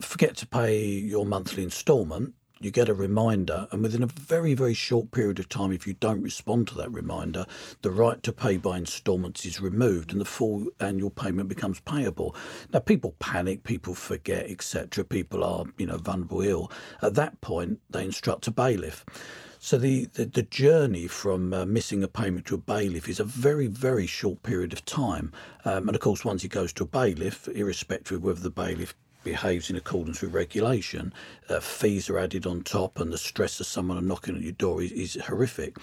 forget 0.00 0.36
to 0.36 0.46
pay 0.46 0.84
your 0.84 1.26
monthly 1.26 1.64
instalment 1.64 2.34
you 2.64 2.70
get 2.70 2.88
a 2.88 2.94
reminder, 2.94 3.68
and 3.70 3.82
within 3.82 4.02
a 4.02 4.06
very, 4.06 4.54
very 4.54 4.74
short 4.74 5.10
period 5.10 5.38
of 5.38 5.48
time, 5.48 5.72
if 5.72 5.86
you 5.86 5.94
don't 5.94 6.22
respond 6.22 6.68
to 6.68 6.74
that 6.76 6.92
reminder, 6.92 7.46
the 7.82 7.90
right 7.90 8.22
to 8.22 8.32
pay 8.32 8.56
by 8.56 8.78
instalments 8.78 9.44
is 9.44 9.60
removed 9.60 10.12
and 10.12 10.20
the 10.20 10.26
full 10.26 10.68
annual 10.80 11.10
payment 11.10 11.48
becomes 11.48 11.80
payable. 11.80 12.34
Now, 12.72 12.80
people 12.80 13.14
panic, 13.18 13.64
people 13.64 13.94
forget, 13.94 14.50
etc. 14.50 15.04
People 15.04 15.44
are, 15.44 15.64
you 15.78 15.86
know, 15.86 15.98
vulnerable, 15.98 16.42
ill. 16.42 16.70
At 17.02 17.14
that 17.14 17.40
point, 17.40 17.80
they 17.90 18.04
instruct 18.04 18.46
a 18.46 18.50
bailiff. 18.50 19.04
So 19.64 19.78
the, 19.78 20.06
the, 20.14 20.24
the 20.24 20.42
journey 20.42 21.06
from 21.06 21.54
uh, 21.54 21.64
missing 21.64 22.02
a 22.02 22.08
payment 22.08 22.46
to 22.46 22.56
a 22.56 22.58
bailiff 22.58 23.08
is 23.08 23.20
a 23.20 23.24
very, 23.24 23.68
very 23.68 24.08
short 24.08 24.42
period 24.42 24.72
of 24.72 24.84
time. 24.84 25.30
Um, 25.64 25.86
and 25.86 25.94
of 25.94 26.00
course, 26.00 26.24
once 26.24 26.42
it 26.42 26.48
goes 26.48 26.72
to 26.72 26.82
a 26.82 26.86
bailiff, 26.86 27.46
irrespective 27.46 28.16
of 28.16 28.24
whether 28.24 28.40
the 28.40 28.50
bailiff 28.50 28.96
behaves 29.24 29.70
in 29.70 29.76
accordance 29.76 30.20
with 30.20 30.34
regulation, 30.34 31.12
uh, 31.48 31.60
fees 31.60 32.08
are 32.10 32.18
added 32.18 32.46
on 32.46 32.62
top, 32.62 32.98
and 32.98 33.12
the 33.12 33.18
stress 33.18 33.60
of 33.60 33.66
someone 33.66 34.06
knocking 34.06 34.36
at 34.36 34.42
your 34.42 34.52
door 34.52 34.82
is, 34.82 34.92
is 34.92 35.14
horrific. 35.24 35.76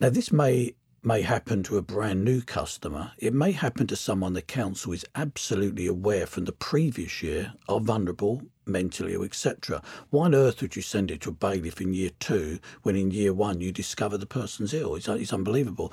Now, 0.00 0.10
this 0.10 0.32
may 0.32 0.74
may 1.02 1.22
happen 1.22 1.62
to 1.62 1.78
a 1.78 1.82
brand 1.82 2.24
new 2.24 2.42
customer. 2.42 3.12
It 3.18 3.32
may 3.32 3.52
happen 3.52 3.86
to 3.86 3.96
someone 3.96 4.32
the 4.32 4.42
council 4.42 4.92
is 4.92 5.06
absolutely 5.14 5.86
aware 5.86 6.26
from 6.26 6.44
the 6.44 6.52
previous 6.52 7.22
year 7.22 7.52
are 7.68 7.80
vulnerable, 7.80 8.42
mentally 8.66 9.14
ill, 9.14 9.22
etc. 9.22 9.80
Why 10.10 10.26
on 10.26 10.34
earth 10.34 10.60
would 10.60 10.74
you 10.74 10.82
send 10.82 11.10
it 11.10 11.20
to 11.22 11.30
a 11.30 11.32
bailiff 11.32 11.80
in 11.80 11.94
year 11.94 12.10
two 12.18 12.58
when 12.82 12.96
in 12.96 13.12
year 13.12 13.32
one 13.32 13.60
you 13.60 13.70
discover 13.70 14.18
the 14.18 14.26
person's 14.26 14.74
ill? 14.74 14.96
It's, 14.96 15.08
it's 15.08 15.32
unbelievable. 15.32 15.92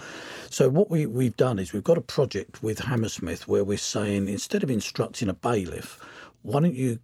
So 0.49 0.70
what 0.70 0.89
we, 0.89 1.05
we've 1.05 1.38
done 1.38 1.59
is 1.59 1.72
we've 1.72 1.84
got 1.84 1.99
a 1.99 2.01
project 2.01 2.63
with 2.63 2.80
Hammersmith 2.80 3.47
where 3.47 3.63
we're 3.63 3.78
saying 3.78 4.28
instead 4.28 4.63
of 4.63 4.72
instructing 4.72 5.30
a 5.30 5.34
bailiff, 5.34 5.99
why 6.46 6.62
don't 6.62 6.76
you 6.76 7.00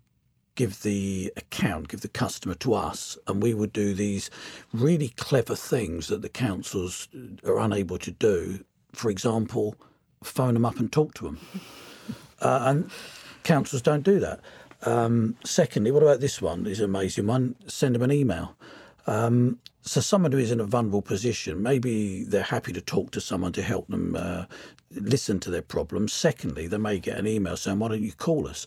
give 0.55 0.83
the 0.83 1.33
account, 1.35 1.87
give 1.87 2.01
the 2.01 2.07
customer 2.07 2.53
to 2.55 2.73
us, 2.73 3.17
and 3.27 3.41
we 3.41 3.53
would 3.53 3.73
do 3.73 3.93
these 3.93 4.29
really 4.71 5.09
clever 5.09 5.55
things 5.55 6.07
that 6.07 6.21
the 6.21 6.29
councils 6.29 7.07
are 7.43 7.59
unable 7.59 7.97
to 7.97 8.11
do. 8.11 8.63
For 8.93 9.09
example, 9.09 9.75
phone 10.23 10.53
them 10.53 10.65
up 10.65 10.79
and 10.79 10.91
talk 10.91 11.13
to 11.15 11.25
them. 11.25 11.39
Uh, 12.43 12.63
and 12.65 12.91
councils 13.43 13.83
don't 13.83 14.01
do 14.01 14.19
that. 14.19 14.39
Um, 14.81 15.37
secondly, 15.45 15.91
what 15.91 16.01
about 16.01 16.21
this 16.21 16.41
one? 16.41 16.63
This 16.63 16.73
Is 16.73 16.79
an 16.79 16.85
amazing 16.85 17.27
one. 17.27 17.55
Send 17.67 17.93
them 17.93 18.01
an 18.01 18.11
email. 18.11 18.55
Um, 19.05 19.59
so 19.81 20.01
someone 20.01 20.31
who 20.31 20.39
is 20.39 20.51
in 20.51 20.59
a 20.59 20.65
vulnerable 20.65 21.01
position, 21.03 21.61
maybe 21.61 22.23
they're 22.23 22.41
happy 22.41 22.73
to 22.73 22.81
talk 22.81 23.11
to 23.11 23.21
someone 23.21 23.51
to 23.53 23.61
help 23.61 23.87
them 23.89 24.15
uh, 24.15 24.45
listen 24.91 25.39
to 25.41 25.49
their 25.51 25.61
problems. 25.61 26.13
Secondly, 26.13 26.67
they 26.67 26.77
may 26.77 26.99
get 26.99 27.17
an 27.17 27.27
email 27.27 27.57
saying, 27.57 27.79
"Why 27.79 27.89
don't 27.89 28.01
you 28.01 28.13
call 28.13 28.47
us?" 28.47 28.65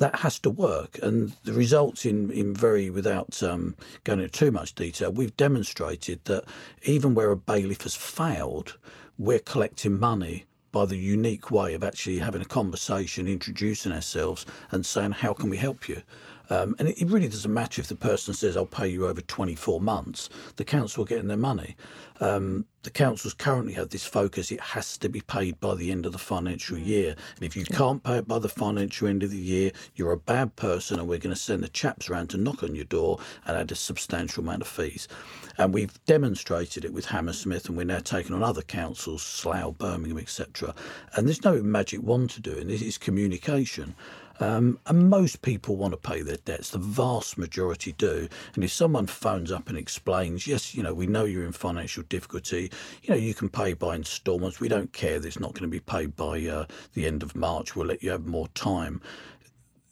That 0.00 0.16
has 0.16 0.38
to 0.40 0.50
work. 0.50 0.98
And 1.02 1.34
the 1.44 1.52
results, 1.52 2.06
in, 2.06 2.30
in 2.30 2.54
very, 2.54 2.88
without 2.88 3.42
um, 3.42 3.76
going 4.02 4.20
into 4.20 4.32
too 4.32 4.50
much 4.50 4.74
detail, 4.74 5.12
we've 5.12 5.36
demonstrated 5.36 6.24
that 6.24 6.44
even 6.82 7.14
where 7.14 7.30
a 7.30 7.36
bailiff 7.36 7.82
has 7.82 7.94
failed, 7.94 8.78
we're 9.18 9.38
collecting 9.38 10.00
money 10.00 10.46
by 10.72 10.86
the 10.86 10.96
unique 10.96 11.50
way 11.50 11.74
of 11.74 11.84
actually 11.84 12.18
having 12.18 12.40
a 12.40 12.46
conversation, 12.46 13.28
introducing 13.28 13.92
ourselves, 13.92 14.46
and 14.70 14.86
saying, 14.86 15.12
How 15.12 15.34
can 15.34 15.50
we 15.50 15.58
help 15.58 15.88
you? 15.88 16.02
Um, 16.50 16.74
and 16.78 16.88
it, 16.88 17.00
it, 17.00 17.08
really 17.08 17.28
doesn't 17.28 17.52
matter 17.52 17.80
if 17.80 17.86
the 17.86 17.94
person 17.94 18.34
says, 18.34 18.56
I'll 18.56 18.66
pay 18.66 18.88
you 18.88 19.06
over 19.06 19.20
24 19.20 19.80
months, 19.80 20.28
the 20.56 20.64
council 20.64 21.04
are 21.04 21.06
getting 21.06 21.28
their 21.28 21.36
money. 21.36 21.76
Um, 22.20 22.66
the 22.82 22.90
councils 22.90 23.34
currently 23.34 23.72
have 23.74 23.90
this 23.90 24.04
focus, 24.04 24.50
it 24.50 24.60
has 24.60 24.98
to 24.98 25.08
be 25.08 25.20
paid 25.20 25.60
by 25.60 25.74
the 25.74 25.90
end 25.90 26.06
of 26.06 26.12
the 26.12 26.18
financial 26.18 26.76
mm. 26.76 26.84
year. 26.84 27.16
And 27.36 27.44
if 27.44 27.56
you 27.56 27.64
can't 27.64 28.02
pay 28.02 28.18
it 28.18 28.28
by 28.28 28.38
the 28.38 28.48
financial 28.48 29.06
end 29.06 29.22
of 29.22 29.30
the 29.30 29.36
year, 29.36 29.70
you're 29.94 30.12
a 30.12 30.16
bad 30.16 30.56
person, 30.56 30.98
and 30.98 31.08
we're 31.08 31.18
going 31.18 31.34
to 31.34 31.40
send 31.40 31.62
the 31.62 31.68
chaps 31.68 32.10
around 32.10 32.30
to 32.30 32.36
knock 32.36 32.62
on 32.62 32.74
your 32.74 32.84
door 32.84 33.20
and 33.46 33.56
add 33.56 33.70
a 33.70 33.76
substantial 33.76 34.42
amount 34.42 34.62
of 34.62 34.68
fees. 34.68 35.08
And 35.56 35.72
we've 35.72 36.04
demonstrated 36.06 36.84
it 36.84 36.92
with 36.92 37.06
Hammersmith, 37.06 37.68
and 37.68 37.76
we're 37.76 37.84
now 37.84 38.00
taking 38.00 38.34
on 38.34 38.42
other 38.42 38.62
councils, 38.62 39.22
Slough, 39.22 39.78
Birmingham, 39.78 40.18
etc. 40.18 40.74
And 41.14 41.28
there's 41.28 41.44
no 41.44 41.62
magic 41.62 42.02
wand 42.02 42.30
to 42.30 42.40
do 42.40 42.52
it, 42.52 42.70
it 42.70 42.82
is 42.82 42.98
communication. 42.98 43.94
Um, 44.40 44.78
and 44.86 45.10
most 45.10 45.42
people 45.42 45.76
want 45.76 45.92
to 45.92 45.98
pay 45.98 46.22
their 46.22 46.38
debts. 46.38 46.70
The 46.70 46.78
vast 46.78 47.36
majority 47.36 47.92
do. 47.92 48.28
And 48.54 48.64
if 48.64 48.72
someone 48.72 49.06
phones 49.06 49.52
up 49.52 49.68
and 49.68 49.76
explains, 49.76 50.46
yes, 50.46 50.74
you 50.74 50.82
know, 50.82 50.94
we 50.94 51.06
know 51.06 51.24
you're 51.24 51.44
in 51.44 51.52
financial 51.52 52.02
difficulty, 52.04 52.72
you 53.02 53.10
know, 53.10 53.20
you 53.20 53.34
can 53.34 53.50
pay 53.50 53.74
by 53.74 53.96
instalments. 53.96 54.58
We 54.58 54.68
don't 54.68 54.92
care 54.94 55.20
that 55.20 55.26
it's 55.28 55.38
not 55.38 55.52
going 55.52 55.64
to 55.64 55.68
be 55.68 55.80
paid 55.80 56.16
by 56.16 56.46
uh, 56.46 56.64
the 56.94 57.06
end 57.06 57.22
of 57.22 57.36
March. 57.36 57.76
We'll 57.76 57.86
let 57.86 58.02
you 58.02 58.10
have 58.10 58.26
more 58.26 58.48
time. 58.48 59.02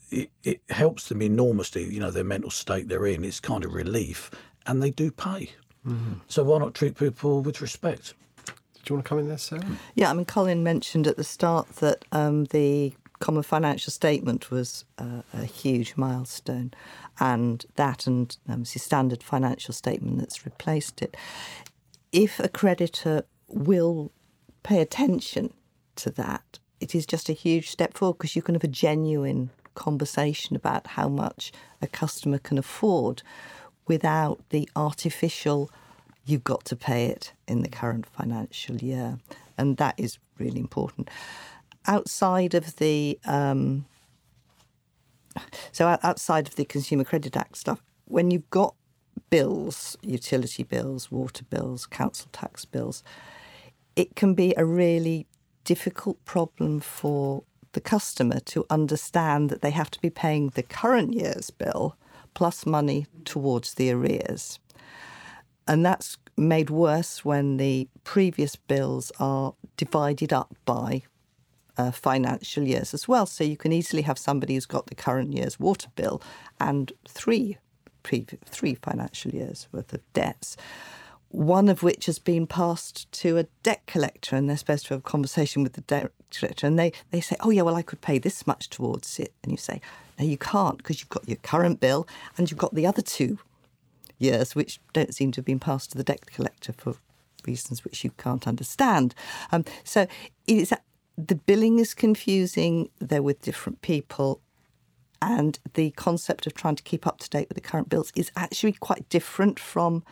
It, 0.09 0.31
it 0.43 0.61
helps 0.69 1.09
them 1.09 1.21
enormously, 1.21 1.83
you 1.83 1.99
know, 1.99 2.09
their 2.09 2.23
mental 2.23 2.49
state 2.49 2.89
they're 2.89 3.05
in. 3.05 3.23
It's 3.23 3.39
kind 3.39 3.63
of 3.63 3.73
relief. 3.73 4.31
And 4.65 4.81
they 4.81 4.89
do 4.89 5.11
pay. 5.11 5.51
Mm-hmm. 5.87 6.13
So 6.27 6.43
why 6.43 6.57
not 6.57 6.73
treat 6.73 6.97
people 6.97 7.41
with 7.41 7.61
respect? 7.61 8.15
Do 8.45 8.53
you 8.87 8.95
want 8.95 9.05
to 9.05 9.09
come 9.09 9.19
in 9.19 9.27
there, 9.27 9.37
Sarah? 9.37 9.63
Yeah, 9.93 10.09
I 10.09 10.13
mean, 10.13 10.25
Colin 10.25 10.63
mentioned 10.63 11.05
at 11.05 11.17
the 11.17 11.23
start 11.23 11.67
that 11.75 12.05
um, 12.11 12.45
the 12.45 12.93
Common 13.19 13.43
Financial 13.43 13.91
Statement 13.91 14.49
was 14.49 14.85
uh, 14.97 15.21
a 15.33 15.43
huge 15.43 15.95
milestone, 15.97 16.73
and 17.19 17.65
that 17.75 18.07
and 18.07 18.37
um, 18.47 18.63
the 18.63 18.79
standard 18.79 19.21
financial 19.21 19.73
statement 19.73 20.19
that's 20.19 20.45
replaced 20.45 21.01
it. 21.01 21.17
If 22.11 22.39
a 22.39 22.47
creditor 22.47 23.23
will 23.47 24.11
pay 24.63 24.81
attention 24.81 25.53
to 25.97 26.09
that, 26.11 26.59
it 26.79 26.95
is 26.95 27.05
just 27.05 27.29
a 27.29 27.33
huge 27.33 27.69
step 27.69 27.97
forward 27.97 28.17
because 28.17 28.35
you 28.35 28.41
can 28.41 28.55
have 28.55 28.63
a 28.63 28.69
genuine 28.69 29.49
conversation 29.75 30.55
about 30.55 30.87
how 30.87 31.09
much 31.09 31.51
a 31.81 31.87
customer 31.87 32.37
can 32.37 32.57
afford 32.57 33.21
without 33.85 34.39
the 34.49 34.69
artificial 34.75 35.69
you've 36.25 36.43
got 36.43 36.63
to 36.65 36.75
pay 36.75 37.07
it 37.07 37.33
in 37.47 37.63
the 37.63 37.69
current 37.69 38.05
financial 38.05 38.77
year. 38.77 39.17
And 39.57 39.77
that 39.77 39.95
is 39.97 40.19
really 40.37 40.59
important 40.59 41.09
outside 41.89 42.53
of 42.53 42.75
the 42.77 43.19
um, 43.25 43.85
so 45.71 45.97
outside 46.03 46.47
of 46.47 46.55
the 46.55 46.65
Consumer 46.65 47.03
Credit 47.03 47.35
Act 47.35 47.57
stuff, 47.57 47.81
when 48.05 48.31
you've 48.31 48.49
got 48.49 48.75
bills, 49.29 49.97
utility 50.01 50.63
bills, 50.63 51.11
water 51.11 51.43
bills, 51.49 51.85
council 51.85 52.29
tax 52.31 52.63
bills, 52.65 53.03
it 53.95 54.15
can 54.15 54.33
be 54.33 54.53
a 54.55 54.65
really 54.65 55.27
difficult 55.63 56.23
problem 56.25 56.79
for 56.79 57.43
the 57.73 57.81
customer 57.81 58.39
to 58.39 58.65
understand 58.69 59.49
that 59.49 59.61
they 59.61 59.71
have 59.71 59.91
to 59.91 59.99
be 59.99 60.09
paying 60.09 60.49
the 60.49 60.63
current 60.63 61.13
year's 61.13 61.49
bill 61.49 61.95
plus 62.33 62.65
money 62.65 63.05
towards 63.25 63.75
the 63.75 63.91
arrears. 63.91 64.59
And 65.67 65.85
that's 65.85 66.17
made 66.35 66.69
worse 66.69 67.23
when 67.23 67.57
the 67.57 67.87
previous 68.03 68.55
bills 68.55 69.11
are 69.19 69.53
divided 69.77 70.33
up 70.33 70.55
by 70.65 71.03
uh, 71.79 71.91
financial 71.91 72.63
years 72.63 72.93
as 72.93 73.07
well. 73.07 73.25
So 73.25 73.43
you 73.45 73.55
can 73.55 73.71
easily 73.71 74.01
have 74.01 74.17
somebody 74.17 74.55
who's 74.55 74.65
got 74.65 74.87
the 74.87 74.95
current 74.95 75.31
year's 75.33 75.59
water 75.59 75.87
bill 75.95 76.21
and 76.59 76.91
three 77.07 77.57
pre- 78.03 78.25
three 78.45 78.75
financial 78.75 79.31
years 79.31 79.67
worth 79.71 79.93
of 79.93 80.01
debts. 80.13 80.57
One 81.29 81.69
of 81.69 81.81
which 81.81 82.07
has 82.07 82.19
been 82.19 82.47
passed 82.47 83.09
to 83.21 83.37
a 83.37 83.43
debt 83.63 83.83
collector, 83.85 84.35
and 84.35 84.49
they're 84.49 84.57
supposed 84.57 84.87
to 84.87 84.95
have 84.95 85.01
a 85.01 85.09
conversation 85.09 85.63
with 85.63 85.73
the 85.73 85.81
debt 85.81 86.11
collector, 86.35 86.67
and 86.67 86.77
they, 86.77 86.91
they 87.11 87.21
say, 87.21 87.37
"Oh 87.39 87.51
yeah, 87.51 87.61
well 87.61 87.75
I 87.75 87.83
could 87.83 88.01
pay 88.01 88.17
this 88.17 88.45
much 88.45 88.69
towards 88.69 89.17
it," 89.19 89.31
and 89.43 89.51
you 89.51 89.57
say, 89.57 89.79
"No, 90.17 90.25
you 90.25 90.37
can't 90.37 90.77
because 90.77 90.99
you've 90.99 91.09
got 91.09 91.29
your 91.29 91.37
current 91.37 91.79
bill 91.79 92.07
and 92.35 92.49
you've 92.49 92.59
got 92.59 92.73
the 92.75 92.87
other 92.87 93.03
two 93.03 93.37
years, 94.17 94.53
which 94.53 94.81
don't 94.91 95.15
seem 95.15 95.31
to 95.31 95.37
have 95.37 95.45
been 95.45 95.59
passed 95.59 95.91
to 95.91 95.97
the 95.97 96.03
debt 96.03 96.25
collector 96.25 96.73
for 96.73 96.95
reasons 97.45 97.85
which 97.85 98.03
you 98.03 98.11
can't 98.17 98.47
understand. 98.47 99.15
Um, 99.51 99.63
so 99.85 100.01
it 100.47 100.57
is 100.57 100.73
the 101.27 101.35
billing 101.35 101.79
is 101.79 101.93
confusing. 101.93 102.89
They're 102.99 103.21
with 103.21 103.41
different 103.41 103.81
people. 103.81 104.41
And 105.21 105.59
the 105.73 105.91
concept 105.91 106.47
of 106.47 106.53
trying 106.53 106.77
to 106.77 106.83
keep 106.83 107.05
up 107.05 107.19
to 107.19 107.29
date 107.29 107.49
with 107.49 107.55
the 107.55 107.69
current 107.69 107.89
bills 107.89 108.11
is 108.15 108.31
actually 108.37 108.71
quite 108.73 109.09
different 109.09 109.59
from, 109.59 110.03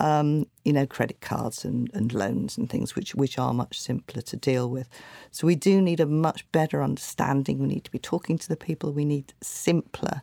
um, 0.00 0.46
you 0.64 0.72
know, 0.72 0.86
credit 0.86 1.20
cards 1.20 1.64
and, 1.64 1.88
and 1.94 2.12
loans 2.12 2.58
and 2.58 2.68
things, 2.68 2.96
which, 2.96 3.14
which 3.14 3.38
are 3.38 3.54
much 3.54 3.80
simpler 3.80 4.22
to 4.22 4.36
deal 4.36 4.68
with. 4.68 4.88
So 5.30 5.46
we 5.46 5.54
do 5.54 5.80
need 5.80 6.00
a 6.00 6.06
much 6.06 6.50
better 6.50 6.82
understanding. 6.82 7.60
We 7.60 7.68
need 7.68 7.84
to 7.84 7.92
be 7.92 8.00
talking 8.00 8.38
to 8.38 8.48
the 8.48 8.56
people. 8.56 8.92
We 8.92 9.04
need 9.04 9.34
simpler 9.40 10.22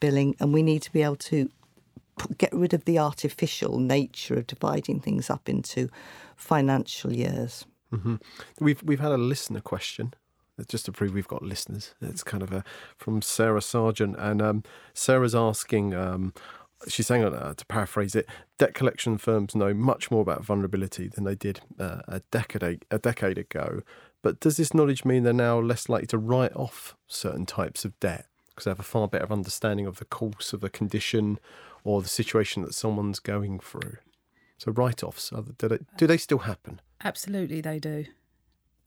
billing, 0.00 0.34
and 0.40 0.52
we 0.52 0.62
need 0.62 0.82
to 0.82 0.92
be 0.92 1.02
able 1.02 1.16
to 1.16 1.48
get 2.36 2.52
rid 2.52 2.74
of 2.74 2.84
the 2.84 2.98
artificial 2.98 3.78
nature 3.78 4.34
of 4.34 4.48
dividing 4.48 4.98
things 4.98 5.30
up 5.30 5.48
into 5.48 5.88
financial 6.34 7.12
years. 7.12 7.64
Mm-hmm. 7.92 8.16
We've 8.60 8.82
we've 8.82 9.00
had 9.00 9.12
a 9.12 9.18
listener 9.18 9.60
question 9.60 10.14
just 10.66 10.86
to 10.86 10.92
prove 10.92 11.14
we've 11.14 11.28
got 11.28 11.42
listeners. 11.42 11.94
It's 12.00 12.22
kind 12.22 12.42
of 12.42 12.52
a 12.52 12.64
from 12.96 13.22
Sarah 13.22 13.62
Sargent, 13.62 14.16
and 14.18 14.42
um, 14.42 14.62
Sarah's 14.94 15.34
asking. 15.34 15.94
Um, 15.94 16.34
she's 16.86 17.06
saying, 17.06 17.24
uh, 17.24 17.54
to 17.54 17.66
paraphrase 17.66 18.14
it, 18.14 18.26
debt 18.58 18.74
collection 18.74 19.18
firms 19.18 19.54
know 19.54 19.74
much 19.74 20.10
more 20.10 20.22
about 20.22 20.44
vulnerability 20.44 21.08
than 21.08 21.24
they 21.24 21.34
did 21.34 21.60
uh, 21.78 22.00
a 22.08 22.20
decade 22.30 22.84
a 22.90 22.98
decade 22.98 23.38
ago. 23.38 23.82
But 24.22 24.40
does 24.40 24.56
this 24.56 24.74
knowledge 24.74 25.04
mean 25.04 25.22
they're 25.22 25.32
now 25.32 25.60
less 25.60 25.88
likely 25.88 26.08
to 26.08 26.18
write 26.18 26.54
off 26.54 26.96
certain 27.06 27.46
types 27.46 27.84
of 27.84 27.98
debt 28.00 28.26
because 28.50 28.64
they 28.64 28.70
have 28.70 28.80
a 28.80 28.82
far 28.82 29.06
better 29.06 29.32
understanding 29.32 29.86
of 29.86 29.98
the 29.98 30.04
course 30.04 30.52
of 30.52 30.60
the 30.60 30.68
condition 30.68 31.38
or 31.84 32.02
the 32.02 32.08
situation 32.08 32.62
that 32.62 32.74
someone's 32.74 33.20
going 33.20 33.60
through? 33.60 33.98
So 34.58 34.72
write-offs, 34.72 35.32
do 35.58 35.68
they, 35.68 35.78
do 35.96 36.06
they 36.06 36.16
still 36.18 36.38
happen? 36.38 36.80
Absolutely, 37.02 37.60
they 37.60 37.78
do. 37.78 38.06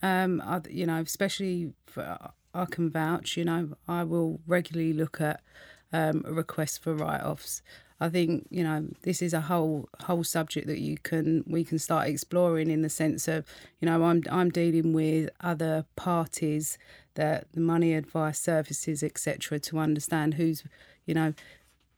Um, 0.04 0.42
I, 0.46 0.62
you 0.70 0.86
know, 0.86 1.02
especially 1.02 1.74
for 1.86 2.32
I 2.54 2.66
can 2.66 2.90
vouch. 2.90 3.38
You 3.38 3.46
know, 3.46 3.70
I 3.88 4.04
will 4.04 4.42
regularly 4.46 4.94
look 4.94 5.22
at 5.22 5.42
um, 5.94 6.24
requests 6.28 6.78
for 6.78 6.94
write-offs. 6.94 7.62
I 8.02 8.10
think 8.10 8.48
you 8.50 8.64
know 8.64 8.88
this 9.04 9.22
is 9.22 9.32
a 9.32 9.42
whole 9.42 9.88
whole 10.02 10.24
subject 10.24 10.66
that 10.66 10.80
you 10.80 10.98
can 10.98 11.44
we 11.46 11.64
can 11.64 11.78
start 11.78 12.08
exploring 12.08 12.72
in 12.72 12.82
the 12.82 12.90
sense 12.90 13.28
of 13.28 13.46
you 13.80 13.86
know 13.86 14.04
I'm 14.04 14.24
I'm 14.32 14.50
dealing 14.50 14.92
with 14.92 15.30
other 15.40 15.86
parties 15.96 16.80
that 17.14 17.46
the 17.54 17.60
money 17.60 17.94
advice 17.94 18.40
services 18.40 19.04
etc 19.04 19.60
to 19.60 19.78
understand 19.78 20.34
who's 20.34 20.64
you 21.06 21.14
know 21.14 21.36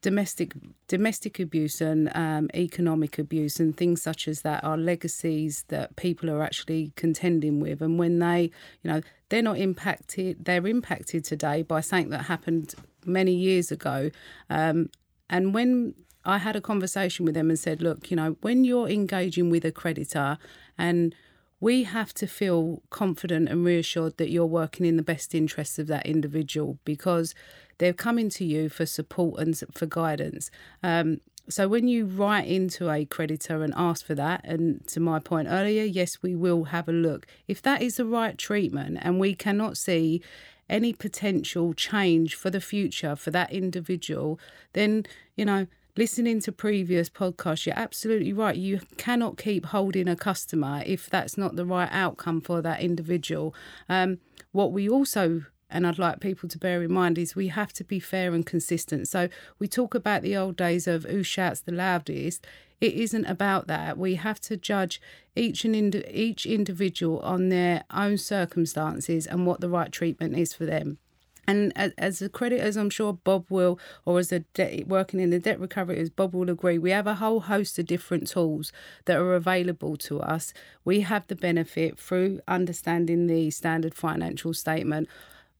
domestic 0.03 0.53
domestic 0.87 1.39
abuse 1.39 1.81
and 1.81 2.11
um, 2.13 2.49
economic 2.53 3.17
abuse 3.17 3.59
and 3.59 3.75
things 3.75 4.01
such 4.01 4.27
as 4.27 4.41
that 4.41 4.63
are 4.63 4.77
legacies 4.77 5.63
that 5.69 5.95
people 5.95 6.29
are 6.29 6.43
actually 6.43 6.91
contending 6.95 7.59
with. 7.59 7.81
And 7.81 7.97
when 7.97 8.19
they 8.19 8.51
you 8.83 8.91
know 8.91 9.01
they're 9.29 9.41
not 9.41 9.57
impacted 9.57 10.45
they're 10.45 10.67
impacted 10.67 11.23
today 11.25 11.63
by 11.63 11.81
something 11.81 12.09
that 12.09 12.25
happened 12.25 12.75
many 13.05 13.33
years 13.33 13.71
ago. 13.71 14.11
Um, 14.49 14.89
and 15.29 15.53
when 15.53 15.95
I 16.25 16.37
had 16.37 16.55
a 16.55 16.61
conversation 16.61 17.25
with 17.25 17.33
them 17.33 17.49
and 17.49 17.59
said, 17.59 17.81
look, 17.81 18.09
you 18.09 18.15
know, 18.15 18.37
when 18.41 18.63
you're 18.63 18.87
engaging 18.87 19.49
with 19.49 19.65
a 19.65 19.71
creditor 19.71 20.37
and 20.77 21.15
we 21.63 21.83
have 21.83 22.13
to 22.13 22.27
feel 22.27 22.81
confident 22.89 23.47
and 23.47 23.63
reassured 23.63 24.17
that 24.17 24.29
you're 24.29 24.45
working 24.45 24.85
in 24.85 24.97
the 24.97 25.01
best 25.01 25.33
interests 25.33 25.79
of 25.79 25.87
that 25.87 26.05
individual 26.05 26.77
because 26.83 27.33
they're 27.77 27.93
coming 27.93 28.27
to 28.27 28.43
you 28.43 28.67
for 28.67 28.85
support 28.85 29.39
and 29.39 29.57
for 29.71 29.85
guidance. 29.85 30.51
Um, 30.83 31.21
so 31.47 31.69
when 31.69 31.87
you 31.87 32.05
write 32.05 32.47
into 32.47 32.89
a 32.89 33.05
creditor 33.05 33.63
and 33.63 33.73
ask 33.77 34.05
for 34.05 34.13
that, 34.13 34.41
and 34.43 34.85
to 34.87 34.99
my 34.99 35.19
point 35.19 35.47
earlier, 35.49 35.85
yes, 35.85 36.21
we 36.21 36.35
will 36.35 36.65
have 36.65 36.89
a 36.89 36.91
look. 36.91 37.25
If 37.47 37.61
that 37.61 37.81
is 37.81 37.95
the 37.95 38.05
right 38.05 38.37
treatment 38.37 38.97
and 39.01 39.17
we 39.17 39.33
cannot 39.33 39.77
see 39.77 40.21
any 40.69 40.91
potential 40.91 41.73
change 41.73 42.35
for 42.35 42.49
the 42.49 42.59
future 42.59 43.15
for 43.15 43.31
that 43.31 43.53
individual, 43.53 44.37
then, 44.73 45.05
you 45.37 45.45
know, 45.45 45.67
listening 45.95 46.39
to 46.41 46.51
previous 46.51 47.09
podcasts, 47.09 47.65
you're 47.65 47.77
absolutely 47.77 48.33
right. 48.33 48.55
You 48.55 48.81
cannot 48.97 49.37
keep 49.37 49.67
holding 49.67 50.07
a 50.07 50.15
customer 50.15 50.83
if 50.85 51.09
that's 51.09 51.37
not 51.37 51.55
the 51.55 51.65
right 51.65 51.89
outcome 51.91 52.41
for 52.41 52.61
that 52.61 52.81
individual. 52.81 53.53
Um, 53.87 54.19
what 54.51 54.71
we 54.71 54.89
also 54.89 55.43
and 55.73 55.87
I'd 55.87 55.97
like 55.97 56.19
people 56.19 56.47
to 56.49 56.59
bear 56.59 56.83
in 56.83 56.93
mind 56.93 57.17
is 57.17 57.35
we 57.35 57.47
have 57.47 57.73
to 57.73 57.83
be 57.83 57.99
fair 57.99 58.33
and 58.33 58.45
consistent. 58.45 59.07
So 59.07 59.27
we 59.57 59.67
talk 59.67 59.95
about 59.95 60.21
the 60.21 60.37
old 60.37 60.55
days 60.55 60.87
of 60.87 61.03
who 61.03 61.23
shouts 61.23 61.61
the 61.61 61.71
loudest. 61.71 62.45
It 62.79 62.93
isn't 62.93 63.25
about 63.25 63.65
that. 63.67 63.97
We 63.97 64.15
have 64.15 64.39
to 64.41 64.55
judge 64.55 65.01
each 65.35 65.65
and 65.65 65.95
each 65.95 66.45
individual 66.45 67.19
on 67.21 67.49
their 67.49 67.85
own 67.91 68.19
circumstances 68.19 69.25
and 69.25 69.47
what 69.47 69.61
the 69.61 69.69
right 69.69 69.91
treatment 69.91 70.37
is 70.37 70.53
for 70.53 70.65
them. 70.65 70.99
And 71.47 71.73
as, 71.75 71.91
as 71.97 72.21
a 72.21 72.29
as 72.59 72.77
I'm 72.77 72.89
sure 72.89 73.13
Bob 73.13 73.45
will, 73.49 73.79
or 74.05 74.19
as 74.19 74.31
a 74.31 74.39
debt, 74.39 74.87
working 74.87 75.19
in 75.19 75.29
the 75.29 75.39
debt 75.39 75.59
recovery, 75.59 75.99
as 75.99 76.09
Bob 76.09 76.33
will 76.33 76.49
agree, 76.49 76.77
we 76.77 76.91
have 76.91 77.07
a 77.07 77.15
whole 77.15 77.41
host 77.41 77.77
of 77.79 77.85
different 77.85 78.27
tools 78.27 78.71
that 79.05 79.17
are 79.17 79.33
available 79.35 79.97
to 79.97 80.21
us. 80.21 80.53
We 80.85 81.01
have 81.01 81.27
the 81.27 81.35
benefit 81.35 81.99
through 81.99 82.41
understanding 82.47 83.27
the 83.27 83.51
standard 83.51 83.93
financial 83.93 84.53
statement. 84.53 85.09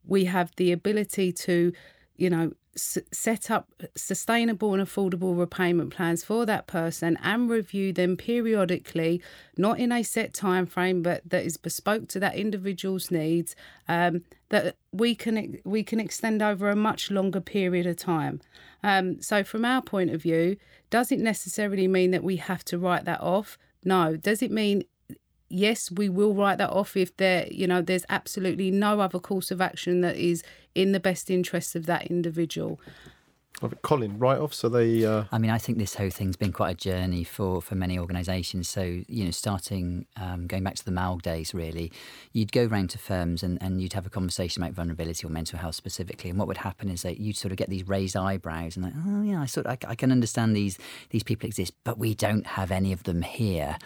We 0.06 0.26
have 0.26 0.52
the 0.56 0.72
ability 0.72 1.34
to, 1.34 1.74
you 2.16 2.30
know, 2.30 2.52
set 2.76 3.52
up 3.52 3.70
sustainable 3.96 4.74
and 4.74 4.82
affordable 4.82 5.38
repayment 5.38 5.94
plans 5.94 6.24
for 6.24 6.44
that 6.46 6.66
person 6.66 7.18
and 7.22 7.48
review 7.50 7.94
them 7.94 8.18
periodically 8.18 9.22
not 9.58 9.80
in 9.80 9.92
a 9.92 10.02
set 10.02 10.34
time 10.34 10.66
frame 10.66 11.04
but 11.04 11.22
that 11.30 11.46
is 11.46 11.56
bespoke 11.56 12.08
to 12.08 12.20
that 12.20 12.36
individual's 12.36 13.12
needs 13.12 13.56
um, 13.88 14.24
that 14.50 14.76
we 14.92 15.14
can 15.14 15.60
we 15.64 15.84
can 15.84 16.00
extend 16.00 16.42
over 16.42 16.70
a 16.70 16.76
much 16.76 17.12
longer 17.12 17.40
period 17.42 17.86
of 17.86 17.96
time. 17.96 18.42
Um, 18.82 19.22
so 19.22 19.44
from 19.44 19.66
our 19.66 19.82
point 19.82 20.10
of 20.10 20.22
view 20.22 20.58
does 20.90 21.12
it 21.12 21.20
necessarily 21.20 21.88
mean 21.88 22.12
that 22.12 22.24
we 22.24 22.38
have 22.38 22.64
to 22.66 22.78
write 22.78 23.06
that 23.06 23.22
off? 23.22 23.58
No. 23.84 24.16
Does 24.16 24.42
it 24.42 24.52
mean 24.52 24.84
yes, 25.50 25.92
we 25.92 26.10
will 26.10 26.34
write 26.34 26.58
that 26.58 26.70
off 26.70 26.98
if 26.98 27.16
there, 27.18 27.48
you 27.50 27.68
know, 27.68 27.82
there's 27.82 28.06
absolutely 28.10 28.72
no 28.72 29.00
other 29.00 29.20
course 29.20 29.52
of 29.52 29.62
action 29.62 30.02
that 30.02 30.18
is 30.18 30.44
in 30.76 30.92
the 30.92 31.00
best 31.00 31.30
interest 31.30 31.76
of 31.76 31.86
that 31.86 32.08
individual. 32.08 32.80
Colin, 33.82 34.20
write 34.20 34.40
off. 34.40 34.54
so 34.54 34.68
they. 34.68 35.06
Uh... 35.06 35.24
I 35.32 35.38
mean, 35.38 35.52
I 35.52 35.58
think 35.58 35.78
this 35.78 35.96
whole 35.96 36.10
thing's 36.10 36.36
been 36.36 36.52
quite 36.52 36.72
a 36.72 36.76
journey 36.76 37.24
for, 37.24 37.62
for 37.62 37.76
many 37.76 37.98
organisations. 37.98 38.68
So, 38.68 38.82
you 38.82 39.26
know, 39.26 39.32
starting, 39.32 40.06
um, 40.18 40.48
going 40.48 40.64
back 40.64 40.76
to 40.76 40.86
the 40.86 40.92
MALG 40.92 41.22
days, 41.22 41.54
really, 41.54 41.92
you'd 42.34 42.52
go 42.52 42.66
round 42.66 42.90
to 42.92 42.98
firms 42.98 43.44
and, 43.44 43.62
and 43.62 43.82
you'd 43.82 43.94
have 43.94 44.06
a 44.06 44.10
conversation 44.10 44.62
about 44.62 44.76
vulnerability 44.76 45.26
or 45.26 45.30
mental 45.30 45.60
health 45.60 45.76
specifically. 45.76 46.30
And 46.30 46.40
what 46.40 46.48
would 46.48 46.58
happen 46.58 46.90
is 46.90 47.04
that 47.04 47.20
you'd 47.20 47.38
sort 47.38 47.52
of 47.52 47.58
get 47.58 47.70
these 47.70 47.88
raised 47.88 48.18
eyebrows 48.18 48.76
and 48.76 48.86
like, 48.86 48.94
oh, 49.08 49.22
yeah, 49.22 49.42
I 49.42 49.46
sort 49.46 49.66
of, 49.66 49.72
I, 49.72 49.92
I 49.92 49.96
can 49.96 50.12
understand 50.12 50.56
these, 50.56 50.78
these 51.12 51.24
people 51.24 51.48
exist, 51.48 51.74
but 51.84 51.98
we 51.98 52.14
don't 52.16 52.46
have 52.46 52.72
any 52.72 52.92
of 52.92 53.04
them 53.04 53.22
here. 53.22 53.78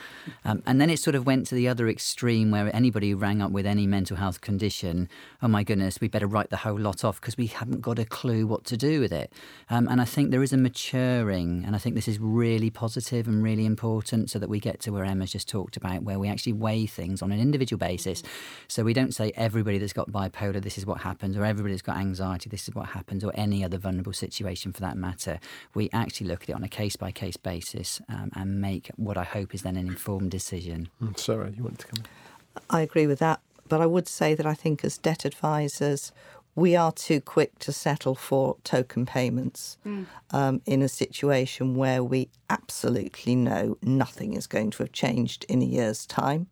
Um, 0.44 0.64
and 0.66 0.82
then 0.82 0.90
it 0.90 1.00
sort 1.00 1.16
of 1.16 1.26
went 1.26 1.46
to 1.48 1.56
the 1.56 1.68
other 1.68 1.88
extreme 1.88 2.52
where 2.52 2.76
anybody 2.76 3.12
who 3.12 3.18
rang 3.18 3.42
up 3.42 3.52
with 3.52 3.66
any 3.66 3.86
mental 3.86 4.18
health 4.18 4.42
condition, 4.42 5.10
oh 5.42 5.48
my 5.48 5.64
goodness, 5.64 6.02
we 6.02 6.08
better 6.08 6.28
write 6.28 6.50
the 6.50 6.58
whole 6.58 6.80
lot 6.80 7.04
off 7.04 7.22
because 7.22 7.38
we 7.38 7.48
haven't 7.48 7.82
got 7.82 8.00
a 8.00 8.06
clue 8.06 8.48
what 8.48 8.66
to 8.66 8.78
do 8.78 9.00
with 9.00 9.12
it. 9.12 9.32
Um, 9.70 9.88
and 9.90 10.00
I 10.00 10.06
think 10.06 10.32
there 10.32 10.44
is 10.44 10.54
a 10.54 10.58
maturing, 10.58 11.64
and 11.66 11.76
I 11.76 11.80
think 11.80 11.96
this 11.96 12.08
is 12.08 12.20
really 12.20 12.70
positive 12.70 13.28
and 13.28 13.44
really 13.44 13.66
important 13.66 14.30
so 14.30 14.40
that 14.40 14.50
we 14.50 14.60
get 14.60 14.80
to 14.82 14.92
where 14.92 15.04
Emma's 15.04 15.32
just 15.32 15.50
talked 15.50 15.76
about, 15.76 16.04
where 16.04 16.18
we 16.18 16.30
actually 16.30 16.54
weigh 16.54 16.86
things 16.86 17.22
on 17.22 17.32
an 17.32 17.40
individual 17.40 17.78
basis. 17.78 18.24
So 18.70 18.84
we 18.84 18.94
don't 18.94 19.14
say 19.14 19.34
everybody 19.36 19.78
that's 19.78 19.94
got 19.94 20.10
bipolar, 20.10 20.62
this 20.62 20.78
is 20.78 20.86
what 20.86 21.02
happens, 21.02 21.36
or 21.36 21.44
everybody 21.44 21.74
that's 21.74 21.82
got 21.82 21.98
anxiety, 21.98 22.50
this 22.50 22.68
is 22.70 22.76
what 22.76 22.88
happens, 22.88 23.24
or 23.24 23.32
any 23.36 23.64
other 23.64 23.78
vulnerable 23.78 24.14
situation 24.14 24.72
for 24.72 24.80
that 24.82 24.96
matter. 24.96 25.40
We 25.74 25.90
actually 25.92 26.28
look 26.28 26.44
at 26.44 26.50
it 26.50 26.56
on 26.56 26.64
a 26.64 26.70
case 26.70 26.96
by 26.96 27.12
case 27.12 27.38
basis 27.38 28.02
um, 28.08 28.32
and 28.36 28.62
make 28.62 28.90
what 28.96 29.18
I 29.18 29.24
hope 29.24 29.54
is 29.54 29.64
then 29.64 29.76
an 29.76 29.88
informed 29.88 30.32
decision. 30.32 30.90
Mm, 31.02 31.20
Sarah, 31.20 31.52
you 31.52 31.64
want 31.64 31.80
to 31.80 31.88
come? 31.88 32.06
In? 32.06 32.62
I 32.70 32.82
agree 32.82 33.06
with 33.06 33.20
that. 33.20 33.42
But 33.70 33.82
I 33.82 33.86
would 33.86 34.08
say 34.08 34.34
that 34.34 34.46
I 34.46 34.54
think 34.54 34.86
as 34.86 34.98
debt 34.98 35.26
advisors, 35.26 36.14
we 36.58 36.76
are 36.76 36.92
too 36.92 37.22
quick 37.22 37.60
to 37.60 37.72
settle 37.72 38.16
for 38.16 38.58
token 38.64 39.06
payments 39.06 39.78
mm. 39.86 40.08
um, 40.32 40.60
in 40.66 40.82
a 40.82 40.90
situation 40.90 41.76
where 41.76 42.04
we 42.04 42.30
absolutely 42.50 43.36
know 43.36 43.78
nothing 43.84 44.34
is 44.34 44.48
going 44.48 44.72
to 44.72 44.82
have 44.82 44.92
changed 44.92 45.46
in 45.48 45.62
a 45.62 45.66
year's 45.66 46.08
time 46.08 46.48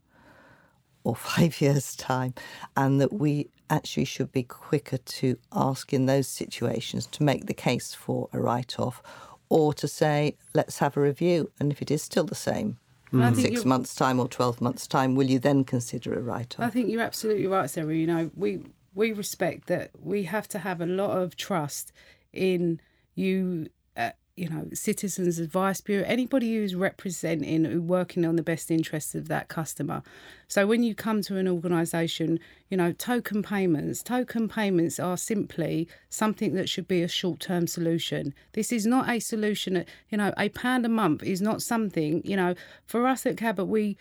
or 1.04 1.16
five 1.34 1.60
years' 1.60 1.96
time, 1.96 2.36
and 2.78 3.02
that 3.02 3.14
we 3.14 3.50
actually 3.72 4.06
should 4.06 4.32
be 4.32 4.44
quicker 4.44 4.98
to 4.98 5.38
ask 5.52 5.92
in 5.92 6.06
those 6.06 6.28
situations 6.28 7.08
to 7.08 7.24
make 7.24 7.48
the 7.48 7.54
case 7.54 7.96
for 7.96 8.30
a 8.32 8.40
write 8.40 8.80
off 8.80 9.02
or 9.50 9.74
to 9.74 9.88
say, 9.88 10.38
let's 10.54 10.78
have 10.78 10.96
a 10.96 11.02
review. 11.02 11.52
And 11.60 11.72
if 11.72 11.82
it 11.82 11.90
is 11.90 12.04
still 12.04 12.26
the 12.26 12.36
same, 12.36 12.78
mm. 13.12 13.36
six 13.36 13.66
months' 13.66 13.96
time 13.96 14.20
or 14.20 14.28
12 14.28 14.62
months' 14.62 14.86
time, 14.86 15.16
will 15.16 15.28
you 15.32 15.40
then 15.40 15.64
consider 15.64 16.14
a 16.14 16.22
write 16.22 16.60
off? 16.60 16.68
I 16.68 16.70
think 16.70 16.92
you're 16.92 17.02
absolutely 17.02 17.48
right, 17.48 17.68
Sarah. 17.68 17.96
You 17.96 18.06
know, 18.06 18.30
we 18.36 18.62
we 18.96 19.12
respect 19.12 19.68
that 19.68 19.92
we 20.02 20.24
have 20.24 20.48
to 20.48 20.60
have 20.60 20.82
a 20.82 20.86
lot 20.86 21.18
of 21.18 21.36
trust 21.36 21.92
in 22.34 22.80
you 23.14 23.68
uh, 23.96 24.12
you 24.36 24.50
know 24.50 24.68
citizens 24.74 25.38
advice 25.40 25.80
bureau 25.82 26.04
anybody 26.08 26.56
who's 26.56 26.76
representing 26.76 27.66
who 27.66 27.82
working 27.82 28.26
on 28.26 28.36
the 28.36 28.44
best 28.44 28.72
interests 28.72 29.14
of 29.14 29.28
that 29.28 29.48
customer. 29.48 30.02
So 30.48 30.68
when 30.68 30.84
you 30.84 30.96
come 30.96 31.22
to 31.24 31.38
an 31.38 31.48
organization 31.48 32.40
you 32.70 32.78
know 32.78 32.94
token 32.94 33.44
payments 33.44 34.02
token 34.02 34.48
payments 34.48 35.00
are 35.00 35.18
simply 35.18 35.88
something 36.10 36.56
that 36.56 36.70
should 36.70 36.88
be 36.88 37.04
a 37.04 37.08
short-term 37.08 37.68
solution. 37.68 38.34
This 38.54 38.72
is 38.72 38.86
not 38.86 39.10
a 39.10 39.20
solution 39.20 39.86
you 40.10 40.18
know 40.18 40.34
a 40.38 40.50
pound 40.50 40.86
a 40.86 40.90
month 40.90 41.24
is 41.24 41.42
not 41.42 41.62
something 41.62 42.22
you 42.26 42.38
know 42.38 42.56
for 42.86 43.08
us 43.08 43.26
at 43.26 43.38
cabot 43.38 43.68
we 43.68 43.98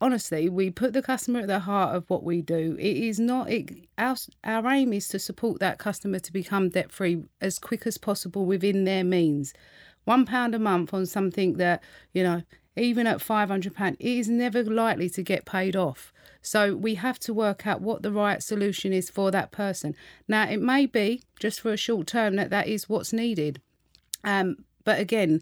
honestly, 0.00 0.48
we 0.48 0.70
put 0.70 0.92
the 0.92 1.02
customer 1.02 1.40
at 1.40 1.46
the 1.46 1.60
heart 1.60 1.94
of 1.94 2.08
what 2.08 2.22
we 2.22 2.42
do. 2.42 2.76
It 2.78 2.96
is 2.96 3.18
not 3.18 3.50
it, 3.50 3.88
our 3.98 4.16
our 4.44 4.66
aim 4.68 4.92
is 4.92 5.08
to 5.08 5.18
support 5.18 5.60
that 5.60 5.78
customer 5.78 6.18
to 6.18 6.32
become 6.32 6.68
debt 6.68 6.92
free 6.92 7.24
as 7.40 7.58
quick 7.58 7.86
as 7.86 7.98
possible 7.98 8.44
within 8.46 8.84
their 8.84 9.04
means. 9.04 9.52
One 10.04 10.24
pound 10.24 10.54
a 10.54 10.58
month 10.58 10.94
on 10.94 11.06
something 11.06 11.54
that 11.54 11.82
you 12.12 12.22
know 12.22 12.42
even 12.76 13.06
at 13.06 13.18
£500, 13.18 13.96
it 13.98 14.06
is 14.06 14.28
never 14.28 14.62
likely 14.62 15.08
to 15.10 15.22
get 15.22 15.46
paid 15.46 15.74
off. 15.74 16.12
So 16.42 16.76
we 16.76 16.96
have 16.96 17.18
to 17.20 17.34
work 17.34 17.66
out 17.66 17.80
what 17.80 18.02
the 18.02 18.12
right 18.12 18.42
solution 18.42 18.92
is 18.92 19.08
for 19.08 19.30
that 19.30 19.50
person. 19.50 19.96
Now, 20.28 20.46
it 20.48 20.60
may 20.60 20.86
be 20.86 21.22
just 21.40 21.60
for 21.60 21.72
a 21.72 21.76
short 21.76 22.06
term 22.06 22.36
that 22.36 22.50
that 22.50 22.68
is 22.68 22.88
what's 22.88 23.12
needed. 23.12 23.60
Um, 24.22 24.56
but 24.84 25.00
again, 25.00 25.40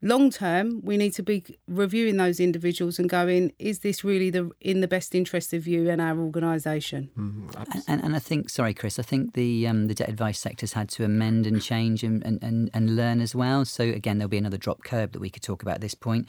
long 0.00 0.30
term, 0.30 0.80
we 0.82 0.96
need 0.96 1.12
to 1.14 1.22
be 1.22 1.44
reviewing 1.66 2.16
those 2.16 2.40
individuals 2.40 2.98
and 2.98 3.08
going, 3.08 3.52
is 3.58 3.80
this 3.80 4.04
really 4.04 4.30
the 4.30 4.50
in 4.60 4.80
the 4.80 4.88
best 4.88 5.14
interest 5.14 5.52
of 5.52 5.66
you 5.66 5.90
and 5.90 6.00
our 6.00 6.18
organisation? 6.18 7.10
Mm, 7.18 7.84
and, 7.88 8.04
and 8.04 8.16
I 8.16 8.18
think, 8.18 8.50
sorry, 8.50 8.74
Chris, 8.74 8.98
I 8.98 9.02
think 9.02 9.34
the 9.34 9.66
um, 9.66 9.88
the 9.88 9.94
debt 9.94 10.08
advice 10.08 10.38
sector's 10.38 10.72
had 10.72 10.88
to 10.90 11.04
amend 11.04 11.46
and 11.46 11.60
change 11.60 12.04
and, 12.04 12.22
and, 12.24 12.70
and 12.72 12.96
learn 12.96 13.20
as 13.20 13.34
well. 13.34 13.64
So 13.64 13.84
again, 13.84 14.18
there'll 14.18 14.28
be 14.28 14.38
another 14.38 14.58
drop 14.58 14.84
curb 14.84 15.12
that 15.12 15.20
we 15.20 15.30
could 15.30 15.42
talk 15.42 15.62
about 15.62 15.76
at 15.76 15.80
this 15.80 15.94
point. 15.94 16.28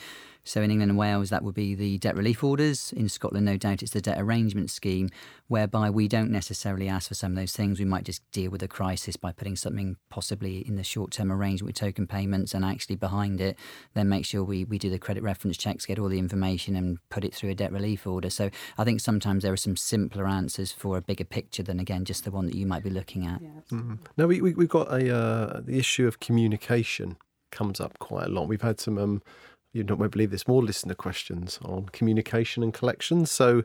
So 0.50 0.64
in 0.64 0.72
England 0.72 0.90
and 0.90 0.98
Wales, 0.98 1.30
that 1.30 1.44
would 1.44 1.54
be 1.54 1.76
the 1.76 2.00
debt 2.00 2.16
relief 2.16 2.44
orders. 2.44 2.92
In 2.94 3.08
Scotland, 3.08 3.46
no 3.46 3.56
doubt, 3.56 3.84
it's 3.84 3.92
the 3.92 4.02
debt 4.02 4.20
arrangement 4.20 4.72
scheme, 4.72 5.10
whereby 5.48 5.92
we 5.92 6.08
don't 6.08 6.32
necessarily 6.32 6.90
ask 6.90 7.08
for 7.08 7.14
some 7.14 7.34
of 7.34 7.36
those 7.36 7.52
things. 7.52 7.78
We 7.78 7.86
might 7.86 8.04
just 8.04 8.24
deal 8.32 8.50
with 8.50 8.62
the 8.62 8.68
crisis 8.68 9.16
by 9.16 9.32
putting 9.32 9.56
something 9.56 9.98
possibly 10.10 10.68
in 10.68 10.76
the 10.76 10.84
short 10.84 11.12
term 11.12 11.32
arrangement 11.32 11.68
with 11.68 11.76
token 11.76 12.08
payments 12.08 12.56
and 12.56 12.66
actually 12.66 12.96
behind 12.96 13.40
it, 13.40 13.60
then 13.94 14.10
make 14.10 14.26
sure 14.26 14.44
we, 14.44 14.66
we 14.66 14.80
do 14.80 14.90
the 14.90 14.98
credit 14.98 15.22
reference 15.22 15.56
checks, 15.56 15.86
get 15.86 16.00
all 16.00 16.10
the 16.10 16.18
information 16.18 16.76
and 16.76 16.98
put 17.10 17.24
it 17.24 17.36
through 17.36 17.52
a 17.52 17.56
debt 17.56 17.72
relief 17.72 18.08
order. 18.08 18.32
So 18.32 18.50
I 18.76 18.84
think 18.84 19.02
sometimes 19.02 19.44
there 19.44 19.54
are 19.54 19.58
some 19.58 19.78
simpler 19.78 20.26
answers 20.26 20.72
for 20.72 20.98
a 20.98 21.02
bigger 21.02 21.26
picture 21.26 21.62
than, 21.62 21.80
again, 21.80 22.06
just 22.06 22.24
the 22.24 22.32
one 22.32 22.48
that 22.48 22.56
you 22.56 22.66
might 22.66 22.84
be 22.84 22.90
looking 22.90 23.24
at. 23.28 23.40
Yeah, 23.40 23.50
mm-hmm. 23.72 23.96
No, 24.18 24.26
we, 24.26 24.42
we, 24.42 24.56
we've 24.56 24.68
got 24.68 24.92
a 24.92 25.16
uh, 25.16 25.62
the 25.64 25.78
issue 25.78 26.08
of 26.08 26.20
communication 26.20 27.18
comes 27.52 27.80
up 27.80 28.00
quite 28.00 28.26
a 28.26 28.30
lot. 28.30 28.48
We've 28.48 28.62
had 28.62 28.80
some 28.80 28.98
um, 28.98 29.22
you 29.74 29.84
don't 29.84 30.00
won't 30.00 30.12
believe 30.12 30.32
this, 30.32 30.48
more 30.48 30.64
listener 30.64 30.96
questions 30.96 31.60
on 31.64 31.86
communication 31.90 32.64
and 32.64 32.74
collections. 32.74 33.32
So, 33.32 33.64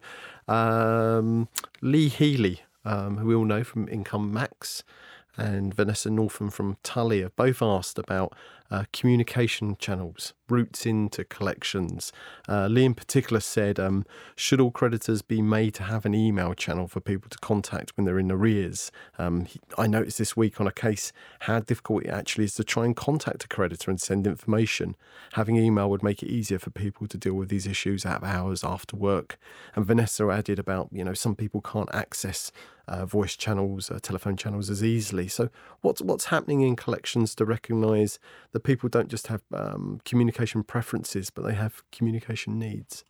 um, 0.49 1.49
Lee 1.81 2.09
Healy, 2.09 2.63
um, 2.85 3.19
who 3.19 3.29
we 3.29 3.35
all 3.35 3.45
know 3.45 3.65
from 3.65 3.89
Income 3.89 4.33
Max, 4.33 4.85
and 5.37 5.75
Vanessa 5.75 6.11
Northam 6.11 6.51
from 6.51 6.77
Tully 6.83 7.23
have 7.23 7.35
both 7.37 7.61
asked 7.63 7.99
about 7.99 8.35
uh, 8.71 8.85
communication 8.93 9.77
channels, 9.79 10.33
routes 10.49 10.87
into 10.87 11.23
collections. 11.25 12.13
Uh, 12.49 12.67
Lee, 12.67 12.85
in 12.85 12.95
particular, 12.95 13.41
said 13.41 13.79
um, 13.79 14.05
Should 14.37 14.61
all 14.61 14.71
creditors 14.71 15.23
be 15.23 15.43
made 15.43 15.75
to 15.75 15.85
have 15.85 16.07
an 16.07 16.15
email 16.15 16.55
channel 16.55 16.89
for 16.89 17.01
people 17.01 17.29
to 17.31 17.39
contact 17.39 17.93
when 17.97 18.05
they're 18.05 18.19
in 18.19 18.33
arrears? 18.33 18.91
Um, 19.19 19.45
he, 19.45 19.61
I 19.77 19.87
noticed 19.87 20.19
this 20.19 20.37
week 20.37 20.61
on 20.61 20.67
a 20.67 20.73
case 20.73 21.13
how 21.41 21.61
difficult 21.61 22.05
it 22.05 22.09
actually 22.11 22.45
is 22.45 22.55
to 22.55 22.65
try 22.65 22.85
and 22.85 22.97
contact 22.97 23.45
a 23.45 23.49
creditor 23.49 23.91
and 23.91 24.01
send 24.01 24.27
information. 24.27 24.97
Having 25.35 25.57
email 25.57 25.91
would 25.91 26.03
make 26.03 26.23
it 26.23 26.29
easier 26.29 26.59
for 26.59 26.71
people 26.71 27.07
to 27.09 27.19
deal 27.19 27.35
with 27.35 27.51
these 27.51 27.67
issues 27.67 28.07
out 28.07 28.23
of 28.23 28.29
hours 28.29 28.65
after 28.65 28.97
work. 28.97 29.39
And 29.77 29.85
Vanessa 29.85 30.29
added 30.31 30.59
about, 30.59 30.89
you 30.91 31.05
know, 31.05 31.15
some 31.15 31.37
people 31.37 31.61
can't 31.61 31.95
access 31.95 32.51
uh, 32.89 33.07
voice 33.07 33.37
channels, 33.37 33.91
uh, 33.91 33.99
telephone 34.03 34.37
channels 34.37 34.71
as 34.71 34.83
easily. 34.83 35.29
So, 35.29 35.49
what's 35.81 36.03
what's 36.03 36.27
happening 36.27 36.61
in 36.61 36.77
collections 36.77 37.35
to 37.37 37.45
recognise 37.45 38.19
that 38.53 38.61
people 38.61 38.89
don't 38.89 39.09
just 39.09 39.29
have 39.29 39.43
um, 39.53 40.01
communication 40.05 40.63
preferences, 40.63 41.31
but 41.31 41.45
they 41.45 41.55
have 41.55 41.83
communication 41.91 42.59
needs? 42.59 43.05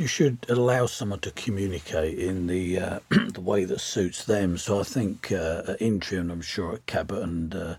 You 0.00 0.06
should 0.06 0.46
allow 0.48 0.86
someone 0.86 1.20
to 1.20 1.30
communicate 1.32 2.18
in 2.18 2.46
the 2.46 2.78
uh, 2.78 2.98
the 3.10 3.40
way 3.42 3.64
that 3.64 3.80
suits 3.80 4.24
them. 4.24 4.56
So 4.56 4.80
I 4.80 4.82
think 4.82 5.30
uh, 5.30 5.62
at 5.68 5.80
Intrum, 5.80 6.32
I'm 6.32 6.40
sure 6.40 6.72
at 6.72 6.86
Cabot 6.86 7.22
and 7.22 7.54
uh, 7.54 7.74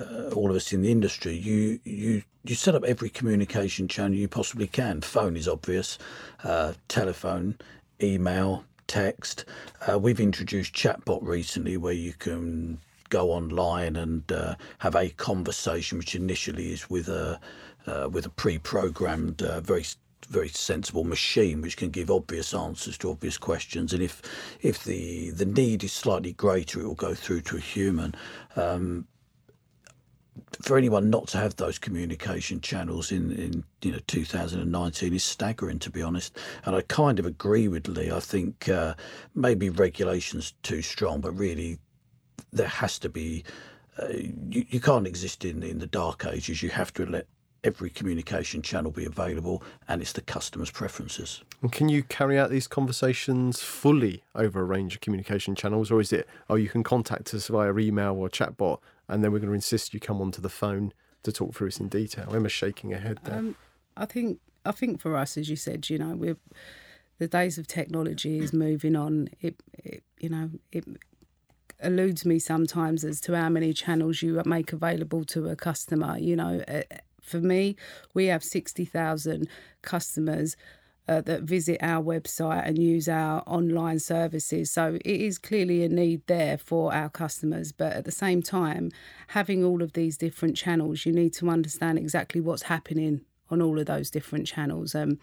uh, 0.00 0.30
all 0.34 0.48
of 0.48 0.56
us 0.56 0.72
in 0.72 0.80
the 0.80 0.90
industry, 0.90 1.34
you 1.34 1.78
you 1.84 2.22
you 2.44 2.54
set 2.54 2.74
up 2.74 2.84
every 2.84 3.10
communication 3.10 3.86
channel 3.86 4.16
you 4.16 4.28
possibly 4.28 4.66
can. 4.66 5.02
Phone 5.02 5.36
is 5.36 5.46
obvious, 5.46 5.98
telephone, 6.88 7.58
email, 8.02 8.64
text. 8.88 9.44
Uh, 9.86 9.98
we've 9.98 10.18
introduced 10.18 10.74
chatbot 10.74 11.22
recently 11.22 11.76
where 11.76 11.92
you 11.92 12.12
can 12.12 12.80
go 13.08 13.30
online 13.30 13.94
and 13.96 14.30
uh, 14.32 14.54
have 14.78 14.96
a 14.96 15.10
conversation, 15.10 15.98
which 15.98 16.14
initially 16.14 16.72
is 16.72 16.90
with 16.90 17.08
a 17.08 17.38
uh, 17.86 18.08
with 18.10 18.26
a 18.26 18.30
pre-programmed, 18.30 19.40
uh, 19.42 19.60
very 19.60 19.84
very 20.28 20.48
sensible 20.48 21.04
machine, 21.04 21.62
which 21.62 21.76
can 21.76 21.90
give 21.90 22.10
obvious 22.10 22.52
answers 22.52 22.98
to 22.98 23.10
obvious 23.10 23.38
questions. 23.38 23.92
And 23.92 24.02
if 24.02 24.22
if 24.60 24.84
the 24.84 25.30
the 25.30 25.46
need 25.46 25.84
is 25.84 25.92
slightly 25.92 26.32
greater, 26.32 26.80
it 26.80 26.86
will 26.86 26.94
go 26.94 27.14
through 27.14 27.42
to 27.42 27.56
a 27.56 27.60
human. 27.60 28.14
Um, 28.56 29.06
for 30.62 30.76
anyone 30.76 31.10
not 31.10 31.28
to 31.28 31.38
have 31.38 31.56
those 31.56 31.78
communication 31.78 32.60
channels 32.60 33.12
in, 33.12 33.32
in 33.32 33.64
you 33.82 33.92
know 33.92 33.98
2019 34.06 35.14
is 35.14 35.24
staggering 35.24 35.78
to 35.80 35.90
be 35.90 36.02
honest. 36.02 36.36
And 36.64 36.74
I 36.74 36.82
kind 36.82 37.18
of 37.18 37.26
agree 37.26 37.68
with 37.68 37.88
Lee. 37.88 38.10
I 38.10 38.20
think 38.20 38.68
uh, 38.68 38.94
maybe 39.34 39.70
regulations 39.70 40.54
too 40.62 40.82
strong 40.82 41.20
but 41.20 41.32
really 41.32 41.78
there 42.52 42.68
has 42.68 42.98
to 43.00 43.08
be 43.08 43.44
uh, 44.00 44.08
you, 44.08 44.64
you 44.68 44.80
can't 44.80 45.06
exist 45.06 45.44
in, 45.44 45.62
in 45.62 45.78
the 45.78 45.86
dark 45.86 46.24
ages. 46.24 46.62
You 46.62 46.70
have 46.70 46.92
to 46.94 47.06
let 47.06 47.26
every 47.64 47.90
communication 47.90 48.62
channel 48.62 48.90
be 48.90 49.04
available 49.04 49.62
and 49.88 50.00
it's 50.00 50.12
the 50.12 50.20
customer's 50.20 50.70
preferences. 50.70 51.42
And 51.60 51.72
can 51.72 51.88
you 51.88 52.02
carry 52.04 52.38
out 52.38 52.50
these 52.50 52.68
conversations 52.68 53.62
fully 53.62 54.22
over 54.34 54.60
a 54.60 54.64
range 54.64 54.94
of 54.94 55.00
communication 55.00 55.54
channels 55.54 55.90
or 55.90 56.00
is 56.00 56.12
it 56.12 56.28
oh 56.48 56.54
you 56.54 56.68
can 56.68 56.84
contact 56.84 57.34
us 57.34 57.48
via 57.48 57.76
email 57.76 58.14
or 58.14 58.28
chatbot 58.28 58.78
and 59.08 59.24
then 59.24 59.32
we're 59.32 59.38
going 59.38 59.50
to 59.50 59.54
insist 59.54 59.94
you 59.94 60.00
come 60.00 60.20
onto 60.20 60.40
the 60.40 60.48
phone 60.48 60.92
to 61.22 61.32
talk 61.32 61.54
through 61.54 61.68
this 61.68 61.80
in 61.80 61.88
detail. 61.88 62.34
Emma's 62.34 62.52
shaking 62.52 62.90
her 62.90 62.98
head 62.98 63.18
there. 63.24 63.38
Um, 63.38 63.56
I 63.96 64.06
think 64.06 64.40
I 64.64 64.72
think 64.72 65.00
for 65.00 65.16
us, 65.16 65.36
as 65.36 65.48
you 65.48 65.56
said, 65.56 65.88
you 65.90 65.98
know, 65.98 66.14
we're 66.14 66.36
the 67.18 67.28
days 67.28 67.58
of 67.58 67.66
technology 67.66 68.38
is 68.38 68.52
moving 68.52 68.96
on. 68.96 69.28
It, 69.40 69.60
it 69.72 70.02
you 70.18 70.28
know, 70.28 70.50
it 70.72 70.84
eludes 71.80 72.24
me 72.24 72.38
sometimes 72.38 73.04
as 73.04 73.20
to 73.22 73.36
how 73.36 73.48
many 73.48 73.72
channels 73.72 74.22
you 74.22 74.40
make 74.44 74.72
available 74.72 75.24
to 75.24 75.48
a 75.48 75.56
customer. 75.56 76.18
You 76.18 76.36
know, 76.36 76.62
uh, 76.68 76.82
for 77.20 77.40
me, 77.40 77.76
we 78.14 78.26
have 78.26 78.44
sixty 78.44 78.84
thousand 78.84 79.48
customers 79.82 80.56
uh, 81.08 81.22
that 81.22 81.42
visit 81.42 81.78
our 81.82 82.02
website 82.02 82.66
and 82.66 82.78
use 82.78 83.08
our 83.08 83.42
online 83.46 83.98
services. 83.98 84.70
So 84.70 84.98
it 85.04 85.20
is 85.20 85.38
clearly 85.38 85.82
a 85.82 85.88
need 85.88 86.26
there 86.26 86.58
for 86.58 86.94
our 86.94 87.08
customers. 87.08 87.72
But 87.72 87.94
at 87.94 88.04
the 88.04 88.12
same 88.12 88.42
time, 88.42 88.90
having 89.28 89.64
all 89.64 89.82
of 89.82 89.94
these 89.94 90.18
different 90.18 90.56
channels, 90.56 91.06
you 91.06 91.12
need 91.12 91.32
to 91.34 91.48
understand 91.48 91.98
exactly 91.98 92.40
what's 92.40 92.62
happening 92.62 93.22
on 93.50 93.62
all 93.62 93.78
of 93.78 93.86
those 93.86 94.10
different 94.10 94.46
channels. 94.46 94.94
Um, 94.94 95.18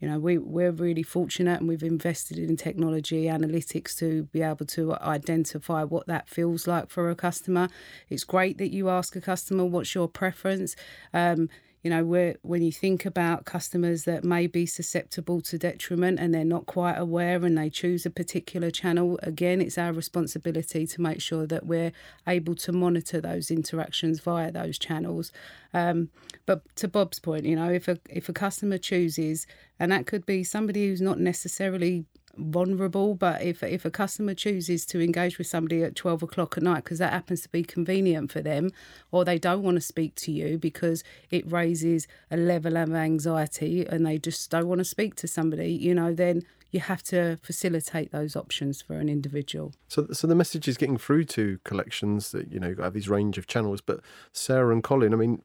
you 0.00 0.08
know, 0.08 0.18
we, 0.18 0.36
we're 0.36 0.72
really 0.72 1.02
fortunate 1.02 1.60
and 1.60 1.68
we've 1.68 1.82
invested 1.82 2.38
in 2.38 2.56
technology 2.56 3.24
analytics 3.24 3.96
to 3.98 4.24
be 4.24 4.42
able 4.42 4.66
to 4.66 4.94
identify 4.96 5.82
what 5.84 6.06
that 6.08 6.28
feels 6.28 6.66
like 6.66 6.90
for 6.90 7.08
a 7.08 7.14
customer. 7.14 7.68
It's 8.10 8.24
great 8.24 8.58
that 8.58 8.70
you 8.70 8.90
ask 8.90 9.16
a 9.16 9.20
customer, 9.20 9.64
what's 9.64 9.94
your 9.94 10.08
preference? 10.08 10.76
Um, 11.14 11.48
you 11.84 11.90
know, 11.90 12.34
when 12.40 12.62
you 12.62 12.72
think 12.72 13.04
about 13.04 13.44
customers 13.44 14.04
that 14.04 14.24
may 14.24 14.46
be 14.46 14.64
susceptible 14.64 15.42
to 15.42 15.58
detriment 15.58 16.18
and 16.18 16.32
they're 16.32 16.42
not 16.42 16.64
quite 16.64 16.96
aware 16.96 17.44
and 17.44 17.58
they 17.58 17.68
choose 17.68 18.06
a 18.06 18.10
particular 18.10 18.70
channel, 18.70 19.20
again, 19.22 19.60
it's 19.60 19.76
our 19.76 19.92
responsibility 19.92 20.86
to 20.86 21.00
make 21.02 21.20
sure 21.20 21.46
that 21.46 21.66
we're 21.66 21.92
able 22.26 22.54
to 22.54 22.72
monitor 22.72 23.20
those 23.20 23.50
interactions 23.50 24.20
via 24.20 24.50
those 24.50 24.78
channels. 24.78 25.30
Um, 25.74 26.08
but 26.46 26.62
to 26.76 26.88
Bob's 26.88 27.18
point, 27.18 27.44
you 27.44 27.54
know, 27.54 27.70
if 27.70 27.86
a 27.86 27.98
if 28.08 28.30
a 28.30 28.32
customer 28.32 28.78
chooses, 28.78 29.46
and 29.78 29.92
that 29.92 30.06
could 30.06 30.24
be 30.24 30.42
somebody 30.42 30.88
who's 30.88 31.02
not 31.02 31.20
necessarily 31.20 32.06
vulnerable. 32.36 33.14
But 33.14 33.42
if 33.42 33.62
if 33.62 33.84
a 33.84 33.90
customer 33.90 34.34
chooses 34.34 34.84
to 34.86 35.00
engage 35.00 35.38
with 35.38 35.46
somebody 35.46 35.82
at 35.82 35.94
twelve 35.96 36.22
o'clock 36.22 36.56
at 36.56 36.62
night 36.62 36.84
because 36.84 36.98
that 36.98 37.12
happens 37.12 37.42
to 37.42 37.48
be 37.48 37.62
convenient 37.62 38.30
for 38.30 38.40
them, 38.40 38.70
or 39.10 39.24
they 39.24 39.38
don't 39.38 39.62
want 39.62 39.76
to 39.76 39.80
speak 39.80 40.14
to 40.16 40.32
you 40.32 40.58
because 40.58 41.04
it 41.30 41.50
raises 41.50 42.06
a 42.30 42.36
level 42.36 42.76
of 42.76 42.94
anxiety 42.94 43.86
and 43.86 44.06
they 44.06 44.18
just 44.18 44.50
don't 44.50 44.68
want 44.68 44.78
to 44.78 44.84
speak 44.84 45.14
to 45.16 45.28
somebody, 45.28 45.72
you 45.72 45.94
know, 45.94 46.12
then 46.12 46.42
you 46.74 46.80
have 46.80 47.04
to 47.04 47.38
facilitate 47.40 48.10
those 48.10 48.34
options 48.34 48.82
for 48.82 48.94
an 48.94 49.08
individual. 49.08 49.72
So, 49.86 50.08
so 50.12 50.26
the 50.26 50.34
message 50.34 50.66
is 50.66 50.76
getting 50.76 50.98
through 50.98 51.24
to 51.26 51.60
collections 51.62 52.32
that 52.32 52.50
you 52.50 52.58
know 52.58 52.74
have 52.80 52.94
these 52.94 53.08
range 53.08 53.38
of 53.38 53.46
channels. 53.46 53.80
But 53.80 54.00
Sarah 54.32 54.72
and 54.72 54.82
Colin, 54.82 55.14
I 55.14 55.16
mean, 55.16 55.42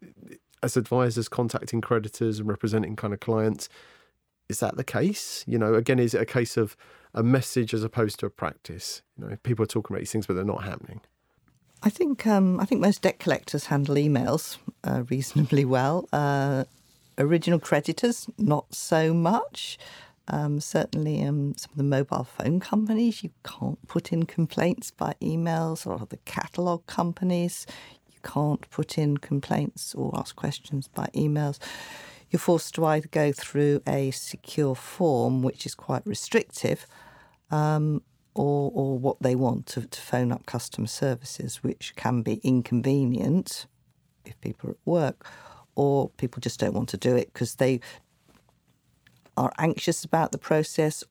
as 0.64 0.76
advisors 0.76 1.30
contacting 1.30 1.82
creditors 1.82 2.40
and 2.40 2.50
representing 2.50 2.96
kind 2.96 3.14
of 3.14 3.20
clients 3.20 3.70
is 4.50 4.60
that 4.60 4.76
the 4.76 4.84
case? 4.84 5.46
You 5.48 5.58
know, 5.58 5.76
again, 5.76 6.00
is 6.00 6.14
it 6.14 6.22
a 6.22 6.26
case 6.26 6.58
of 6.58 6.76
a 7.14 7.24
message 7.24 7.74
as 7.74 7.84
opposed 7.84 8.20
to 8.20 8.26
a 8.26 8.30
practice? 8.30 9.02
You 9.18 9.28
know, 9.28 9.38
people 9.44 9.64
are 9.64 9.68
talking 9.68 9.96
about 9.96 10.02
these 10.02 10.12
things, 10.12 10.26
but 10.26 10.34
they're 10.34 10.44
not 10.44 10.64
happening. 10.64 11.02
I 11.82 11.90
think 11.90 12.28
um, 12.28 12.60
I 12.60 12.66
think 12.66 12.82
most 12.82 13.04
debt 13.04 13.20
collectors 13.20 13.68
handle 13.68 13.96
emails 13.96 14.58
uh, 14.84 15.04
reasonably 15.10 15.64
well. 15.64 16.10
Uh, 16.12 16.66
original 17.18 17.60
creditors, 17.60 18.28
not 18.38 18.74
so 18.74 19.14
much. 19.14 19.78
Um, 20.28 20.60
certainly, 20.60 21.24
um, 21.24 21.56
some 21.58 21.72
of 21.72 21.78
the 21.78 21.84
mobile 21.84 22.24
phone 22.24 22.60
companies, 22.60 23.24
you 23.24 23.32
can't 23.44 23.80
put 23.88 24.12
in 24.12 24.26
complaints 24.26 24.92
by 24.92 25.16
emails, 25.22 25.88
or 25.88 26.06
the 26.06 26.18
catalogue 26.18 26.86
companies, 26.86 27.66
you 28.08 28.20
can't 28.24 28.70
put 28.70 28.98
in 28.98 29.18
complaints 29.18 29.96
or 29.96 30.12
ask 30.16 30.36
questions 30.36 30.88
by 30.88 31.08
emails 31.16 31.60
you're 32.30 32.40
forced 32.40 32.76
to 32.76 32.86
either 32.86 33.08
go 33.08 33.32
through 33.32 33.82
a 33.88 34.12
secure 34.12 34.76
form, 34.76 35.42
which 35.42 35.66
is 35.66 35.76
quite 35.76 36.06
restrictive, 36.06 36.86
um, 37.52 38.02
or, 38.36 38.72
or 38.74 38.98
what 38.98 39.22
they 39.22 39.36
want 39.36 39.66
to, 39.68 39.82
to 39.88 40.02
phone 40.02 40.32
up 40.32 40.46
customer 40.46 40.88
services, 40.88 41.64
which 41.64 41.94
can 41.96 42.22
be 42.22 42.36
inconvenient 42.44 43.66
if 44.26 44.40
people 44.42 44.70
are 44.70 44.74
at 44.74 44.78
work, 44.86 45.26
or 45.76 46.10
people 46.10 46.40
just 46.40 46.60
don't 46.60 46.74
want 46.74 46.90
to 46.90 46.98
do 46.98 47.16
it 47.16 47.34
because 47.34 47.56
they 47.56 47.80
are 49.36 49.52
anxious 49.58 50.04
about 50.04 50.32
the 50.32 50.38
process. 50.38 51.04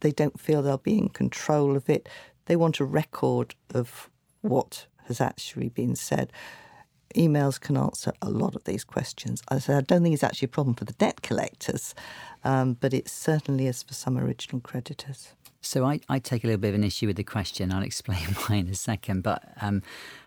They 0.00 0.10
don't 0.10 0.40
feel 0.40 0.62
they'll 0.62 0.78
be 0.78 0.98
in 0.98 1.08
control 1.08 1.76
of 1.76 1.88
it. 1.88 2.08
They 2.46 2.56
want 2.56 2.80
a 2.80 2.84
record 2.84 3.54
of 3.72 4.10
what 4.40 4.86
has 5.06 5.20
actually 5.20 5.68
been 5.68 5.94
said. 5.94 6.32
Emails 7.14 7.60
can 7.60 7.76
answer 7.76 8.12
a 8.20 8.28
lot 8.28 8.54
of 8.54 8.64
these 8.64 8.84
questions. 8.84 9.42
I 9.48 9.58
said 9.58 9.76
I 9.76 9.80
don't 9.80 10.02
think 10.02 10.14
it's 10.14 10.22
actually 10.22 10.46
a 10.46 10.48
problem 10.48 10.74
for 10.74 10.84
the 10.84 10.92
debt 10.94 11.22
collectors, 11.22 11.94
um, 12.44 12.74
but 12.80 12.92
it 12.92 13.08
certainly 13.08 13.66
is 13.66 13.82
for 13.82 13.94
some 13.94 14.18
original 14.18 14.60
creditors. 14.60 15.32
So 15.60 15.86
I, 15.86 16.00
I 16.08 16.18
take 16.18 16.44
a 16.44 16.46
little 16.46 16.60
bit 16.60 16.68
of 16.68 16.74
an 16.74 16.84
issue 16.84 17.06
with 17.06 17.16
the 17.16 17.24
question. 17.24 17.72
I'll 17.72 17.82
explain 17.92 18.18
why 18.18 18.56
in 18.56 18.68
a 18.68 18.74
second. 18.74 19.22
But 19.22 19.42
um, 19.60 19.82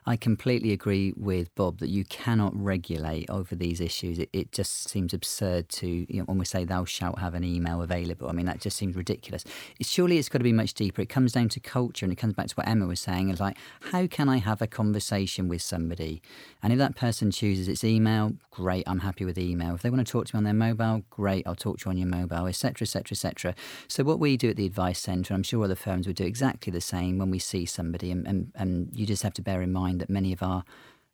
I 0.07 0.15
completely 0.15 0.71
agree 0.71 1.13
with 1.17 1.53
Bob 1.53 1.79
that 1.79 1.89
you 1.89 2.05
cannot 2.05 2.55
regulate 2.55 3.29
over 3.29 3.55
these 3.55 3.81
issues. 3.81 4.19
It, 4.19 4.29
it 4.31 4.53
just 4.53 4.87
seems 4.87 5.13
absurd 5.13 5.67
to, 5.67 5.87
you 5.87 6.19
know, 6.19 6.23
when 6.23 6.37
we 6.37 6.45
say 6.45 6.63
thou 6.63 6.85
shalt 6.85 7.19
have 7.19 7.33
an 7.33 7.43
email 7.43 7.81
available, 7.81 8.29
I 8.29 8.31
mean, 8.31 8.45
that 8.45 8.61
just 8.61 8.77
seems 8.77 8.95
ridiculous. 8.95 9.43
surely 9.81 10.17
it's 10.17 10.29
got 10.29 10.37
to 10.37 10.45
be 10.45 10.53
much 10.53 10.73
deeper. 10.73 11.01
It 11.01 11.09
comes 11.09 11.33
down 11.33 11.49
to 11.49 11.59
culture 11.59 12.05
and 12.05 12.13
it 12.13 12.15
comes 12.15 12.35
back 12.35 12.47
to 12.47 12.55
what 12.55 12.69
Emma 12.69 12.87
was 12.87 13.01
saying. 13.01 13.29
It's 13.29 13.41
like, 13.41 13.57
how 13.91 14.07
can 14.07 14.29
I 14.29 14.37
have 14.37 14.61
a 14.61 14.67
conversation 14.67 15.49
with 15.49 15.61
somebody? 15.61 16.21
And 16.63 16.71
if 16.71 16.79
that 16.79 16.95
person 16.95 17.29
chooses 17.29 17.67
its 17.67 17.83
email, 17.83 18.31
great, 18.49 18.85
I'm 18.87 18.99
happy 18.99 19.25
with 19.25 19.37
email. 19.37 19.75
If 19.75 19.81
they 19.81 19.89
want 19.89 20.07
to 20.07 20.09
talk 20.09 20.27
to 20.27 20.35
me 20.35 20.37
on 20.37 20.43
their 20.45 20.53
mobile, 20.53 21.03
great, 21.09 21.45
I'll 21.45 21.55
talk 21.55 21.79
to 21.79 21.85
you 21.85 21.91
on 21.91 21.97
your 21.97 22.07
mobile, 22.07 22.47
etc., 22.47 22.85
etc., 22.85 23.11
etc. 23.11 23.55
So 23.89 24.05
what 24.05 24.21
we 24.21 24.37
do 24.37 24.51
at 24.51 24.55
the 24.55 24.65
Advice 24.65 24.99
Centre, 24.99 25.33
I'm 25.33 25.43
sure 25.43 25.65
other 25.65 25.75
firms 25.75 26.07
would 26.07 26.15
do 26.15 26.25
exactly 26.25 26.71
the 26.71 26.79
same 26.79 27.17
when 27.17 27.29
we 27.29 27.39
see 27.39 27.65
somebody, 27.65 28.09
and, 28.09 28.25
and, 28.25 28.51
and 28.55 28.89
you 28.93 29.05
just 29.05 29.23
have 29.23 29.33
to 29.33 29.41
bear 29.41 29.61
in 29.61 29.73
mind 29.73 29.96
that 29.99 30.09
many 30.09 30.33
of 30.33 30.41
our 30.43 30.63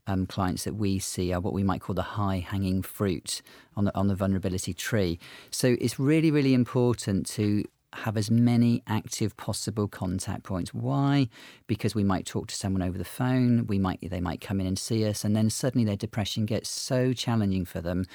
um, 0.07 0.25
clients 0.25 0.63
that 0.65 0.75
we 0.75 0.99
see 0.99 1.31
are 1.33 1.39
what 1.39 1.53
we 1.53 1.63
might 1.63 1.81
call 1.81 1.95
the 1.95 2.01
high 2.01 2.39
hanging 2.39 2.81
fruit 2.81 3.41
on 3.75 3.85
the, 3.85 3.95
on 3.95 4.07
the 4.07 4.15
vulnerability 4.15 4.73
tree. 4.73 5.19
So 5.49 5.77
it's 5.79 5.99
really, 5.99 6.31
really 6.31 6.53
important 6.53 7.25
to 7.27 7.63
have 7.93 8.17
as 8.17 8.31
many 8.31 8.81
active 8.87 9.37
possible 9.37 9.87
contact 9.87 10.43
points. 10.43 10.73
Why? 10.73 11.29
Because 11.67 11.95
we 11.95 12.03
might 12.03 12.25
talk 12.25 12.47
to 12.47 12.55
someone 12.55 12.81
over 12.81 12.97
the 12.97 13.05
phone, 13.05 13.67
we 13.67 13.79
might 13.79 13.99
they 14.01 14.19
might 14.19 14.41
come 14.41 14.59
in 14.59 14.65
and 14.65 14.77
see 14.77 15.05
us, 15.05 15.23
and 15.23 15.35
then 15.35 15.49
suddenly 15.49 15.85
their 15.85 15.95
depression 15.95 16.45
gets 16.45 16.69
so 16.69 17.13
challenging 17.13 17.65
for 17.65 17.81
them 17.81 18.05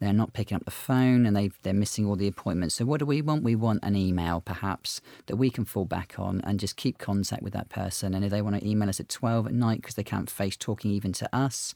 they're 0.00 0.12
not 0.12 0.32
picking 0.32 0.56
up 0.56 0.64
the 0.64 0.70
phone 0.70 1.24
and 1.24 1.36
they 1.36 1.50
they're 1.62 1.72
missing 1.72 2.06
all 2.06 2.16
the 2.16 2.28
appointments. 2.28 2.74
So 2.74 2.84
what 2.84 3.00
do 3.00 3.06
we 3.06 3.22
want? 3.22 3.42
We 3.42 3.56
want 3.56 3.80
an 3.82 3.96
email 3.96 4.40
perhaps 4.40 5.00
that 5.26 5.36
we 5.36 5.50
can 5.50 5.64
fall 5.64 5.84
back 5.86 6.14
on 6.18 6.40
and 6.42 6.60
just 6.60 6.76
keep 6.76 6.98
contact 6.98 7.42
with 7.42 7.54
that 7.54 7.68
person. 7.68 8.14
And 8.14 8.24
if 8.24 8.30
they 8.30 8.42
want 8.42 8.56
to 8.56 8.68
email 8.68 8.88
us 8.88 9.00
at 9.00 9.08
12 9.08 9.46
at 9.46 9.52
night 9.54 9.80
because 9.80 9.94
they 9.94 10.04
can't 10.04 10.28
face 10.28 10.56
talking 10.56 10.90
even 10.90 11.12
to 11.14 11.34
us, 11.34 11.74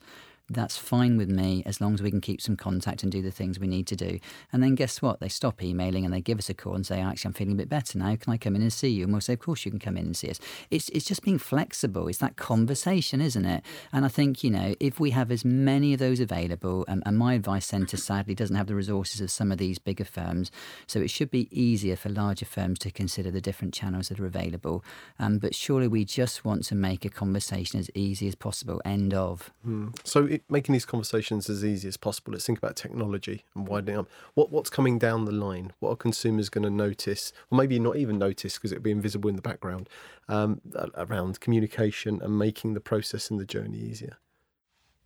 that's 0.53 0.77
fine 0.77 1.17
with 1.17 1.29
me 1.29 1.63
as 1.65 1.81
long 1.81 1.93
as 1.93 2.01
we 2.01 2.11
can 2.11 2.21
keep 2.21 2.41
some 2.41 2.55
contact 2.55 3.03
and 3.03 3.11
do 3.11 3.21
the 3.21 3.31
things 3.31 3.59
we 3.59 3.67
need 3.67 3.87
to 3.87 3.95
do. 3.95 4.19
And 4.51 4.61
then 4.61 4.75
guess 4.75 5.01
what? 5.01 5.19
They 5.19 5.29
stop 5.29 5.63
emailing 5.63 6.05
and 6.05 6.13
they 6.13 6.21
give 6.21 6.39
us 6.39 6.49
a 6.49 6.53
call 6.53 6.75
and 6.75 6.85
say, 6.85 6.99
actually, 7.01 7.29
I'm 7.29 7.33
feeling 7.33 7.53
a 7.53 7.57
bit 7.57 7.69
better 7.69 7.97
now. 7.97 8.15
Can 8.15 8.33
I 8.33 8.37
come 8.37 8.55
in 8.55 8.61
and 8.61 8.73
see 8.73 8.89
you? 8.89 9.03
And 9.03 9.13
we'll 9.13 9.21
say, 9.21 9.33
of 9.33 9.39
course 9.39 9.65
you 9.65 9.71
can 9.71 9.79
come 9.79 9.97
in 9.97 10.05
and 10.05 10.17
see 10.17 10.29
us. 10.29 10.39
It's, 10.69 10.89
it's 10.89 11.05
just 11.05 11.23
being 11.23 11.39
flexible. 11.39 12.07
It's 12.07 12.19
that 12.19 12.35
conversation, 12.35 13.21
isn't 13.21 13.45
it? 13.45 13.63
And 13.93 14.05
I 14.05 14.07
think, 14.07 14.43
you 14.43 14.51
know, 14.51 14.75
if 14.79 14.99
we 14.99 15.11
have 15.11 15.31
as 15.31 15.45
many 15.45 15.93
of 15.93 15.99
those 15.99 16.19
available, 16.19 16.85
and, 16.87 17.01
and 17.05 17.17
my 17.17 17.33
advice 17.33 17.65
centre 17.65 17.97
sadly 17.97 18.35
doesn't 18.35 18.55
have 18.55 18.67
the 18.67 18.75
resources 18.75 19.21
of 19.21 19.31
some 19.31 19.51
of 19.51 19.57
these 19.57 19.79
bigger 19.79 20.05
firms, 20.05 20.51
so 20.87 20.99
it 20.99 21.09
should 21.09 21.31
be 21.31 21.47
easier 21.51 21.95
for 21.95 22.09
larger 22.09 22.45
firms 22.45 22.79
to 22.79 22.91
consider 22.91 23.31
the 23.31 23.41
different 23.41 23.73
channels 23.73 24.09
that 24.09 24.19
are 24.19 24.25
available. 24.25 24.83
Um, 25.19 25.37
but 25.37 25.55
surely 25.55 25.87
we 25.87 26.05
just 26.05 26.43
want 26.45 26.63
to 26.65 26.75
make 26.75 27.05
a 27.05 27.09
conversation 27.09 27.79
as 27.79 27.89
easy 27.95 28.27
as 28.27 28.35
possible. 28.35 28.81
End 28.85 29.13
of. 29.13 29.51
Hmm. 29.63 29.89
So 30.03 30.25
it, 30.25 30.40
making 30.49 30.73
these 30.73 30.85
conversations 30.85 31.49
as 31.49 31.63
easy 31.63 31.87
as 31.87 31.97
possible. 31.97 32.33
Let's 32.33 32.45
think 32.45 32.57
about 32.57 32.75
technology 32.75 33.45
and 33.55 33.67
widening 33.67 33.97
up. 33.97 34.09
What 34.33 34.51
what's 34.51 34.69
coming 34.69 34.99
down 34.99 35.25
the 35.25 35.31
line? 35.31 35.73
What 35.79 35.91
are 35.91 35.95
consumers 35.95 36.49
going 36.49 36.63
to 36.63 36.69
notice, 36.69 37.33
or 37.49 37.57
maybe 37.57 37.79
not 37.79 37.97
even 37.97 38.17
notice 38.17 38.55
because 38.55 38.71
it'll 38.71 38.83
be 38.83 38.91
invisible 38.91 39.29
in 39.29 39.35
the 39.35 39.41
background, 39.41 39.89
um, 40.27 40.61
around 40.95 41.39
communication 41.39 42.21
and 42.21 42.37
making 42.37 42.73
the 42.73 42.81
process 42.81 43.29
and 43.29 43.39
the 43.39 43.45
journey 43.45 43.77
easier? 43.77 44.17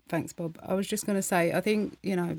Thanks, 0.07 0.33
Bob. 0.33 0.59
I 0.61 0.75
was 0.75 0.87
just 0.87 1.07
going 1.07 1.17
to 1.17 1.23
say, 1.23 1.51
I 1.51 1.61
think 1.61 1.97
you 2.03 2.15
know, 2.15 2.37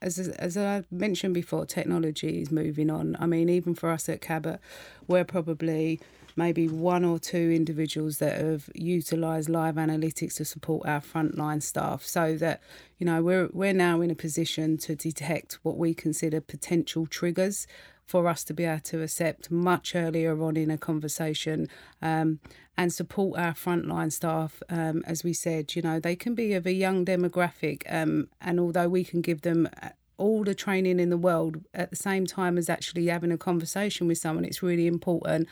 as 0.00 0.18
as 0.18 0.56
I 0.56 0.84
mentioned 0.90 1.34
before, 1.34 1.66
technology 1.66 2.40
is 2.40 2.52
moving 2.52 2.90
on. 2.90 3.16
I 3.18 3.26
mean, 3.26 3.48
even 3.48 3.74
for 3.74 3.90
us 3.90 4.08
at 4.08 4.20
Cabot, 4.20 4.60
we're 5.08 5.24
probably 5.24 6.00
maybe 6.38 6.68
one 6.68 7.04
or 7.04 7.18
two 7.18 7.50
individuals 7.50 8.18
that 8.18 8.40
have 8.40 8.70
utilised 8.74 9.48
live 9.48 9.74
analytics 9.74 10.36
to 10.36 10.44
support 10.44 10.86
our 10.88 11.00
frontline 11.00 11.60
staff 11.62 12.04
so 12.04 12.36
that 12.36 12.62
you 12.98 13.04
know 13.04 13.20
we're 13.20 13.48
we're 13.52 13.74
now 13.74 14.00
in 14.00 14.10
a 14.10 14.14
position 14.14 14.78
to 14.78 14.94
detect 14.94 15.58
what 15.62 15.76
we 15.76 15.92
consider 15.92 16.40
potential 16.40 17.06
triggers 17.06 17.66
for 18.06 18.26
us 18.26 18.42
to 18.44 18.54
be 18.54 18.64
able 18.64 18.80
to 18.80 19.02
accept 19.02 19.50
much 19.50 19.94
earlier 19.94 20.40
on 20.42 20.56
in 20.56 20.70
a 20.70 20.78
conversation 20.78 21.68
um, 22.00 22.38
and 22.74 22.90
support 22.90 23.38
our 23.38 23.52
frontline 23.52 24.10
staff. 24.10 24.62
Um, 24.70 25.02
as 25.06 25.22
we 25.22 25.34
said, 25.34 25.76
you 25.76 25.82
know, 25.82 26.00
they 26.00 26.16
can 26.16 26.34
be 26.34 26.54
of 26.54 26.66
a 26.66 26.72
young 26.72 27.04
demographic, 27.04 27.82
um, 27.92 28.28
and 28.40 28.58
although 28.58 28.88
we 28.88 29.04
can 29.04 29.20
give 29.20 29.42
them 29.42 29.68
all 30.16 30.42
the 30.42 30.54
training 30.54 30.98
in 30.98 31.10
the 31.10 31.18
world 31.18 31.58
at 31.74 31.90
the 31.90 31.96
same 31.96 32.24
time 32.24 32.56
as 32.56 32.70
actually 32.70 33.06
having 33.06 33.30
a 33.30 33.36
conversation 33.36 34.06
with 34.06 34.16
someone, 34.16 34.44
it's 34.44 34.62
really 34.62 34.86
important 34.86 35.46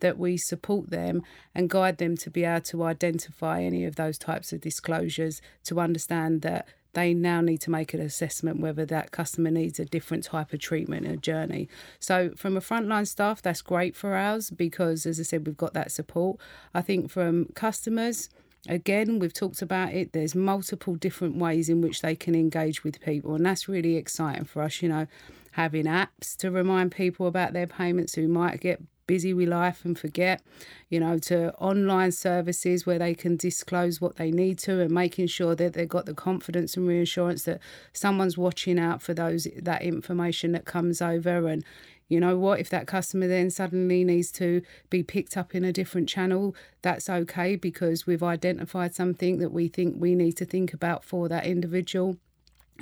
that 0.00 0.18
we 0.18 0.36
support 0.36 0.90
them 0.90 1.22
and 1.54 1.70
guide 1.70 1.98
them 1.98 2.16
to 2.16 2.30
be 2.30 2.44
able 2.44 2.60
to 2.60 2.84
identify 2.84 3.62
any 3.62 3.84
of 3.84 3.96
those 3.96 4.18
types 4.18 4.52
of 4.52 4.60
disclosures 4.60 5.40
to 5.64 5.80
understand 5.80 6.42
that 6.42 6.66
they 6.96 7.12
now 7.12 7.42
need 7.42 7.60
to 7.60 7.70
make 7.70 7.92
an 7.92 8.00
assessment 8.00 8.58
whether 8.58 8.86
that 8.86 9.10
customer 9.10 9.50
needs 9.50 9.78
a 9.78 9.84
different 9.84 10.24
type 10.24 10.54
of 10.54 10.60
treatment 10.60 11.06
and 11.06 11.22
journey. 11.22 11.68
So, 12.00 12.30
from 12.36 12.56
a 12.56 12.60
frontline 12.60 13.06
staff, 13.06 13.42
that's 13.42 13.60
great 13.60 13.94
for 13.94 14.14
ours 14.14 14.48
because, 14.48 15.04
as 15.04 15.20
I 15.20 15.22
said, 15.22 15.46
we've 15.46 15.58
got 15.58 15.74
that 15.74 15.92
support. 15.92 16.40
I 16.72 16.80
think 16.80 17.10
from 17.10 17.48
customers, 17.54 18.30
again, 18.66 19.18
we've 19.18 19.34
talked 19.34 19.60
about 19.60 19.92
it, 19.92 20.14
there's 20.14 20.34
multiple 20.34 20.94
different 20.94 21.36
ways 21.36 21.68
in 21.68 21.82
which 21.82 22.00
they 22.00 22.16
can 22.16 22.34
engage 22.34 22.82
with 22.82 23.02
people, 23.02 23.34
and 23.34 23.44
that's 23.44 23.68
really 23.68 23.96
exciting 23.96 24.44
for 24.44 24.62
us, 24.62 24.80
you 24.80 24.88
know. 24.88 25.06
Having 25.52 25.84
apps 25.84 26.34
to 26.38 26.50
remind 26.50 26.92
people 26.92 27.26
about 27.26 27.52
their 27.52 27.66
payments 27.66 28.14
who 28.14 28.26
might 28.26 28.60
get 28.60 28.82
busy 29.06 29.32
with 29.32 29.48
life 29.48 29.84
and 29.84 29.98
forget, 29.98 30.42
you 30.88 31.00
know, 31.00 31.18
to 31.18 31.54
online 31.54 32.12
services 32.12 32.86
where 32.86 32.98
they 32.98 33.14
can 33.14 33.36
disclose 33.36 34.00
what 34.00 34.16
they 34.16 34.30
need 34.30 34.58
to 34.58 34.80
and 34.80 34.90
making 34.90 35.28
sure 35.28 35.54
that 35.54 35.74
they've 35.74 35.88
got 35.88 36.06
the 36.06 36.14
confidence 36.14 36.76
and 36.76 36.86
reassurance 36.88 37.44
that 37.44 37.60
someone's 37.92 38.36
watching 38.38 38.78
out 38.78 39.02
for 39.02 39.14
those 39.14 39.48
that 39.56 39.82
information 39.82 40.52
that 40.52 40.64
comes 40.64 41.00
over. 41.00 41.48
And 41.48 41.64
you 42.08 42.20
know 42.20 42.36
what? 42.36 42.60
If 42.60 42.68
that 42.70 42.86
customer 42.86 43.26
then 43.26 43.50
suddenly 43.50 44.04
needs 44.04 44.30
to 44.32 44.62
be 44.90 45.02
picked 45.02 45.36
up 45.36 45.54
in 45.54 45.64
a 45.64 45.72
different 45.72 46.08
channel 46.08 46.54
that's 46.82 47.08
okay 47.08 47.56
because 47.56 48.06
we've 48.06 48.22
identified 48.22 48.94
something 48.94 49.38
that 49.38 49.50
we 49.50 49.68
think 49.68 49.96
we 49.98 50.14
need 50.14 50.32
to 50.32 50.44
think 50.44 50.72
about 50.72 51.04
for 51.04 51.28
that 51.28 51.46
individual. 51.46 52.16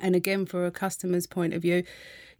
And 0.02 0.16
again 0.16 0.44
for 0.44 0.66
a 0.66 0.70
customer's 0.70 1.26
point 1.26 1.54
of 1.54 1.62
view 1.62 1.84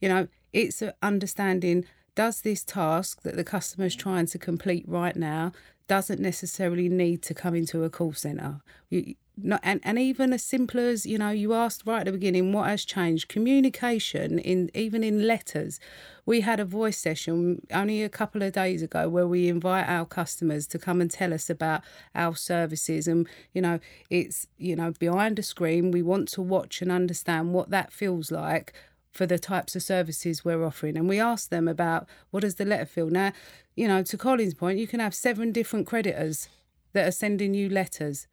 you 0.00 0.08
know 0.08 0.28
it's 0.52 0.82
understanding 1.02 1.84
does 2.14 2.40
this 2.42 2.64
task 2.64 3.22
that 3.22 3.36
the 3.36 3.44
customer 3.44 3.86
is 3.86 3.96
trying 3.96 4.26
to 4.26 4.38
complete 4.38 4.84
right 4.86 5.16
now 5.16 5.52
doesn't 5.86 6.20
necessarily 6.20 6.88
need 6.88 7.22
to 7.22 7.34
come 7.34 7.54
into 7.54 7.84
a 7.84 7.90
call 7.90 8.12
center. 8.12 8.60
You, 8.88 9.14
not, 9.36 9.60
and, 9.64 9.80
and 9.82 9.98
even 9.98 10.32
as 10.32 10.44
simple 10.44 10.78
as 10.78 11.04
you 11.04 11.18
know 11.18 11.30
you 11.30 11.54
asked 11.54 11.82
right 11.84 12.00
at 12.00 12.06
the 12.06 12.12
beginning 12.12 12.52
what 12.52 12.68
has 12.68 12.84
changed? 12.84 13.28
Communication 13.28 14.38
in 14.38 14.70
even 14.74 15.02
in 15.02 15.26
letters. 15.26 15.80
We 16.24 16.42
had 16.42 16.60
a 16.60 16.64
voice 16.64 16.98
session 16.98 17.66
only 17.72 18.04
a 18.04 18.08
couple 18.08 18.42
of 18.42 18.52
days 18.52 18.80
ago 18.80 19.08
where 19.08 19.26
we 19.26 19.48
invite 19.48 19.88
our 19.88 20.06
customers 20.06 20.68
to 20.68 20.78
come 20.78 21.00
and 21.00 21.10
tell 21.10 21.34
us 21.34 21.50
about 21.50 21.82
our 22.14 22.36
services. 22.36 23.08
And 23.08 23.28
you 23.52 23.60
know 23.60 23.80
it's 24.08 24.46
you 24.56 24.76
know 24.76 24.92
behind 24.92 25.38
a 25.40 25.42
screen 25.42 25.90
we 25.90 26.02
want 26.02 26.28
to 26.28 26.42
watch 26.42 26.80
and 26.80 26.92
understand 26.92 27.52
what 27.52 27.70
that 27.70 27.92
feels 27.92 28.30
like 28.30 28.72
for 29.14 29.26
the 29.26 29.38
types 29.38 29.76
of 29.76 29.82
services 29.82 30.44
we're 30.44 30.64
offering. 30.64 30.96
And 30.96 31.08
we 31.08 31.20
ask 31.20 31.48
them 31.48 31.68
about 31.68 32.06
what 32.30 32.40
does 32.40 32.56
the 32.56 32.64
letter 32.64 32.84
feel. 32.84 33.08
Now, 33.08 33.32
you 33.76 33.88
know, 33.88 34.02
to 34.02 34.18
Colin's 34.18 34.54
point, 34.54 34.78
you 34.78 34.88
can 34.88 35.00
have 35.00 35.14
seven 35.14 35.52
different 35.52 35.86
creditors 35.86 36.48
that 36.92 37.06
are 37.06 37.12
sending 37.12 37.54
you 37.54 37.68
letters. 37.68 38.26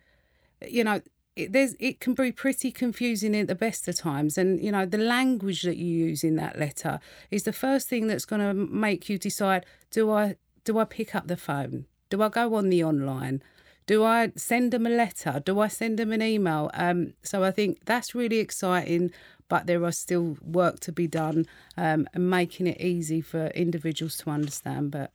You 0.68 0.84
know, 0.84 1.02
it, 1.36 1.54
there's 1.54 1.76
it 1.80 2.00
can 2.00 2.14
be 2.14 2.32
pretty 2.32 2.72
confusing 2.72 3.36
at 3.36 3.48
the 3.48 3.56
best 3.56 3.88
of 3.88 3.96
times 3.96 4.38
and 4.38 4.62
you 4.62 4.72
know 4.72 4.86
the 4.86 4.98
language 4.98 5.62
that 5.62 5.78
you 5.78 5.86
use 5.86 6.24
in 6.24 6.36
that 6.36 6.60
letter 6.60 7.00
is 7.30 7.44
the 7.44 7.54
first 7.54 7.88
thing 7.88 8.08
that's 8.08 8.26
going 8.26 8.42
to 8.42 8.54
make 8.54 9.08
you 9.08 9.18
decide 9.18 9.66
do 9.92 10.12
i 10.12 10.36
do 10.66 10.78
i 10.78 10.84
pick 10.84 11.16
up 11.16 11.28
the 11.28 11.38
phone 11.38 11.86
do 12.10 12.22
i 12.22 12.28
go 12.28 12.54
on 12.56 12.70
the 12.70 12.84
online 12.84 13.42
do 13.86 14.04
i 14.04 14.32
send 14.36 14.74
them 14.74 14.86
a 14.86 14.90
letter 14.90 15.42
do 15.46 15.60
i 15.62 15.70
send 15.70 15.98
them 15.98 16.12
an 16.12 16.22
email 16.22 16.70
um 16.74 17.14
so 17.24 17.44
i 17.44 17.52
think 17.52 17.80
that's 17.86 18.14
really 18.14 18.40
exciting 18.40 19.10
but 19.52 19.68
there 19.68 19.84
are 19.84 19.92
still 19.92 20.38
work 20.42 20.80
to 20.80 20.94
be 20.94 21.08
done 21.08 21.46
um, 21.76 22.08
and 22.14 22.30
making 22.30 22.68
it 22.68 22.80
easy 22.80 23.20
for 23.20 23.48
individuals 23.48 24.16
to 24.16 24.30
understand. 24.30 24.92
But 24.92 25.12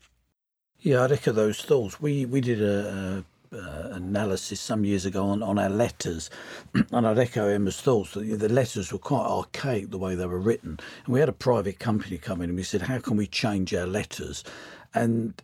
yeah, 0.81 1.03
I'd 1.03 1.13
echo 1.13 1.33
those 1.33 1.63
thoughts. 1.63 2.03
We 2.03 2.27
we 2.27 2.43
did 2.43 2.61
a, 2.61 3.25
a 3.51 3.57
uh, 3.57 3.89
analysis 3.93 4.61
some 4.61 4.85
years 4.85 5.07
ago 5.07 5.25
on, 5.25 5.43
on 5.43 5.59
our 5.59 5.71
letters, 5.71 6.29
and 6.93 7.07
I'd 7.07 7.19
echo 7.19 7.49
Emma's 7.49 7.81
thoughts 7.81 8.13
that 8.13 8.25
the 8.25 8.51
letters 8.51 8.93
were 8.93 8.99
quite 8.99 9.25
archaic 9.25 9.91
the 9.91 9.97
way 9.97 10.15
they 10.15 10.27
were 10.27 10.39
written. 10.39 10.79
And 11.07 11.15
we 11.15 11.21
had 11.21 11.31
a 11.31 11.33
private 11.49 11.79
company 11.79 12.19
come 12.19 12.43
in 12.43 12.51
and 12.51 12.59
we 12.59 12.63
said, 12.63 12.83
how 12.83 12.99
can 12.99 13.17
we 13.17 13.27
change 13.27 13.73
our 13.73 13.87
letters? 13.87 14.45
And 14.93 15.41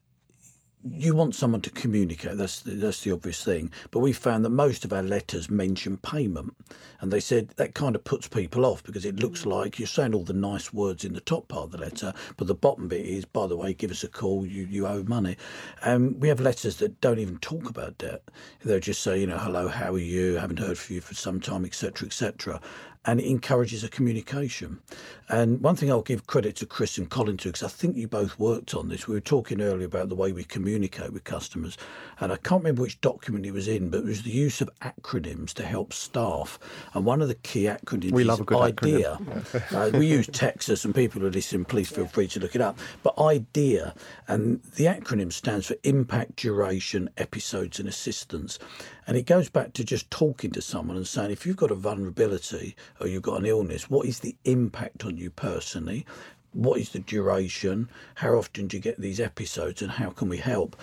you 0.88 1.14
want 1.14 1.34
someone 1.34 1.60
to 1.60 1.70
communicate. 1.70 2.36
That's 2.36 2.60
the, 2.60 2.72
that's 2.72 3.02
the 3.02 3.12
obvious 3.12 3.44
thing. 3.44 3.70
But 3.90 4.00
we 4.00 4.12
found 4.12 4.44
that 4.44 4.50
most 4.50 4.84
of 4.84 4.92
our 4.92 5.02
letters 5.02 5.50
mention 5.50 5.96
payment, 5.96 6.54
and 7.00 7.12
they 7.12 7.20
said 7.20 7.48
that 7.56 7.74
kind 7.74 7.94
of 7.94 8.04
puts 8.04 8.28
people 8.28 8.64
off 8.64 8.82
because 8.82 9.04
it 9.04 9.16
looks 9.16 9.46
like 9.46 9.78
you're 9.78 9.86
saying 9.86 10.14
all 10.14 10.24
the 10.24 10.32
nice 10.32 10.72
words 10.72 11.04
in 11.04 11.12
the 11.12 11.20
top 11.20 11.48
part 11.48 11.64
of 11.64 11.72
the 11.72 11.78
letter, 11.78 12.12
but 12.36 12.46
the 12.46 12.54
bottom 12.54 12.88
bit 12.88 13.06
is, 13.06 13.24
by 13.24 13.46
the 13.46 13.56
way, 13.56 13.72
give 13.72 13.90
us 13.90 14.04
a 14.04 14.08
call. 14.08 14.46
You 14.46 14.64
you 14.64 14.86
owe 14.86 15.04
money. 15.04 15.36
Um, 15.82 16.18
we 16.18 16.28
have 16.28 16.40
letters 16.40 16.76
that 16.76 17.00
don't 17.00 17.18
even 17.18 17.38
talk 17.38 17.68
about 17.68 17.98
debt. 17.98 18.22
They'll 18.64 18.80
just 18.80 19.02
say, 19.02 19.20
you 19.20 19.26
know, 19.26 19.38
hello, 19.38 19.68
how 19.68 19.94
are 19.94 19.98
you? 19.98 20.36
haven't 20.42 20.58
heard 20.58 20.78
from 20.78 20.96
you 20.96 21.00
for 21.00 21.14
some 21.14 21.40
time, 21.40 21.64
etc., 21.64 22.06
etc 22.06 22.60
and 23.05 23.20
it 23.20 23.26
encourages 23.26 23.82
a 23.82 23.88
communication. 23.88 24.80
And 25.28 25.61
one 25.61 25.76
thing 25.76 25.90
I'll 25.90 26.03
give 26.03 26.26
credit 26.26 26.57
to 26.57 26.66
Chris 26.66 26.98
and 26.98 27.09
Colin 27.09 27.36
to, 27.38 27.48
because 27.48 27.62
I 27.62 27.68
think 27.68 27.96
you 27.96 28.07
both 28.07 28.38
worked 28.38 28.74
on 28.74 28.88
this. 28.88 29.09
We 29.09 29.14
were 29.14 29.20
talking 29.20 29.61
earlier 29.61 29.86
about 29.86 30.09
the 30.09 30.14
way 30.14 30.30
we 30.30 30.44
communicate 30.44 31.12
with 31.12 31.24
customers, 31.24 31.78
and 32.20 32.32
I 32.32 32.36
can't 32.36 32.62
remember 32.62 32.82
which 32.82 33.00
document 33.00 33.46
it 33.46 33.53
was 33.53 33.66
in, 33.66 33.88
but 33.88 34.00
it 34.00 34.05
was 34.05 34.22
the 34.22 34.30
use 34.30 34.61
of 34.61 34.70
acronyms 34.80 35.53
to 35.55 35.64
help 35.64 35.92
staff. 35.92 36.59
And 36.94 37.05
one 37.05 37.22
of 37.22 37.28
the 37.28 37.34
key 37.36 37.64
acronyms 37.64 38.12
we 38.12 38.22
is 38.22 38.28
love 38.28 38.40
a 38.40 38.44
good 38.44 38.59
IDEA. 38.59 39.18
Acronym. 39.20 39.94
uh, 39.94 39.98
we 39.98 40.07
use 40.07 40.26
Texas, 40.28 40.84
and 40.84 40.94
people 40.94 41.20
who 41.20 41.30
listen, 41.30 41.64
please 41.64 41.88
feel 41.88 42.07
free 42.07 42.28
to 42.28 42.40
look 42.40 42.55
it 42.55 42.61
up. 42.61 42.78
But 43.03 43.18
IDEA, 43.18 43.94
and 44.28 44.62
the 44.76 44.84
acronym 44.84 45.32
stands 45.32 45.66
for 45.66 45.76
Impact, 45.82 46.36
Duration, 46.36 47.11
Episodes, 47.16 47.80
and 47.80 47.88
Assistance. 47.88 48.59
And 49.07 49.16
it 49.16 49.26
goes 49.26 49.48
back 49.48 49.72
to 49.74 49.84
just 49.84 50.11
talking 50.11 50.53
to 50.53 50.62
someone 50.62 50.96
and 50.96 51.07
saying, 51.07 51.30
if 51.30 51.44
you've 51.44 51.57
got 51.57 51.70
a 51.70 51.74
vulnerability 51.74 52.76
or 53.00 53.09
you've 53.09 53.22
got 53.22 53.40
an 53.40 53.46
illness, 53.46 53.90
what 53.90 54.07
is 54.07 54.20
the 54.20 54.36
impact 54.44 55.05
on 55.05 55.16
you 55.16 55.30
personally? 55.30 56.07
What 56.53 56.78
is 56.80 56.90
the 56.90 57.00
duration? 57.00 57.88
How 58.16 58.34
often 58.34 58.68
do 58.68 58.76
you 58.76 58.82
get 58.82 59.00
these 59.00 59.20
episodes 59.20 59.82
and 59.82 59.92
how 59.92 60.11
can 60.11 60.28
we 60.28 60.38
help? 60.38 60.76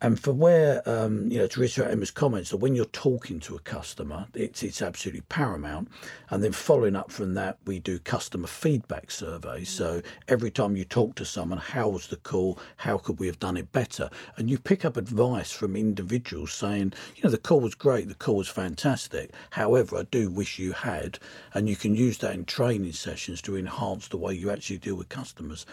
And 0.00 0.18
for 0.18 0.32
where, 0.32 0.88
um, 0.88 1.30
you 1.30 1.38
know, 1.38 1.46
to 1.48 1.60
reiterate 1.60 1.90
Emma's 1.90 2.10
comments, 2.10 2.50
that 2.50 2.58
when 2.58 2.74
you're 2.74 2.84
talking 2.86 3.40
to 3.40 3.56
a 3.56 3.60
customer, 3.60 4.26
it's 4.34 4.62
it's 4.62 4.80
absolutely 4.80 5.22
paramount. 5.22 5.88
And 6.30 6.42
then 6.42 6.52
following 6.52 6.94
up 6.94 7.10
from 7.10 7.34
that, 7.34 7.58
we 7.66 7.80
do 7.80 7.98
customer 7.98 8.46
feedback 8.46 9.10
surveys. 9.10 9.68
So 9.68 10.02
every 10.28 10.50
time 10.50 10.76
you 10.76 10.84
talk 10.84 11.16
to 11.16 11.24
someone, 11.24 11.58
how 11.58 11.88
was 11.88 12.06
the 12.06 12.16
call? 12.16 12.58
How 12.76 12.98
could 12.98 13.18
we 13.18 13.26
have 13.26 13.40
done 13.40 13.56
it 13.56 13.72
better? 13.72 14.08
And 14.36 14.48
you 14.48 14.58
pick 14.58 14.84
up 14.84 14.96
advice 14.96 15.50
from 15.50 15.74
individuals 15.74 16.52
saying, 16.52 16.92
you 17.16 17.24
know, 17.24 17.30
the 17.30 17.38
call 17.38 17.60
was 17.60 17.74
great, 17.74 18.08
the 18.08 18.14
call 18.14 18.36
was 18.36 18.48
fantastic. 18.48 19.32
However, 19.50 19.96
I 19.96 20.02
do 20.04 20.30
wish 20.30 20.58
you 20.58 20.72
had. 20.72 21.18
And 21.54 21.68
you 21.68 21.76
can 21.76 21.94
use 21.94 22.18
that 22.18 22.34
in 22.34 22.44
training 22.44 22.92
sessions 22.92 23.42
to 23.42 23.56
enhance 23.56 24.08
the 24.08 24.16
way 24.16 24.34
you 24.34 24.50
actually 24.50 24.78
deal 24.78 24.94
with 24.94 25.08
customers. 25.08 25.66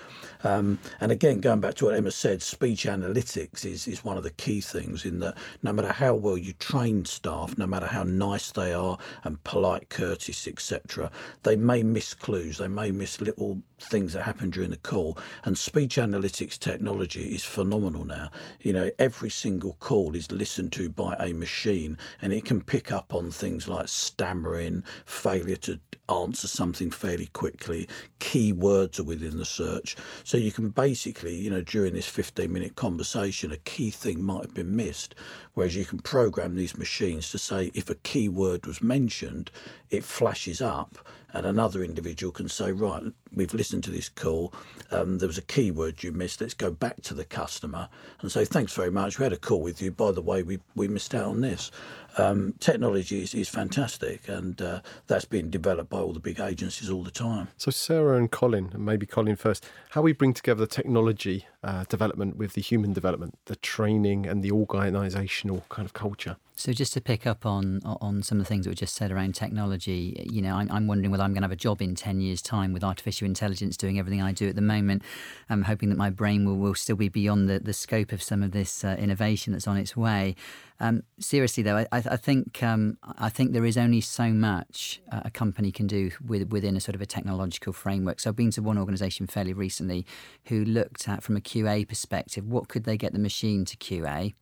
Um, 0.43 0.79
and 0.99 1.11
again, 1.11 1.41
going 1.41 1.59
back 1.59 1.75
to 1.75 1.85
what 1.85 1.95
Emma 1.95 2.11
said, 2.11 2.41
speech 2.41 2.85
analytics 2.85 3.65
is, 3.65 3.87
is 3.87 4.03
one 4.03 4.14
one 4.15 4.19
of 4.19 4.23
the 4.23 4.41
key 4.41 4.61
things 4.61 5.03
in 5.03 5.19
that 5.19 5.35
no 5.61 5.73
matter 5.73 5.91
how 5.91 6.13
well 6.13 6.37
you 6.37 6.53
train 6.53 7.03
staff, 7.03 7.57
no 7.57 7.67
matter 7.67 7.85
how 7.85 8.03
nice 8.03 8.49
they 8.49 8.71
are 8.71 8.97
and 9.25 9.43
polite, 9.43 9.89
courteous, 9.89 10.47
etc., 10.47 11.11
they 11.43 11.57
may 11.57 11.83
miss 11.83 12.13
clues, 12.13 12.57
they 12.57 12.69
may 12.69 12.91
miss 12.91 13.19
little 13.19 13.61
things 13.77 14.13
that 14.13 14.23
happen 14.23 14.49
during 14.49 14.69
the 14.69 14.77
call. 14.77 15.17
And 15.43 15.57
speech 15.57 15.97
analytics 15.97 16.57
technology 16.57 17.35
is 17.35 17.43
phenomenal 17.43 18.05
now. 18.05 18.31
You 18.61 18.71
know, 18.71 18.89
every 18.99 19.29
single 19.29 19.73
call 19.81 20.15
is 20.15 20.31
listened 20.31 20.71
to 20.73 20.89
by 20.89 21.15
a 21.19 21.33
machine 21.33 21.97
and 22.21 22.31
it 22.31 22.45
can 22.45 22.61
pick 22.61 22.93
up 22.93 23.13
on 23.13 23.31
things 23.31 23.67
like 23.67 23.89
stammering, 23.89 24.85
failure 25.05 25.57
to 25.57 25.77
answer 26.09 26.47
something 26.47 26.91
fairly 26.91 27.27
quickly, 27.27 27.87
keywords 28.19 28.99
are 28.99 29.03
within 29.03 29.37
the 29.37 29.45
search. 29.45 29.95
So 30.23 30.37
you 30.37 30.51
can 30.51 30.69
basically, 30.69 31.35
you 31.35 31.49
know, 31.49 31.61
during 31.61 31.93
this 31.93 32.07
15 32.07 32.51
minute 32.51 32.75
conversation, 32.75 33.51
a 33.51 33.57
key 33.57 33.89
thing 34.05 34.23
might 34.23 34.43
have 34.43 34.53
been 34.53 34.75
missed. 34.75 35.15
Whereas 35.55 35.75
you 35.75 35.83
can 35.83 35.99
program 35.99 36.55
these 36.55 36.77
machines 36.77 37.31
to 37.31 37.39
say 37.39 37.71
if 37.73 37.89
a 37.89 37.95
keyword 37.95 38.67
was 38.67 38.81
mentioned, 38.81 39.49
it 39.89 40.03
flashes 40.03 40.61
up 40.61 40.99
and 41.35 41.45
another 41.45 41.83
individual 41.83 42.31
can 42.31 42.47
say, 42.47 42.71
right, 42.71 43.03
we've 43.33 43.53
listened 43.53 43.83
to 43.83 43.91
this 43.91 44.07
call. 44.07 44.53
Um, 44.89 45.17
there 45.17 45.27
was 45.27 45.37
a 45.37 45.41
keyword 45.41 46.01
you 46.01 46.13
missed. 46.13 46.39
Let's 46.39 46.53
go 46.53 46.71
back 46.71 47.01
to 47.01 47.13
the 47.13 47.25
customer 47.25 47.89
and 48.21 48.31
say, 48.31 48.45
thanks 48.45 48.73
very 48.73 48.89
much. 48.89 49.19
We 49.19 49.23
had 49.23 49.33
a 49.33 49.37
call 49.37 49.61
with 49.61 49.81
you. 49.81 49.91
By 49.91 50.11
the 50.13 50.21
way, 50.21 50.43
we, 50.43 50.59
we 50.75 50.87
missed 50.87 51.13
out 51.13 51.25
on 51.25 51.41
this. 51.41 51.71
Um, 52.17 52.53
technology 52.59 53.23
is, 53.23 53.33
is 53.33 53.49
fantastic, 53.49 54.27
and 54.29 54.61
uh, 54.61 54.81
that's 55.07 55.25
being 55.25 55.49
developed 55.49 55.89
by 55.89 55.99
all 55.99 56.13
the 56.13 56.19
big 56.19 56.39
agencies 56.39 56.89
all 56.89 57.03
the 57.03 57.11
time. 57.11 57.49
So, 57.57 57.71
Sarah 57.71 58.17
and 58.17 58.31
Colin, 58.31 58.71
and 58.73 58.85
maybe 58.85 59.05
Colin 59.05 59.35
first, 59.35 59.65
how 59.91 60.01
we 60.01 60.13
bring 60.13 60.33
together 60.33 60.61
the 60.61 60.67
technology 60.67 61.45
uh, 61.63 61.83
development 61.89 62.37
with 62.37 62.53
the 62.53 62.61
human 62.61 62.93
development, 62.93 63.37
the 63.45 63.55
training 63.57 64.25
and 64.25 64.43
the 64.43 64.51
organisational 64.51 65.67
kind 65.69 65.85
of 65.85 65.93
culture. 65.93 66.37
So 66.57 66.71
just 66.71 66.93
to 66.93 67.01
pick 67.01 67.27
up 67.27 67.45
on 67.45 67.81
on 67.83 68.23
some 68.23 68.39
of 68.39 68.45
the 68.45 68.47
things 68.47 68.65
that 68.65 68.71
were 68.71 68.75
just 68.75 68.95
said 68.95 69.11
around 69.11 69.35
technology, 69.35 70.25
you 70.31 70.41
know, 70.41 70.55
I'm, 70.55 70.71
I'm 70.71 70.87
wondering 70.87 71.11
whether 71.11 71.23
I'm 71.23 71.33
going 71.33 71.41
to 71.41 71.45
have 71.45 71.51
a 71.51 71.55
job 71.57 71.81
in 71.81 71.95
ten 71.95 72.21
years' 72.21 72.41
time 72.41 72.71
with 72.71 72.83
artificial 72.83 73.25
intelligence 73.25 73.75
doing 73.75 73.99
everything 73.99 74.21
I 74.21 74.31
do 74.31 74.47
at 74.47 74.55
the 74.55 74.61
moment. 74.61 75.03
I'm 75.49 75.63
hoping 75.63 75.89
that 75.89 75.97
my 75.97 76.09
brain 76.09 76.45
will, 76.45 76.55
will 76.55 76.73
still 76.75 76.95
be 76.95 77.09
beyond 77.09 77.49
the, 77.49 77.59
the 77.59 77.73
scope 77.73 78.13
of 78.13 78.23
some 78.23 78.41
of 78.41 78.51
this 78.51 78.85
uh, 78.85 78.95
innovation 78.97 79.51
that's 79.51 79.67
on 79.67 79.77
its 79.77 79.97
way. 79.97 80.35
Um, 80.79 81.03
seriously 81.19 81.61
though, 81.61 81.77
I, 81.77 81.87
I 81.91 82.17
think 82.17 82.63
um, 82.63 82.97
I 83.17 83.29
think 83.29 83.51
there 83.51 83.65
is 83.65 83.77
only 83.77 84.01
so 84.01 84.29
much 84.29 85.01
uh, 85.11 85.21
a 85.25 85.31
company 85.31 85.71
can 85.71 85.87
do 85.87 86.11
with, 86.25 86.51
within 86.51 86.77
a 86.77 86.79
sort 86.79 86.95
of 86.95 87.01
a 87.01 87.05
technological 87.05 87.73
framework. 87.73 88.21
So 88.21 88.29
I've 88.29 88.35
been 88.35 88.51
to 88.51 88.61
one 88.61 88.77
organisation 88.77 89.27
fairly 89.27 89.53
recently 89.53 90.05
who 90.45 90.63
looked 90.63 91.09
at 91.09 91.21
from 91.21 91.35
a 91.35 91.41
QA 91.41 91.87
perspective, 91.87 92.45
what 92.45 92.69
could 92.69 92.85
they 92.85 92.97
get 92.97 93.11
the 93.11 93.19
machine 93.19 93.65
to 93.65 93.77
QA 93.77 94.33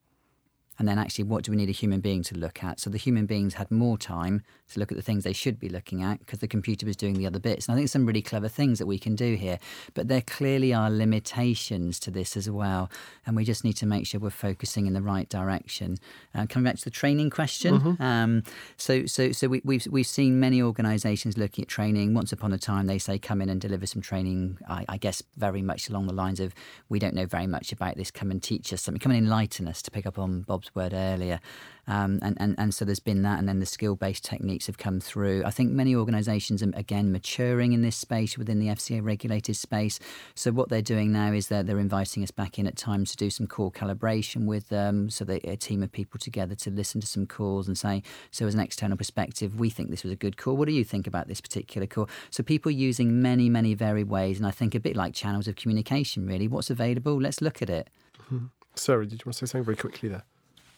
and 0.80 0.88
then 0.88 0.98
actually 0.98 1.24
what 1.26 1.44
do 1.44 1.52
we 1.52 1.58
need 1.58 1.70
a 1.70 1.74
human 1.74 2.02
being 2.02 2.24
to 2.24 2.36
look 2.36 2.64
at? 2.64 2.80
So 2.80 2.90
the 2.90 2.98
human 2.98 3.26
beings 3.26 3.56
had 3.56 3.70
more 3.70 3.98
time 3.98 4.44
to 4.72 4.80
look 4.80 4.92
at 4.92 4.98
the 4.98 5.04
things 5.04 5.24
they 5.24 5.34
should 5.34 5.60
be 5.60 5.70
looking 5.70 6.02
at 6.02 6.20
because 6.20 6.40
the 6.40 6.48
computer 6.48 6.86
was 6.86 6.96
doing 6.96 7.14
the 7.16 7.28
other 7.28 7.40
bits. 7.40 7.68
And 7.68 7.74
i 7.74 7.78
think 7.78 7.90
some 7.90 8.06
really 8.06 8.22
clever 8.22 8.48
things 8.48 8.80
that 8.80 8.86
we 8.86 8.98
can 8.98 9.16
do 9.16 9.36
here 9.36 9.60
but 9.94 10.08
there 10.08 10.22
clearly 10.22 10.74
are 10.74 10.90
limitations 10.90 12.00
to 12.02 12.12
this 12.12 12.36
as 12.36 12.50
well. 12.50 12.90
And 13.26 13.36
we 13.36 13.46
just 13.46 13.64
need 13.64 13.74
to 13.78 13.86
make 13.86 14.08
sure 14.08 14.20
we're 14.20 14.30
focusing 14.30 14.88
in 14.88 14.94
the 14.94 15.02
right 15.02 15.30
direction. 15.30 15.98
Uh, 16.34 16.46
coming 16.48 16.66
back 16.66 16.78
to 16.78 16.84
the 16.84 16.92
training 16.92 17.30
question 17.30 17.80
mm-hmm. 17.80 18.04
um, 18.04 18.44
so 18.78 19.06
so 19.06 19.32
so 19.32 19.48
we, 19.48 19.62
we've 19.64 19.86
we've 19.90 20.08
seen 20.08 20.40
many 20.40 20.62
organizations 20.62 21.38
looking 21.38 21.64
at 21.64 21.68
training. 21.68 22.14
Once 22.14 22.32
upon 22.32 22.52
a 22.52 22.58
time 22.58 22.88
they 22.88 23.00
say 23.00 23.20
come 23.20 23.42
in 23.42 23.50
and 23.50 23.62
deliver 23.62 23.86
some 23.86 24.02
training 24.02 24.58
I, 24.68 24.86
I 24.90 24.98
guess 24.98 25.22
very 25.38 25.62
much 25.62 25.90
along 25.90 26.08
the 26.08 26.14
lines 26.14 26.40
of 26.40 26.54
we 26.90 27.00
don't 27.00 27.14
know 27.14 27.26
very 27.26 27.48
much 27.48 27.72
about 27.72 27.96
this. 27.96 28.10
Come 28.12 28.32
and 28.32 28.42
teach 28.42 28.74
us 28.74 28.82
something. 28.82 29.00
Come 29.00 29.12
and 29.12 29.26
enlighten 29.26 29.68
us 29.68 29.82
to 29.84 29.92
pick 29.92 30.06
up 30.06 30.18
on 30.18 30.42
bob 30.42 30.63
Word 30.74 30.94
earlier. 30.94 31.40
Um, 31.86 32.20
and, 32.22 32.38
and, 32.40 32.56
and 32.58 32.74
so 32.74 32.86
there's 32.86 33.02
been 33.02 33.24
that, 33.24 33.40
and 33.40 33.48
then 33.48 33.60
the 33.60 33.66
skill 33.66 33.96
based 33.96 34.24
techniques 34.24 34.68
have 34.68 34.78
come 34.78 35.02
through. 35.02 35.44
I 35.46 35.52
think 35.52 35.72
many 35.72 35.96
organisations 35.96 36.64
are, 36.64 36.72
again, 36.76 37.12
maturing 37.12 37.74
in 37.74 37.82
this 37.82 37.98
space 37.98 38.38
within 38.38 38.60
the 38.60 38.68
FCA 38.68 39.04
regulated 39.04 39.58
space. 39.58 40.00
So 40.34 40.52
what 40.52 40.70
they're 40.70 40.82
doing 40.82 41.12
now 41.12 41.34
is 41.34 41.50
that 41.50 41.68
they're 41.68 41.80
inviting 41.80 42.24
us 42.24 42.32
back 42.32 42.58
in 42.58 42.68
at 42.68 42.78
times 42.78 43.12
to 43.12 43.18
do 43.18 43.30
some 43.30 43.48
call 43.48 43.70
calibration 43.70 44.46
with 44.46 44.70
them. 44.70 45.10
So 45.10 45.26
they, 45.26 45.40
a 45.40 45.58
team 45.58 45.84
of 45.84 45.92
people 45.92 46.20
together 46.20 46.56
to 46.56 46.72
listen 46.72 47.02
to 47.02 47.08
some 47.08 47.26
calls 47.26 47.68
and 47.68 47.78
say, 47.78 48.02
so 48.32 48.48
as 48.48 48.54
an 48.54 48.62
external 48.62 48.98
perspective, 48.98 49.60
we 49.60 49.70
think 49.70 49.90
this 49.90 50.04
was 50.04 50.14
a 50.14 50.18
good 50.18 50.38
call. 50.38 50.56
What 50.56 50.70
do 50.70 50.74
you 50.74 50.86
think 50.86 51.06
about 51.06 51.28
this 51.28 51.42
particular 51.42 51.86
call? 51.86 52.10
So 52.30 52.44
people 52.44 52.72
using 52.72 53.22
many, 53.22 53.50
many 53.50 53.74
varied 53.74 54.08
ways, 54.08 54.38
and 54.38 54.48
I 54.48 54.52
think 54.52 54.74
a 54.74 54.80
bit 54.80 54.96
like 54.96 55.14
channels 55.14 55.50
of 55.50 55.58
communication, 55.58 56.26
really. 56.26 56.48
What's 56.48 56.70
available? 56.70 57.20
Let's 57.20 57.42
look 57.42 57.62
at 57.62 57.70
it. 57.70 57.90
Mm-hmm. 58.26 58.46
Sarah, 58.76 59.06
did 59.06 59.20
you 59.20 59.26
want 59.26 59.38
to 59.38 59.46
say 59.46 59.52
something 59.52 59.66
very 59.66 59.78
quickly 59.78 60.10
there? 60.10 60.24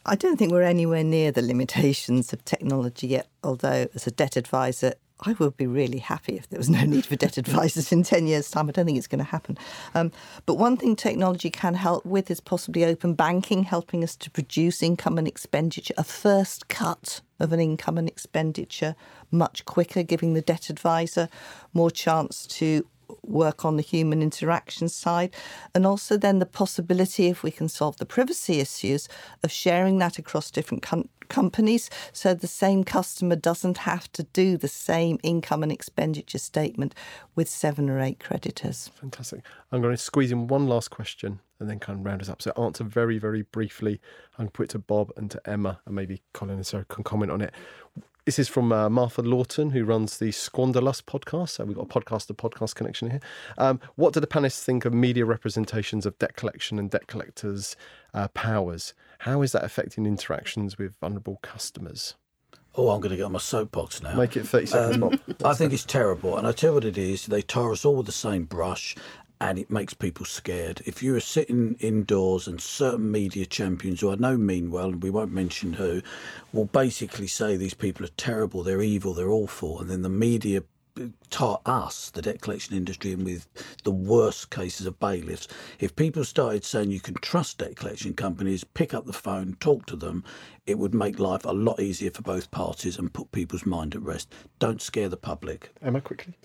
I 0.08 0.16
don't 0.16 0.38
think 0.38 0.52
we're 0.52 0.62
anywhere 0.62 1.04
near 1.04 1.32
the 1.32 1.42
limitations 1.42 2.32
of 2.32 2.46
technology 2.46 3.08
yet, 3.08 3.28
although, 3.44 3.88
as 3.96 4.06
a 4.06 4.12
debt 4.12 4.38
advisor, 4.38 4.94
I 5.22 5.34
would 5.34 5.58
be 5.58 5.66
really 5.66 5.98
happy 5.98 6.36
if 6.36 6.48
there 6.50 6.60
was 6.60 6.70
no 6.70 6.84
need 6.84 7.08
for 7.08 7.16
debt 7.16 7.38
advisors 7.38 7.92
in 7.92 8.04
10 8.04 8.28
years' 8.28 8.52
time. 8.52 8.70
I 8.70 8.72
don't 8.72 8.86
think 8.86 9.00
it's 9.00 9.08
going 9.08 9.20
to 9.20 9.26
happen. 9.26 9.58
Um, 9.96 10.12
but 10.46 10.56
one 10.56 10.78
thing 10.78 10.96
technology 10.96 11.50
can 11.50 11.74
help 11.74 12.06
with 12.06 12.30
is 12.30 12.40
possibly 12.40 12.86
open 12.86 13.16
banking, 13.16 13.64
helping 13.64 14.04
us 14.04 14.16
to 14.18 14.30
produce 14.30 14.84
income 14.84 15.18
and 15.18 15.28
expenditure, 15.28 15.96
a 15.98 16.04
first 16.04 16.68
cut 16.68 17.22
of 17.40 17.52
an 17.52 17.60
income 17.60 17.98
and 17.98 18.08
expenditure 18.08 18.96
much 19.32 19.66
quicker, 19.66 20.04
giving 20.04 20.34
the 20.34 20.42
debt 20.42 20.70
advisor 20.70 21.30
more 21.74 21.90
chance 21.90 22.46
to 22.46 22.86
work 23.28 23.66
on 23.66 23.76
the 23.76 23.84
human 23.84 24.22
interaction 24.22 24.90
side, 24.90 25.34
and 25.74 25.86
also 25.86 26.18
then 26.18 26.40
the 26.40 26.46
possibility, 26.46 27.28
if 27.28 27.44
we 27.44 27.52
can 27.52 27.70
solve 27.70 27.98
the 27.98 28.06
privacy 28.06 28.60
issues, 28.60 29.08
of 29.44 29.52
sharing 29.52 29.98
that 30.00 30.18
across 30.18 30.52
different 30.52 30.86
companies, 31.28 31.90
so 32.14 32.34
the 32.34 32.48
same 32.48 32.84
customer 32.84 33.36
doesn't 33.36 33.80
have 33.80 34.12
to 34.12 34.24
do 34.24 34.58
the 34.58 34.68
same 34.68 35.20
income 35.24 35.64
and 35.64 35.72
expenditure 35.72 36.38
statement 36.38 36.94
with 37.36 37.50
seven 37.50 37.90
or 37.90 38.00
eight 38.00 38.20
creditors. 38.20 38.90
Fantastic. 39.00 39.42
I'm 39.72 39.82
going 39.82 39.94
to 39.94 40.02
squeeze 40.02 40.32
in 40.32 40.48
one 40.48 40.68
last 40.68 40.92
question 40.92 41.40
and 41.60 41.70
then 41.70 41.80
kind 41.80 42.00
of 42.00 42.06
round 42.06 42.22
us 42.22 42.30
up. 42.30 42.42
So 42.42 42.52
answer 42.58 42.84
very, 42.84 43.18
very 43.18 43.44
briefly. 43.44 44.02
I'm 44.34 44.46
going 44.46 44.48
to 44.50 44.52
put 44.52 44.64
it 44.64 44.70
to 44.72 44.80
Bob 44.80 45.12
and 45.18 45.32
to 45.32 45.42
Emma, 45.50 45.80
and 45.86 45.96
maybe 45.96 46.22
Colin 46.34 46.56
and 46.56 46.68
Sarah 46.68 46.86
can 46.86 47.04
comment 47.04 47.32
on 47.32 47.42
it. 47.42 47.54
This 48.26 48.40
is 48.40 48.48
from 48.48 48.72
uh, 48.72 48.90
Martha 48.90 49.22
Lawton, 49.22 49.70
who 49.70 49.86
runs 49.86 50.18
the 50.18 50.30
Squanderlust 50.30 51.04
podcast. 51.04 51.50
So 51.50 51.66
we've 51.66 51.78
got 51.78 51.86
a 51.96 52.00
podcast 52.00 52.26
to 52.26 52.34
podcast 52.34 52.74
connection 52.74 53.12
here. 53.12 53.20
Um, 53.60 53.80
what 53.98 54.16
do 54.16 54.20
the 54.20 54.26
panelists 54.26 54.64
think 54.64 54.84
of 54.84 54.96
media 54.96 55.26
representations 55.26 56.08
of 56.08 56.18
debt 56.18 56.36
collection 56.36 56.80
and 56.80 56.90
debt 56.90 57.06
collectors' 57.06 57.76
uh, 58.16 58.28
powers? 58.30 58.96
How 59.20 59.44
is 59.44 59.52
that 59.52 59.64
affecting 59.64 60.08
interactions 60.08 60.76
with 60.76 60.96
vulnerable 61.00 61.38
customers? 61.44 62.16
Oh, 62.76 62.90
I'm 62.90 63.00
going 63.00 63.12
to 63.12 63.18
get 63.18 63.26
on 63.26 63.32
my 63.32 63.40
soapbox 63.40 64.02
now. 64.02 64.16
Make 64.16 64.36
it 64.36 64.48
30 64.48 64.66
seconds, 64.66 64.98
Bob. 64.98 65.20
I 65.46 65.54
think 65.54 65.72
it's 65.72 65.86
terrible. 65.86 66.36
And 66.36 66.48
I 66.48 66.52
tell 66.52 66.72
you 66.72 66.74
what 66.74 66.86
it 66.86 66.98
is 66.98 67.28
they 67.28 67.44
tar 67.44 67.72
us 67.72 67.86
all 67.86 67.98
with 67.98 68.08
the 68.08 68.12
same 68.12 68.46
brush 68.46 68.96
and 69.42 69.60
it 69.60 69.70
makes 69.70 69.94
people 69.94 70.26
scared. 70.26 70.82
If 70.86 71.04
you 71.04 71.16
are 71.16 71.20
sitting 71.20 71.76
indoors 71.80 72.48
and 72.48 72.62
certain 72.62 73.12
media 73.12 73.46
champions 73.46 74.02
who 74.02 74.12
I 74.12 74.16
know 74.16 74.38
mean 74.38 74.72
well, 74.72 74.90
and 74.90 75.04
we 75.04 75.10
won't 75.10 75.32
mention 75.32 75.74
who, 75.74 76.02
will 76.54 76.66
basically 76.66 77.28
say 77.28 77.58
these 77.58 77.74
people 77.74 78.06
are 78.06 78.16
terrible, 78.18 78.64
they're 78.64 78.82
evil, 78.82 79.14
they're 79.14 79.30
awful, 79.30 79.80
and 79.82 79.90
then 79.90 80.02
the 80.02 80.10
media 80.10 80.64
taught 81.30 81.62
us, 81.66 82.10
the 82.12 82.22
debt 82.22 82.42
collection 82.42 82.76
industry, 82.76 83.12
and 83.12 83.26
with 83.26 83.48
the 83.84 83.92
worst 83.92 84.50
cases 84.50 84.86
of 84.86 85.00
bailiffs. 85.00 85.48
If 85.80 85.96
people 85.96 86.24
started 86.24 86.64
saying 86.64 86.92
you 86.92 87.02
can 87.02 87.16
trust 87.16 87.58
debt 87.58 87.76
collection 87.76 88.14
companies, 88.14 88.64
pick 88.64 88.94
up 88.94 89.06
the 89.06 89.14
phone, 89.14 89.58
talk 89.60 89.86
to 89.88 89.98
them, 89.98 90.24
it 90.66 90.80
would 90.80 90.96
make 90.96 91.20
life 91.20 91.44
a 91.44 91.52
lot 91.52 91.80
easier 91.80 92.12
for 92.12 92.22
both 92.22 92.52
parties 92.52 92.98
and 92.98 93.12
put 93.12 93.32
people's 93.34 93.66
mind 93.66 93.96
at 93.96 94.02
rest. 94.02 94.34
Don't 94.60 94.82
scare 94.82 95.10
the 95.10 95.18
public. 95.18 95.72
Emma, 95.82 96.00
quickly. 96.00 96.36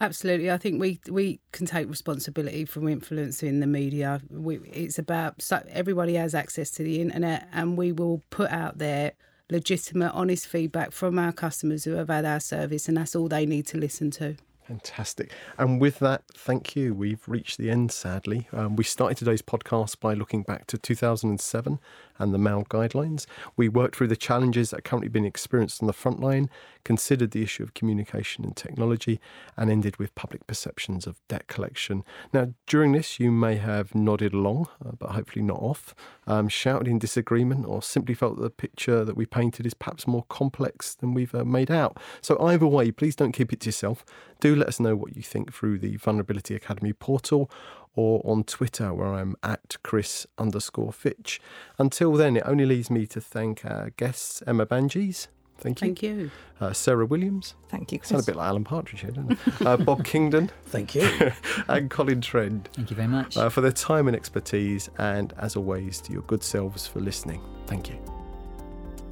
Absolutely, 0.00 0.50
I 0.50 0.58
think 0.58 0.78
we 0.80 1.00
we 1.08 1.40
can 1.52 1.64
take 1.64 1.88
responsibility 1.88 2.66
from 2.66 2.86
influencing 2.86 3.60
the 3.60 3.66
media. 3.66 4.20
We, 4.28 4.58
it's 4.58 4.98
about 4.98 5.40
so 5.40 5.62
everybody 5.70 6.14
has 6.14 6.34
access 6.34 6.70
to 6.72 6.82
the 6.82 7.00
internet, 7.00 7.48
and 7.52 7.78
we 7.78 7.92
will 7.92 8.22
put 8.28 8.50
out 8.50 8.76
there 8.76 9.12
legitimate, 9.50 10.12
honest 10.12 10.46
feedback 10.46 10.92
from 10.92 11.18
our 11.18 11.32
customers 11.32 11.84
who 11.84 11.92
have 11.92 12.08
had 12.08 12.26
our 12.26 12.40
service, 12.40 12.88
and 12.88 12.96
that's 12.98 13.16
all 13.16 13.28
they 13.28 13.46
need 13.46 13.66
to 13.68 13.78
listen 13.78 14.10
to. 14.10 14.36
Fantastic. 14.66 15.30
And 15.58 15.80
with 15.80 16.00
that, 16.00 16.24
thank 16.34 16.74
you. 16.74 16.92
We've 16.92 17.22
reached 17.28 17.56
the 17.56 17.70
end, 17.70 17.92
sadly. 17.92 18.48
Um, 18.52 18.74
we 18.74 18.82
started 18.82 19.16
today's 19.16 19.42
podcast 19.42 20.00
by 20.00 20.14
looking 20.14 20.42
back 20.42 20.66
to 20.66 20.78
2007 20.78 21.78
and 22.18 22.32
the 22.32 22.38
MAL 22.38 22.64
guidelines. 22.64 23.26
We 23.56 23.68
worked 23.68 23.96
through 23.96 24.08
the 24.08 24.16
challenges 24.16 24.70
that 24.70 24.78
are 24.78 24.82
currently 24.82 25.08
being 25.08 25.24
experienced 25.24 25.82
on 25.82 25.86
the 25.86 25.92
front 25.92 26.20
line, 26.20 26.48
considered 26.84 27.32
the 27.32 27.42
issue 27.42 27.62
of 27.62 27.74
communication 27.74 28.44
and 28.44 28.56
technology, 28.56 29.20
and 29.56 29.70
ended 29.70 29.96
with 29.96 30.14
public 30.14 30.46
perceptions 30.46 31.06
of 31.06 31.20
debt 31.28 31.46
collection. 31.48 32.04
Now, 32.32 32.52
during 32.66 32.92
this, 32.92 33.18
you 33.18 33.30
may 33.30 33.56
have 33.56 33.94
nodded 33.94 34.32
along, 34.32 34.68
uh, 34.84 34.92
but 34.98 35.10
hopefully 35.10 35.44
not 35.44 35.58
off, 35.58 35.94
um, 36.26 36.48
shouted 36.48 36.88
in 36.88 36.98
disagreement, 36.98 37.66
or 37.66 37.82
simply 37.82 38.14
felt 38.14 38.36
that 38.36 38.42
the 38.42 38.50
picture 38.50 39.04
that 39.04 39.16
we 39.16 39.26
painted 39.26 39.66
is 39.66 39.74
perhaps 39.74 40.06
more 40.06 40.24
complex 40.28 40.94
than 40.94 41.14
we've 41.14 41.34
uh, 41.34 41.44
made 41.44 41.70
out. 41.70 41.98
So, 42.20 42.38
either 42.40 42.66
way, 42.66 42.90
please 42.90 43.16
don't 43.16 43.32
keep 43.32 43.52
it 43.52 43.60
to 43.60 43.66
yourself. 43.66 44.04
Do 44.40 44.54
let 44.54 44.68
us 44.68 44.80
know 44.80 44.96
what 44.96 45.16
you 45.16 45.22
think 45.22 45.52
through 45.52 45.78
the 45.78 45.96
Vulnerability 45.96 46.54
Academy 46.54 46.92
portal 46.92 47.50
or 47.96 48.22
on 48.24 48.44
Twitter 48.44 48.94
where 48.94 49.08
I'm 49.14 49.34
at 49.42 49.76
Chris 49.82 50.26
underscore 50.38 50.92
Fitch. 50.92 51.40
Until 51.78 52.12
then, 52.12 52.36
it 52.36 52.44
only 52.46 52.66
leaves 52.66 52.90
me 52.90 53.06
to 53.06 53.20
thank 53.20 53.64
our 53.64 53.90
guests, 53.96 54.42
Emma 54.46 54.66
Banges. 54.66 55.28
Thank 55.58 55.80
you. 55.80 55.86
Thank 55.86 56.02
you. 56.02 56.30
Uh, 56.60 56.72
Sarah 56.74 57.06
Williams. 57.06 57.54
Thank 57.70 57.90
you, 57.90 57.98
Chris. 57.98 58.10
Sound 58.10 58.22
a 58.22 58.26
bit 58.26 58.36
like 58.36 58.46
Alan 58.46 58.64
Partridge 58.64 59.00
here, 59.00 59.10
doesn't 59.10 59.32
it? 59.32 59.66
uh, 59.66 59.78
Bob 59.78 60.04
Kingdon. 60.04 60.50
Thank 60.66 60.94
you. 60.94 61.32
and 61.68 61.90
Colin 61.90 62.20
Trend. 62.20 62.68
Thank 62.74 62.90
you 62.90 62.96
very 62.96 63.08
much. 63.08 63.36
Uh, 63.36 63.48
for 63.48 63.62
their 63.62 63.72
time 63.72 64.06
and 64.06 64.16
expertise, 64.16 64.90
and 64.98 65.32
as 65.38 65.56
always, 65.56 66.00
to 66.02 66.12
your 66.12 66.22
good 66.22 66.42
selves 66.42 66.86
for 66.86 67.00
listening. 67.00 67.40
Thank 67.66 67.88
you. 67.88 67.96